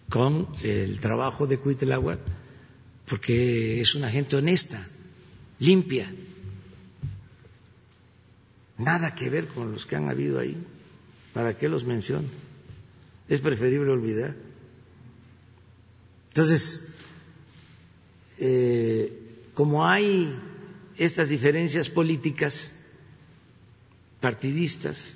[0.08, 2.20] con el trabajo de Cuitláhuac
[3.08, 4.88] porque es una gente honesta,
[5.58, 6.14] limpia.
[8.78, 10.56] Nada que ver con los que han habido ahí.
[11.34, 12.28] ¿Para qué los menciono?
[13.28, 14.36] Es preferible olvidar.
[16.28, 16.90] Entonces,
[18.38, 19.12] eh,
[19.56, 20.40] como hay
[21.00, 22.74] estas diferencias políticas,
[24.20, 25.16] partidistas,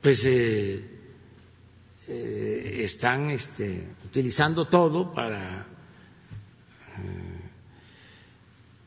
[0.00, 0.84] pues eh,
[2.06, 7.40] eh, están este, utilizando todo para eh,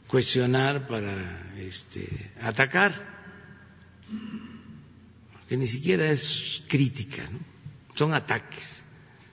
[0.07, 2.07] cuestionar, para este,
[2.41, 3.11] atacar,
[5.49, 7.23] que ni siquiera es crítica,
[7.95, 8.77] son ataques.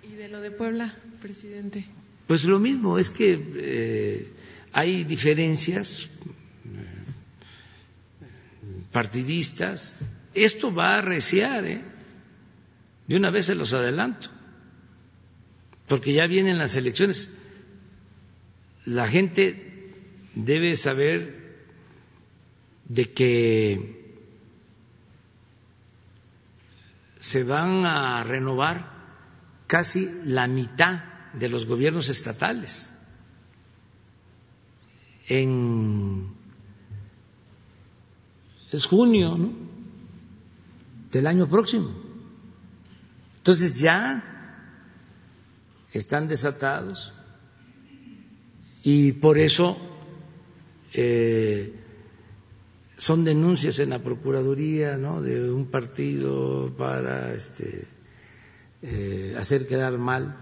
[0.02, 0.92] ¿Y de lo de Puebla,
[1.22, 1.86] presidente?
[2.26, 4.28] Pues lo mismo, es que
[4.72, 6.08] hay diferencias
[8.92, 9.96] partidistas.
[10.34, 11.82] Esto va a arreciar, ¿eh?
[13.06, 14.28] De una vez se los adelanto,
[15.88, 17.30] porque ya vienen las elecciones.
[18.84, 19.92] La gente
[20.34, 21.40] debe saber
[22.84, 24.00] de que
[27.18, 28.88] se van a renovar
[29.66, 32.92] casi la mitad de los gobiernos estatales
[35.30, 36.26] en
[38.72, 39.38] es junio
[41.10, 41.90] del año próximo.
[43.36, 44.24] Entonces ya
[45.92, 47.14] están desatados
[48.82, 49.76] y por eso
[50.92, 51.74] eh,
[52.96, 55.22] son denuncias en la Procuraduría ¿no?
[55.22, 57.86] de un partido para este,
[58.82, 60.36] eh, hacer quedar mal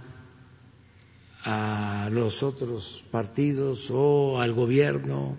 [1.44, 5.36] a los otros partidos o al gobierno.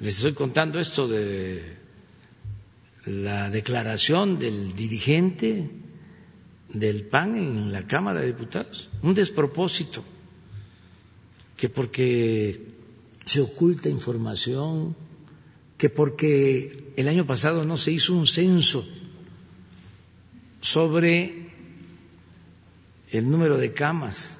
[0.00, 1.76] Les estoy contando esto de
[3.06, 5.70] la declaración del dirigente
[6.68, 10.02] del PAN en la Cámara de Diputados, un despropósito,
[11.56, 12.74] que porque
[13.24, 14.96] se oculta información
[15.78, 18.86] que porque el año pasado no se hizo un censo
[20.60, 21.53] sobre
[23.14, 24.36] el número de camas,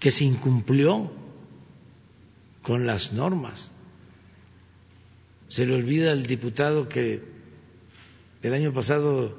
[0.00, 1.12] que se incumplió
[2.62, 3.70] con las normas.
[5.48, 7.22] Se le olvida al diputado que
[8.42, 9.38] el año pasado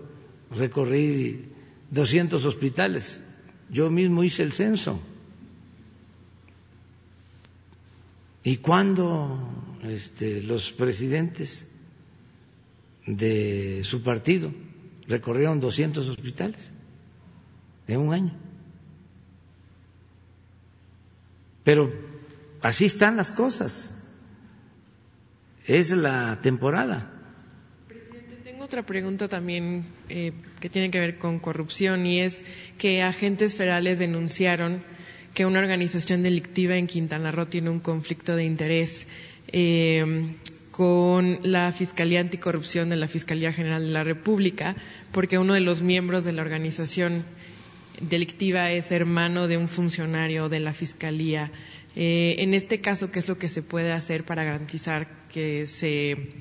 [0.49, 1.49] recorrí
[1.91, 3.22] 200 hospitales.
[3.69, 5.01] Yo mismo hice el censo.
[8.45, 9.38] ¿Y cuándo
[9.84, 11.68] este, los presidentes
[13.05, 14.53] de su partido
[15.05, 16.77] recorrieron 200 hospitales
[17.88, 18.34] en un año?
[21.64, 21.91] Pero
[22.61, 23.93] así están las cosas.
[25.65, 27.11] Es la temporada.
[27.89, 30.31] Presidente, tengo otra pregunta también eh,
[30.61, 32.43] que tiene que ver con corrupción y es
[32.77, 34.80] que agentes federales denunciaron
[35.34, 39.05] que una organización delictiva en Quintana Roo tiene un conflicto de interés
[39.49, 40.35] eh,
[40.72, 44.76] con la Fiscalía Anticorrupción de la Fiscalía General de la República,
[45.11, 47.26] porque uno de los miembros de la organización
[48.02, 51.52] delictiva es hermano de un funcionario de la Fiscalía.
[51.95, 56.34] Eh, en este caso, ¿qué es lo que se puede hacer para garantizar que se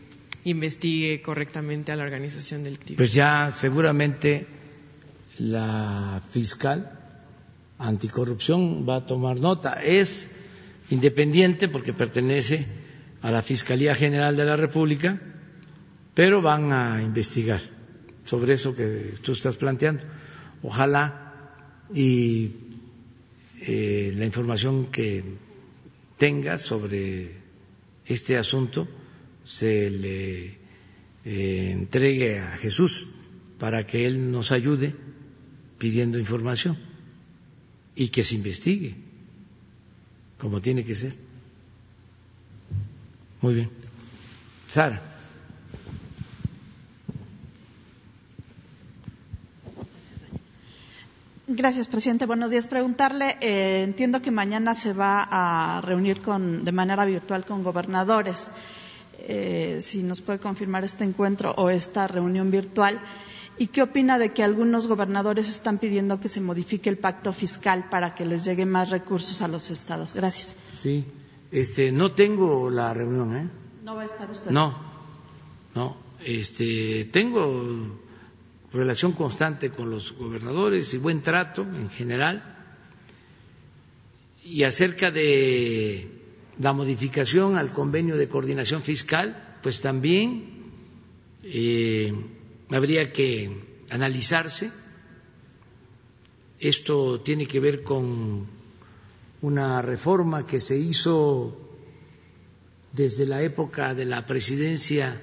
[0.45, 2.99] investigue correctamente a la organización delictiva?
[2.99, 4.47] Pues ya seguramente
[5.39, 6.93] la fiscal
[7.79, 9.81] anticorrupción va a tomar nota.
[9.83, 10.29] Es
[10.91, 12.67] independiente porque pertenece
[13.23, 15.21] a la Fiscalía General de la República,
[16.15, 17.61] pero van a investigar
[18.25, 20.05] sobre eso que tú estás planteando.
[20.63, 21.26] Ojalá
[21.95, 22.51] y
[23.61, 25.25] eh, la información que
[26.19, 27.33] tenga sobre
[28.05, 28.89] este asunto
[29.45, 30.47] se le
[31.25, 33.07] eh, entregue a Jesús
[33.59, 34.95] para que Él nos ayude
[35.79, 36.79] pidiendo información
[37.95, 38.95] y que se investigue
[40.39, 41.15] como tiene que ser.
[43.41, 43.71] Muy bien.
[44.67, 45.16] Sara.
[51.49, 52.27] Gracias, presidente.
[52.27, 52.67] Buenos días.
[52.67, 58.51] Preguntarle, eh, entiendo que mañana se va a reunir con, de manera virtual con gobernadores.
[59.21, 63.01] Eh, si nos puede confirmar este encuentro o esta reunión virtual.
[63.59, 67.89] ¿Y qué opina de que algunos gobernadores están pidiendo que se modifique el pacto fiscal
[67.91, 70.15] para que les llegue más recursos a los estados?
[70.15, 70.57] Gracias.
[70.75, 71.07] Sí,
[71.53, 73.49] este, no tengo la reunión, ¿eh?
[73.85, 74.51] No va a estar usted.
[74.51, 74.77] No,
[75.77, 78.05] no, este, tengo
[78.77, 82.43] relación constante con los gobernadores y buen trato en general.
[84.45, 86.09] Y acerca de
[86.59, 90.63] la modificación al convenio de coordinación fiscal, pues también
[91.43, 92.13] eh,
[92.71, 94.71] habría que analizarse.
[96.61, 98.47] Esto tiene que ver con
[99.43, 101.57] una reforma que se hizo
[102.93, 105.21] desde la época de la presidencia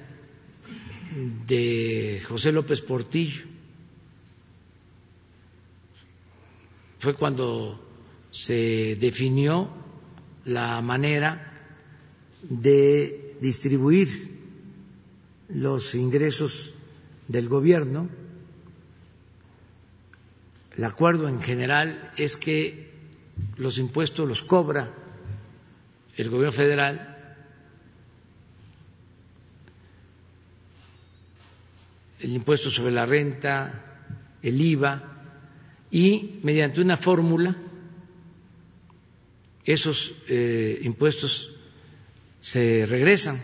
[1.46, 3.42] de José López Portillo.
[6.98, 7.80] Fue cuando
[8.30, 9.68] se definió
[10.44, 11.52] la manera
[12.42, 14.08] de distribuir
[15.48, 16.72] los ingresos
[17.28, 18.08] del gobierno.
[20.76, 22.90] El acuerdo en general es que
[23.56, 24.92] los impuestos los cobra
[26.16, 27.13] el gobierno federal
[32.24, 33.84] el impuesto sobre la renta,
[34.42, 35.02] el IVA,
[35.90, 37.54] y mediante una fórmula
[39.66, 41.54] esos eh, impuestos
[42.40, 43.38] se regresan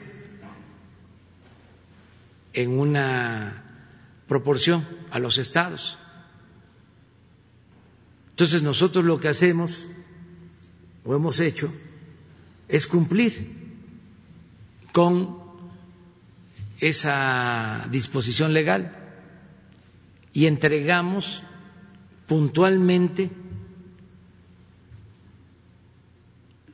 [2.54, 3.64] en una
[4.26, 5.98] proporción a los estados.
[8.30, 9.86] Entonces nosotros lo que hacemos
[11.04, 11.70] o hemos hecho
[12.66, 13.46] es cumplir
[14.92, 15.39] con
[16.80, 18.92] esa disposición legal
[20.32, 21.42] y entregamos
[22.26, 23.30] puntualmente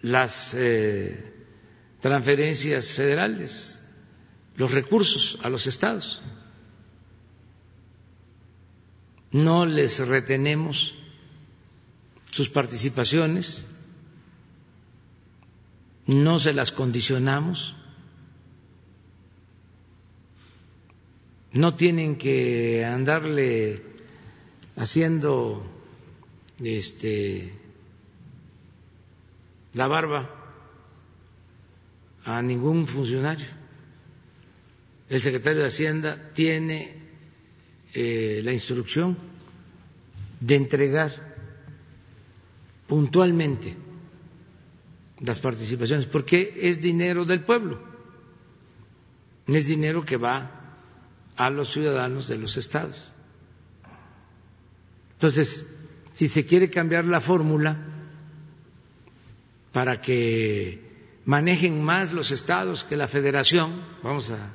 [0.03, 1.33] las eh,
[2.01, 3.79] transferencias federales,
[4.57, 6.23] los recursos a los estados.
[9.33, 10.95] No les retenemos
[12.31, 13.67] sus participaciones,
[16.07, 17.76] no se las condicionamos,
[21.57, 23.83] no tienen que andarle
[24.77, 25.65] haciendo
[26.63, 27.53] este
[29.75, 30.31] la barba
[32.25, 33.47] a ningún funcionario.
[35.09, 36.95] El secretario de Hacienda tiene
[37.95, 39.17] eh, la instrucción
[40.41, 41.13] de entregar
[42.87, 43.75] puntualmente
[45.21, 47.81] las participaciones, porque es dinero del pueblo,
[49.47, 50.56] es dinero que va
[51.37, 53.11] a los ciudadanos de los estados.
[55.15, 55.67] Entonces,
[56.15, 57.77] si se quiere cambiar la fórmula
[59.73, 63.73] para que manejen más los estados que la federación,
[64.03, 64.51] vamos a,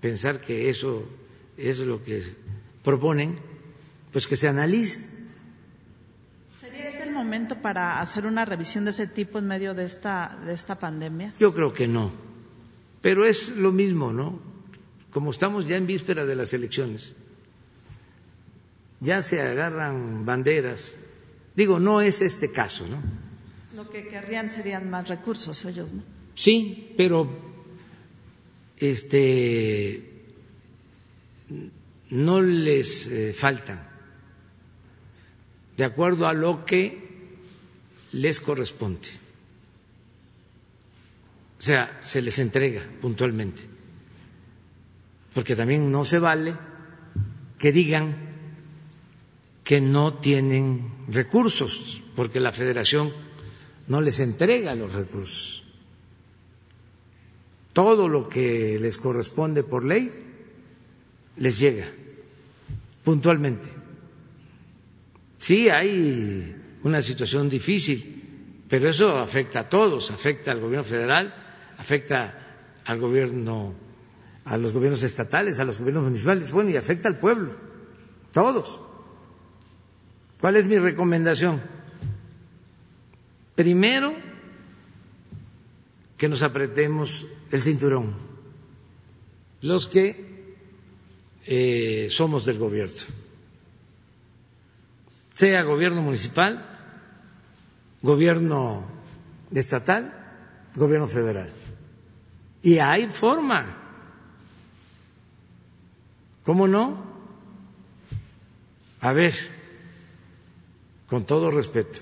[0.00, 1.08] pensar que eso
[1.56, 2.22] es lo que
[2.84, 3.38] proponen,
[4.12, 5.18] pues que se analice
[7.18, 11.32] momento para hacer una revisión de ese tipo en medio de esta, de esta pandemia?
[11.38, 12.12] Yo creo que no.
[13.02, 14.38] Pero es lo mismo, ¿no?
[15.18, 17.16] Como estamos ya en víspera de las elecciones,
[19.00, 20.94] ya se agarran banderas.
[21.56, 23.02] Digo, no es este caso, ¿no?
[23.74, 26.04] Lo que querrían serían más recursos ellos, ¿no?
[26.36, 27.28] Sí, pero
[28.76, 30.08] este
[32.10, 33.82] no les eh, faltan
[35.76, 36.96] de acuerdo a lo que
[38.12, 39.08] les corresponde.
[41.58, 43.77] O sea, se les entrega puntualmente.
[45.38, 46.52] Porque también no se vale
[47.60, 48.16] que digan
[49.62, 53.12] que no tienen recursos, porque la federación
[53.86, 55.62] no les entrega los recursos.
[57.72, 60.10] Todo lo que les corresponde por ley
[61.36, 61.86] les llega
[63.04, 63.70] puntualmente.
[65.38, 71.32] Sí hay una situación difícil, pero eso afecta a todos, afecta al gobierno federal,
[71.76, 73.86] afecta al gobierno,
[74.44, 77.54] a los gobiernos estatales, a los gobiernos municipales, bueno, y afecta al pueblo,
[78.32, 78.80] todos.
[80.40, 81.60] ¿Cuál es mi recomendación?
[83.54, 84.14] Primero,
[86.16, 88.14] que nos apretemos el cinturón,
[89.60, 90.56] los que
[91.46, 92.94] eh, somos del gobierno
[95.38, 96.66] sea gobierno municipal,
[98.02, 98.84] gobierno
[99.54, 100.12] estatal,
[100.74, 101.48] gobierno federal.
[102.60, 103.87] Y hay forma.
[106.48, 106.96] ¿Cómo no?
[109.02, 109.34] A ver,
[111.06, 112.00] con todo respeto,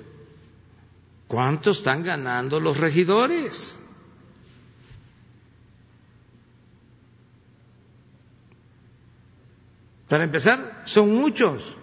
[1.27, 3.77] ¿cuánto están ganando los regidores?
[10.09, 11.77] Para empezar, son muchos.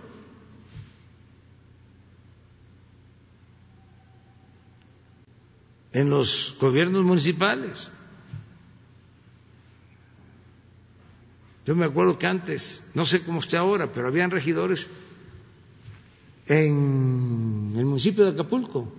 [5.91, 7.91] en los gobiernos municipales.
[11.65, 14.87] Yo me acuerdo que antes, no sé cómo está ahora, pero habían regidores
[16.47, 18.91] en el municipio de Acapulco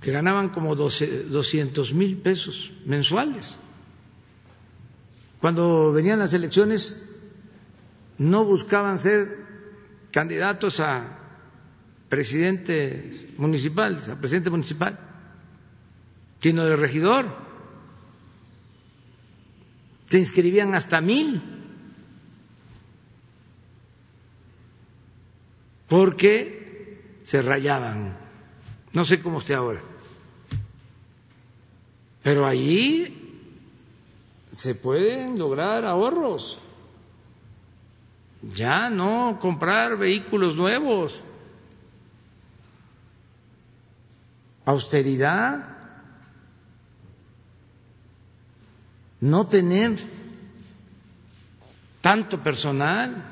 [0.00, 3.58] que ganaban como doscientos mil pesos mensuales.
[5.40, 7.16] Cuando venían las elecciones
[8.18, 9.44] no buscaban ser
[10.12, 11.18] candidatos a
[12.08, 15.10] presidente municipal, a presidente municipal
[16.40, 17.49] sino de regidor.
[20.10, 21.40] Se inscribían hasta mil,
[25.88, 28.18] porque se rayaban.
[28.92, 29.82] No sé cómo esté ahora,
[32.24, 33.46] pero allí
[34.50, 36.58] se pueden lograr ahorros.
[38.54, 41.22] Ya no comprar vehículos nuevos.
[44.64, 45.69] Austeridad
[49.20, 49.98] no tener
[52.00, 53.30] tanto personal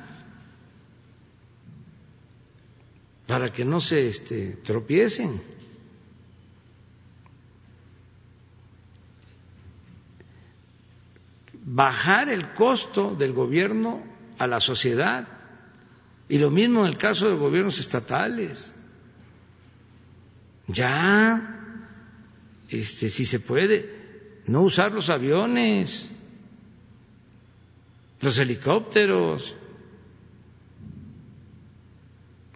[3.27, 5.41] para que no se este, tropiecen.
[11.71, 14.03] Bajar el costo del gobierno
[14.39, 15.29] a la sociedad.
[16.29, 18.73] Y lo mismo en el caso de gobiernos estatales.
[20.67, 21.61] Ya,
[22.71, 23.98] este, si se puede,
[24.49, 26.09] no usar los aviones,
[28.21, 29.55] los helicópteros,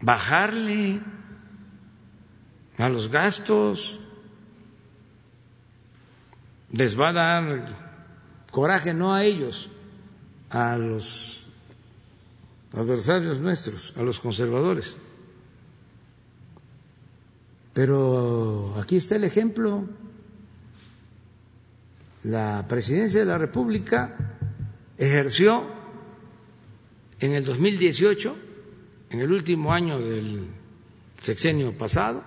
[0.01, 1.01] bajarle
[2.79, 4.01] a los gastos,
[6.73, 7.77] les va a dar
[8.51, 9.69] coraje no a ellos,
[10.49, 11.47] a los
[12.75, 14.97] adversarios nuestros, a los conservadores.
[17.75, 19.87] Pero aquí está el ejemplo
[22.23, 24.17] la presidencia de la República
[24.97, 25.67] ejerció
[27.19, 28.37] en el 2018,
[29.11, 30.47] en el último año del
[31.21, 32.25] sexenio pasado,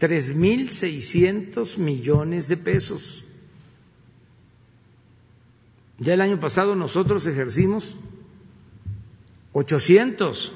[0.00, 3.24] 3.600 millones de pesos.
[5.98, 7.96] Ya el año pasado nosotros ejercimos
[9.54, 10.52] 800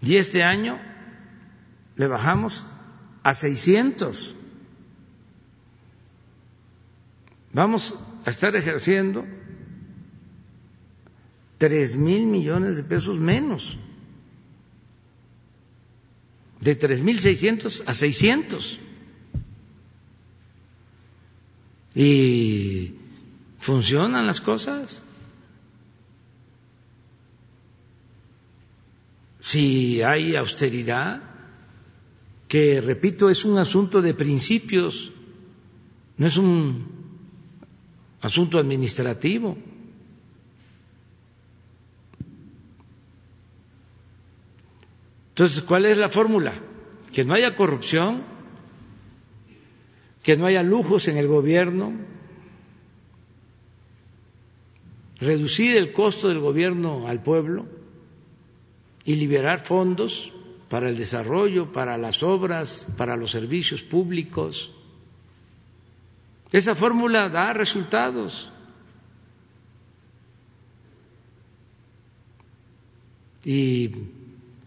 [0.00, 0.80] y este año
[1.96, 2.64] le bajamos
[3.22, 4.34] a 600.
[7.52, 7.94] Vamos
[8.24, 9.26] a estar ejerciendo
[11.58, 13.76] tres mil millones de pesos menos,
[16.60, 18.78] de tres mil seiscientos a seiscientos.
[21.92, 22.94] Y
[23.58, 25.02] funcionan las cosas.
[29.40, 31.20] Si hay austeridad,
[32.46, 35.12] que repito, es un asunto de principios,
[36.16, 36.99] no es un
[38.20, 39.56] asunto administrativo.
[45.30, 46.52] Entonces, ¿cuál es la fórmula?
[47.12, 48.22] Que no haya corrupción,
[50.22, 51.94] que no haya lujos en el gobierno,
[55.18, 57.66] reducir el costo del gobierno al pueblo
[59.04, 60.32] y liberar fondos
[60.68, 64.72] para el desarrollo, para las obras, para los servicios públicos.
[66.52, 68.50] Esa fórmula da resultados.
[73.44, 73.90] Y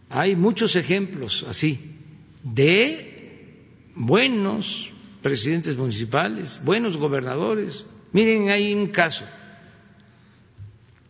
[0.10, 1.98] hay muchos ejemplos así
[2.44, 3.62] de
[3.96, 4.92] buenos
[5.22, 7.86] presidentes municipales, buenos gobernadores.
[8.12, 9.26] Miren, hay un caso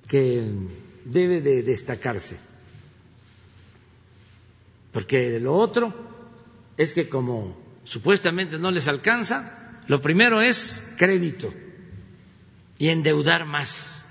[0.07, 0.43] que
[1.05, 2.39] debe de destacarse,
[4.91, 5.93] porque lo otro
[6.77, 11.53] es que como supuestamente no les alcanza, lo primero es crédito
[12.77, 14.05] y endeudar más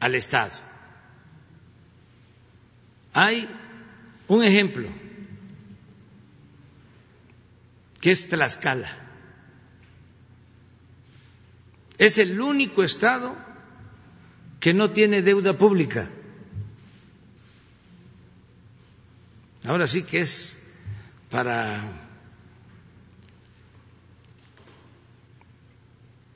[0.00, 0.52] al Estado.
[3.12, 3.48] Hay
[4.28, 4.88] un ejemplo
[8.00, 8.98] que es Tlaxcala.
[11.98, 13.36] Es el único estado
[14.58, 16.10] que no tiene deuda pública.
[19.64, 20.58] Ahora sí que es
[21.30, 22.01] para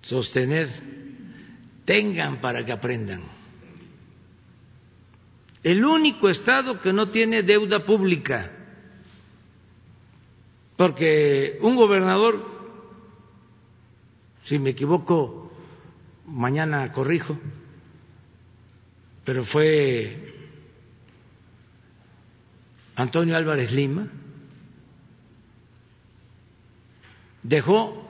[0.07, 0.69] sostener,
[1.85, 3.23] tengan para que aprendan.
[5.65, 8.53] El único estado que no tiene deuda pública
[10.77, 12.47] porque un gobernador,
[14.45, 15.51] si me equivoco,
[16.27, 17.37] mañana corrijo,
[19.25, 20.35] pero fue
[22.95, 24.07] Antonio Álvarez Lima,
[27.43, 28.06] dejó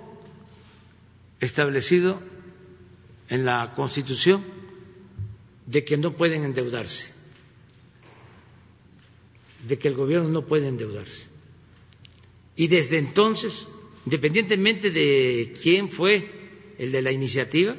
[1.41, 2.21] establecido
[3.29, 4.43] en la Constitución
[5.67, 7.13] de que no pueden endeudarse,
[9.67, 11.25] de que el gobierno no puede endeudarse.
[12.55, 13.69] Y desde entonces,
[14.07, 16.31] independientemente de quién fue
[16.79, 17.77] el de la iniciativa,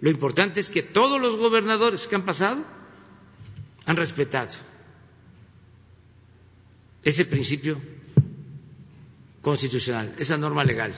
[0.00, 2.64] lo importante es que todos los gobernadores que han pasado
[3.84, 4.50] han respetado
[7.04, 7.80] ese principio
[9.42, 10.92] constitucional, esa norma legal.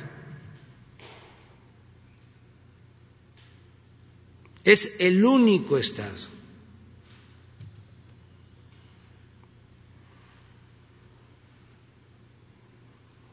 [4.69, 6.29] Es el único Estado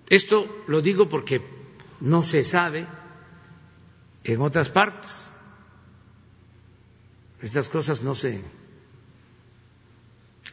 [0.09, 1.41] Esto lo digo porque
[1.99, 2.85] no se sabe
[4.23, 5.27] en otras partes.
[7.41, 8.41] Estas cosas no se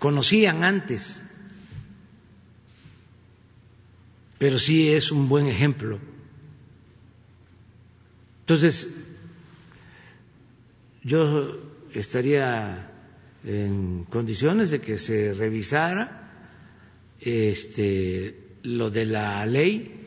[0.01, 1.23] conocían antes,
[4.39, 6.01] pero sí es un buen ejemplo.
[8.41, 8.89] Entonces,
[11.05, 11.59] yo
[11.93, 12.91] estaría
[13.45, 16.20] en condiciones de que se revisara
[17.20, 19.99] este lo de la ley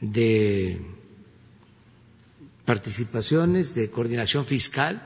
[0.00, 0.80] de
[2.64, 5.00] participaciones, de coordinación fiscal,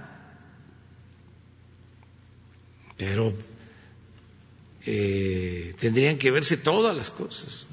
[2.97, 3.35] pero
[4.87, 7.67] eh, tendrían que verse todas las cosas,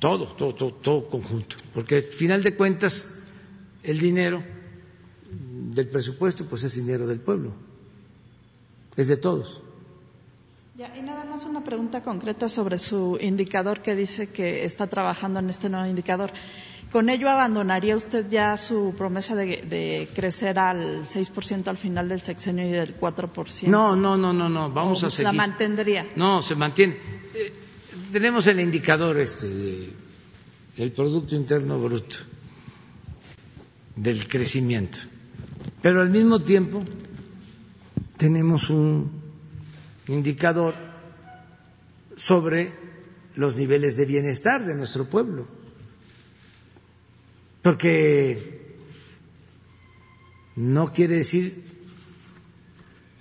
[0.00, 3.14] todo, todo, todo, todo conjunto, porque al final de cuentas
[3.84, 4.42] el dinero
[5.74, 7.52] del presupuesto pues es dinero del pueblo,
[8.96, 9.62] es de todos
[10.96, 15.50] y nada más una pregunta concreta sobre su indicador que dice que está trabajando en
[15.50, 16.32] este nuevo indicador.
[16.90, 22.66] ¿Con ello abandonaría usted ya su promesa de, crecer al 6% al final del sexenio
[22.66, 23.68] y del 4%?
[23.68, 24.70] No, no, no, no, no.
[24.70, 25.26] vamos a seguir.
[25.26, 26.06] ¿La mantendría?
[26.16, 26.98] No, se mantiene.
[27.34, 27.52] Eh,
[28.10, 29.48] tenemos el indicador este
[30.76, 32.16] del Producto Interno Bruto,
[33.96, 34.98] del crecimiento.
[35.82, 36.84] Pero al mismo tiempo
[38.16, 39.10] tenemos un
[40.06, 40.74] indicador
[42.16, 42.72] sobre
[43.34, 45.46] los niveles de bienestar de nuestro pueblo.
[47.62, 48.62] Porque
[50.56, 51.64] no quiere decir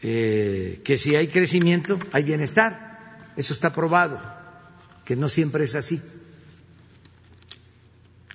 [0.03, 2.91] eh, que si hay crecimiento hay bienestar.
[3.37, 4.19] Eso está probado,
[5.05, 6.01] que no siempre es así.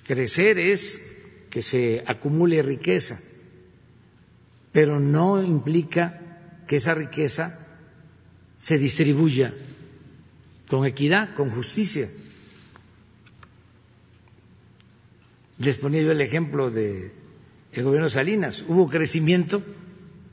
[0.05, 0.99] Crecer es
[1.49, 3.19] que se acumule riqueza,
[4.77, 6.21] pero no implica
[6.67, 7.67] que esa riqueza
[8.59, 9.51] se distribuya
[10.69, 12.07] con equidad, con justicia.
[15.57, 17.11] Les ponía yo el ejemplo de
[17.71, 18.63] el gobierno Salinas.
[18.67, 19.63] Hubo crecimiento,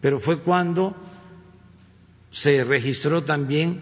[0.02, 0.94] pero fue cuando
[2.30, 3.80] se registró también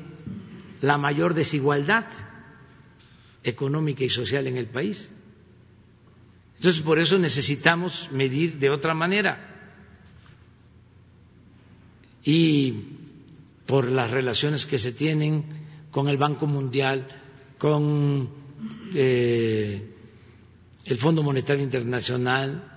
[0.81, 2.07] la mayor desigualdad
[3.43, 5.09] económica y social en el país.
[6.59, 9.52] Entonces, por eso necesitamos medir de otra manera.
[12.25, 12.75] Y
[13.67, 15.45] por las relaciones que se tienen
[15.91, 17.07] con el Banco Mundial,
[17.59, 18.29] con
[18.95, 19.95] eh,
[20.85, 22.69] el Fondo Monetario Internacional,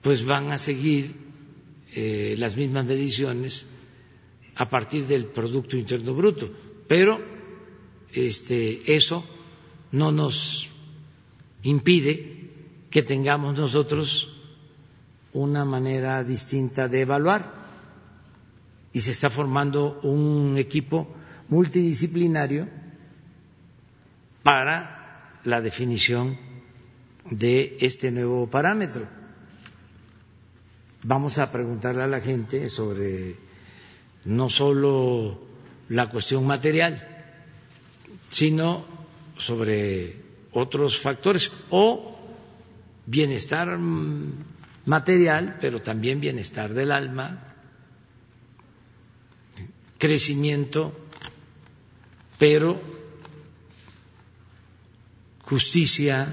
[0.00, 1.14] pues van a seguir
[1.94, 3.66] eh, las mismas mediciones
[4.56, 6.50] a partir del Producto Interno Bruto.
[6.88, 7.20] Pero
[8.12, 9.24] este, eso
[9.92, 10.68] no nos
[11.62, 12.50] impide
[12.90, 14.36] que tengamos nosotros
[15.32, 17.59] una manera distinta de evaluar
[18.92, 21.14] y se está formando un equipo
[21.48, 22.68] multidisciplinario
[24.42, 26.38] para la definición
[27.30, 29.06] de este nuevo parámetro.
[31.02, 33.36] Vamos a preguntarle a la gente sobre
[34.24, 35.40] no solo
[35.88, 37.06] la cuestión material,
[38.28, 38.84] sino
[39.36, 40.16] sobre
[40.52, 42.16] otros factores o
[43.06, 43.78] bienestar
[44.84, 47.49] material, pero también bienestar del alma,
[50.00, 50.92] crecimiento,
[52.38, 52.80] pero
[55.42, 56.26] justicia,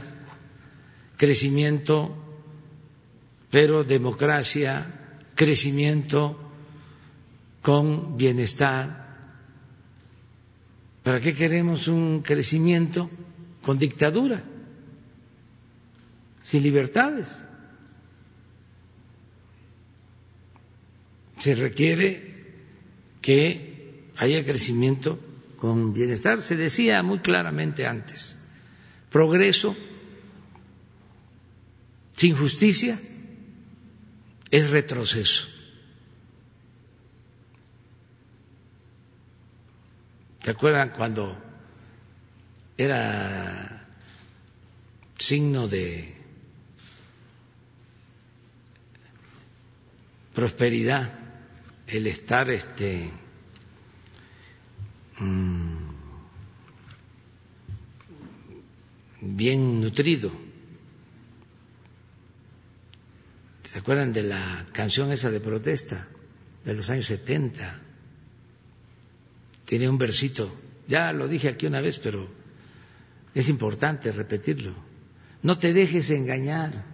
[1.18, 2.16] crecimiento,
[3.52, 6.40] pero democracia, crecimiento
[7.62, 9.06] con bienestar.
[11.04, 13.10] ¿Para qué queremos un crecimiento
[13.64, 14.42] con dictadura?
[16.44, 17.44] Sin libertades.
[21.40, 22.27] Se requiere
[23.28, 25.20] que haya crecimiento
[25.58, 26.40] con bienestar.
[26.40, 28.42] Se decía muy claramente antes,
[29.12, 29.76] progreso
[32.16, 32.98] sin justicia
[34.50, 35.46] es retroceso.
[40.42, 41.38] ¿Te acuerdan cuando
[42.78, 43.90] era
[45.18, 46.16] signo de
[50.34, 51.17] prosperidad
[51.88, 53.12] el estar este
[55.20, 55.78] mm,
[59.22, 60.32] bien nutrido.
[63.64, 66.08] ¿Se acuerdan de la canción esa de protesta
[66.66, 67.82] de los años 70?
[69.66, 70.54] Tiene un versito,
[70.88, 72.28] ya lo dije aquí una vez, pero
[73.34, 74.76] es importante repetirlo.
[75.42, 76.86] No te dejes engañar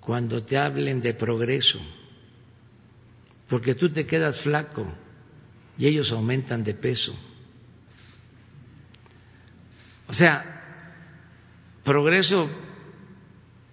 [0.00, 1.80] cuando te hablen de progreso
[3.50, 4.86] porque tú te quedas flaco
[5.76, 7.18] y ellos aumentan de peso.
[10.06, 10.62] O sea,
[11.82, 12.48] progreso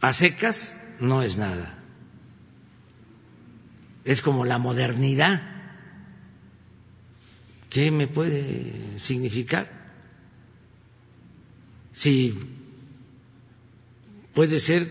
[0.01, 1.77] a secas no es nada.
[4.03, 5.43] Es como la modernidad.
[7.69, 9.69] ¿Qué me puede significar?
[11.93, 12.33] Si
[14.33, 14.87] puede ser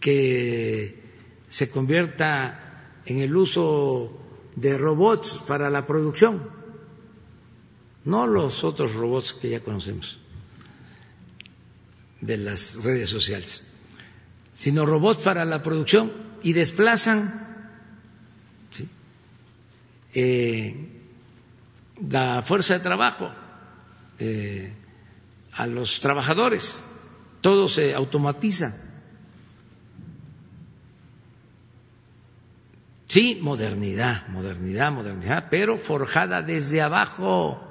[0.00, 1.00] que
[1.48, 2.61] se convierta
[3.06, 4.12] en el uso
[4.56, 6.42] de robots para la producción,
[8.04, 10.18] no los otros robots que ya conocemos
[12.20, 13.66] de las redes sociales,
[14.54, 16.12] sino robots para la producción
[16.42, 17.78] y desplazan
[20.14, 20.88] eh,
[22.10, 23.30] la fuerza de trabajo
[24.18, 24.72] eh,
[25.52, 26.84] a los trabajadores,
[27.40, 28.91] todo se automatiza
[33.12, 37.62] Sí, modernidad, modernidad, modernidad, pero forjada desde abajo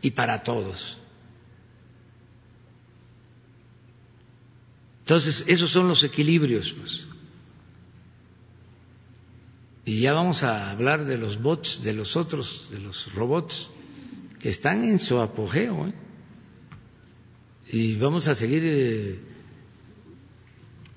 [0.00, 1.00] y para todos.
[5.00, 6.74] Entonces, esos son los equilibrios.
[6.74, 7.08] Pues.
[9.84, 13.68] Y ya vamos a hablar de los bots, de los otros, de los robots,
[14.38, 15.88] que están en su apogeo.
[15.88, 15.94] ¿eh?
[17.68, 19.18] Y vamos a seguir eh,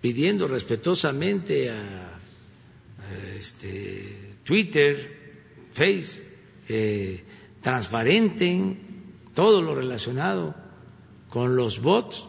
[0.01, 2.14] pidiendo respetuosamente a
[3.37, 5.23] este, Twitter,
[5.73, 6.23] Face,
[6.69, 7.23] eh,
[7.61, 8.79] transparenten
[9.33, 10.55] todo lo relacionado
[11.29, 12.25] con los bots.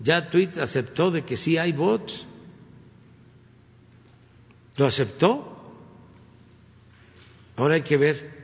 [0.00, 2.24] Ya Twitter aceptó de que sí hay bots.
[4.76, 5.48] Lo aceptó.
[7.56, 8.42] Ahora hay que ver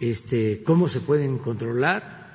[0.00, 2.28] este, cómo se pueden controlar,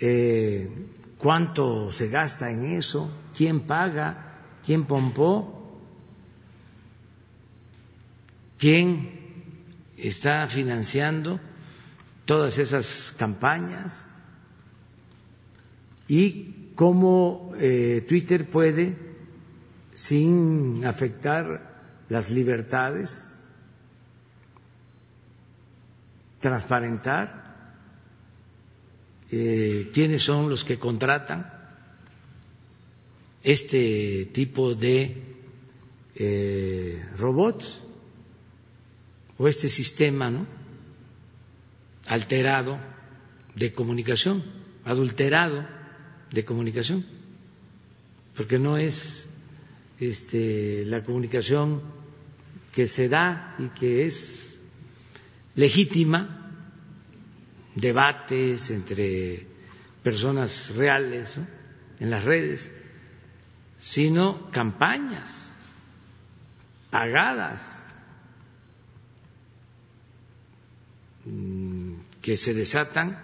[0.00, 0.70] eh,
[1.16, 5.57] cuánto se gasta en eso, quién paga, quién pompó,
[8.58, 9.64] quién
[9.96, 11.40] está financiando
[12.24, 14.08] todas esas campañas
[16.08, 18.96] y cómo eh, Twitter puede,
[19.92, 23.28] sin afectar las libertades,
[26.40, 27.48] transparentar
[29.30, 31.52] eh, quiénes son los que contratan
[33.42, 35.22] este tipo de
[36.14, 37.87] eh, robots
[39.38, 40.46] o este sistema ¿no?
[42.06, 42.78] alterado
[43.54, 44.42] de comunicación,
[44.84, 45.66] adulterado
[46.30, 47.04] de comunicación,
[48.36, 49.26] porque no es
[50.00, 51.82] este, la comunicación
[52.74, 54.56] que se da y que es
[55.54, 56.52] legítima
[57.74, 59.46] debates entre
[60.02, 61.34] personas reales
[62.00, 62.70] en las redes,
[63.78, 65.52] sino campañas
[66.90, 67.84] pagadas
[72.22, 73.20] que se desatan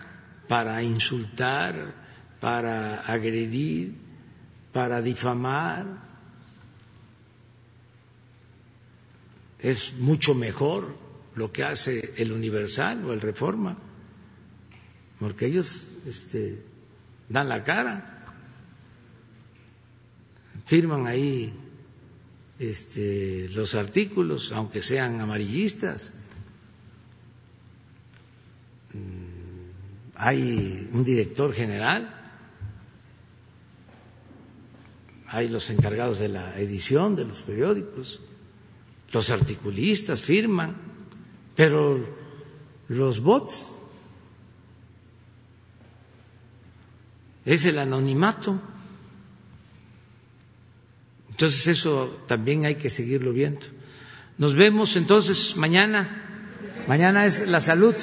[0.48, 1.94] para insultar,
[2.40, 3.94] para agredir,
[4.72, 5.86] para difamar.
[9.59, 10.97] Es mucho mejor
[11.35, 13.78] lo que hace el Universal o el Reforma
[15.18, 16.62] porque ellos este,
[17.28, 18.26] dan la cara,
[20.66, 21.52] firman ahí
[22.59, 26.20] este, los artículos, aunque sean amarillistas.
[30.16, 32.14] Hay un director general,
[35.28, 38.20] hay los encargados de la edición de los periódicos,
[39.12, 40.76] los articulistas firman,
[41.56, 42.06] pero
[42.88, 43.68] los bots
[47.44, 48.60] es el anonimato.
[51.30, 53.66] Entonces eso también hay que seguirlo viendo.
[54.38, 56.20] Nos vemos entonces mañana.
[56.86, 57.94] Mañana es la salud.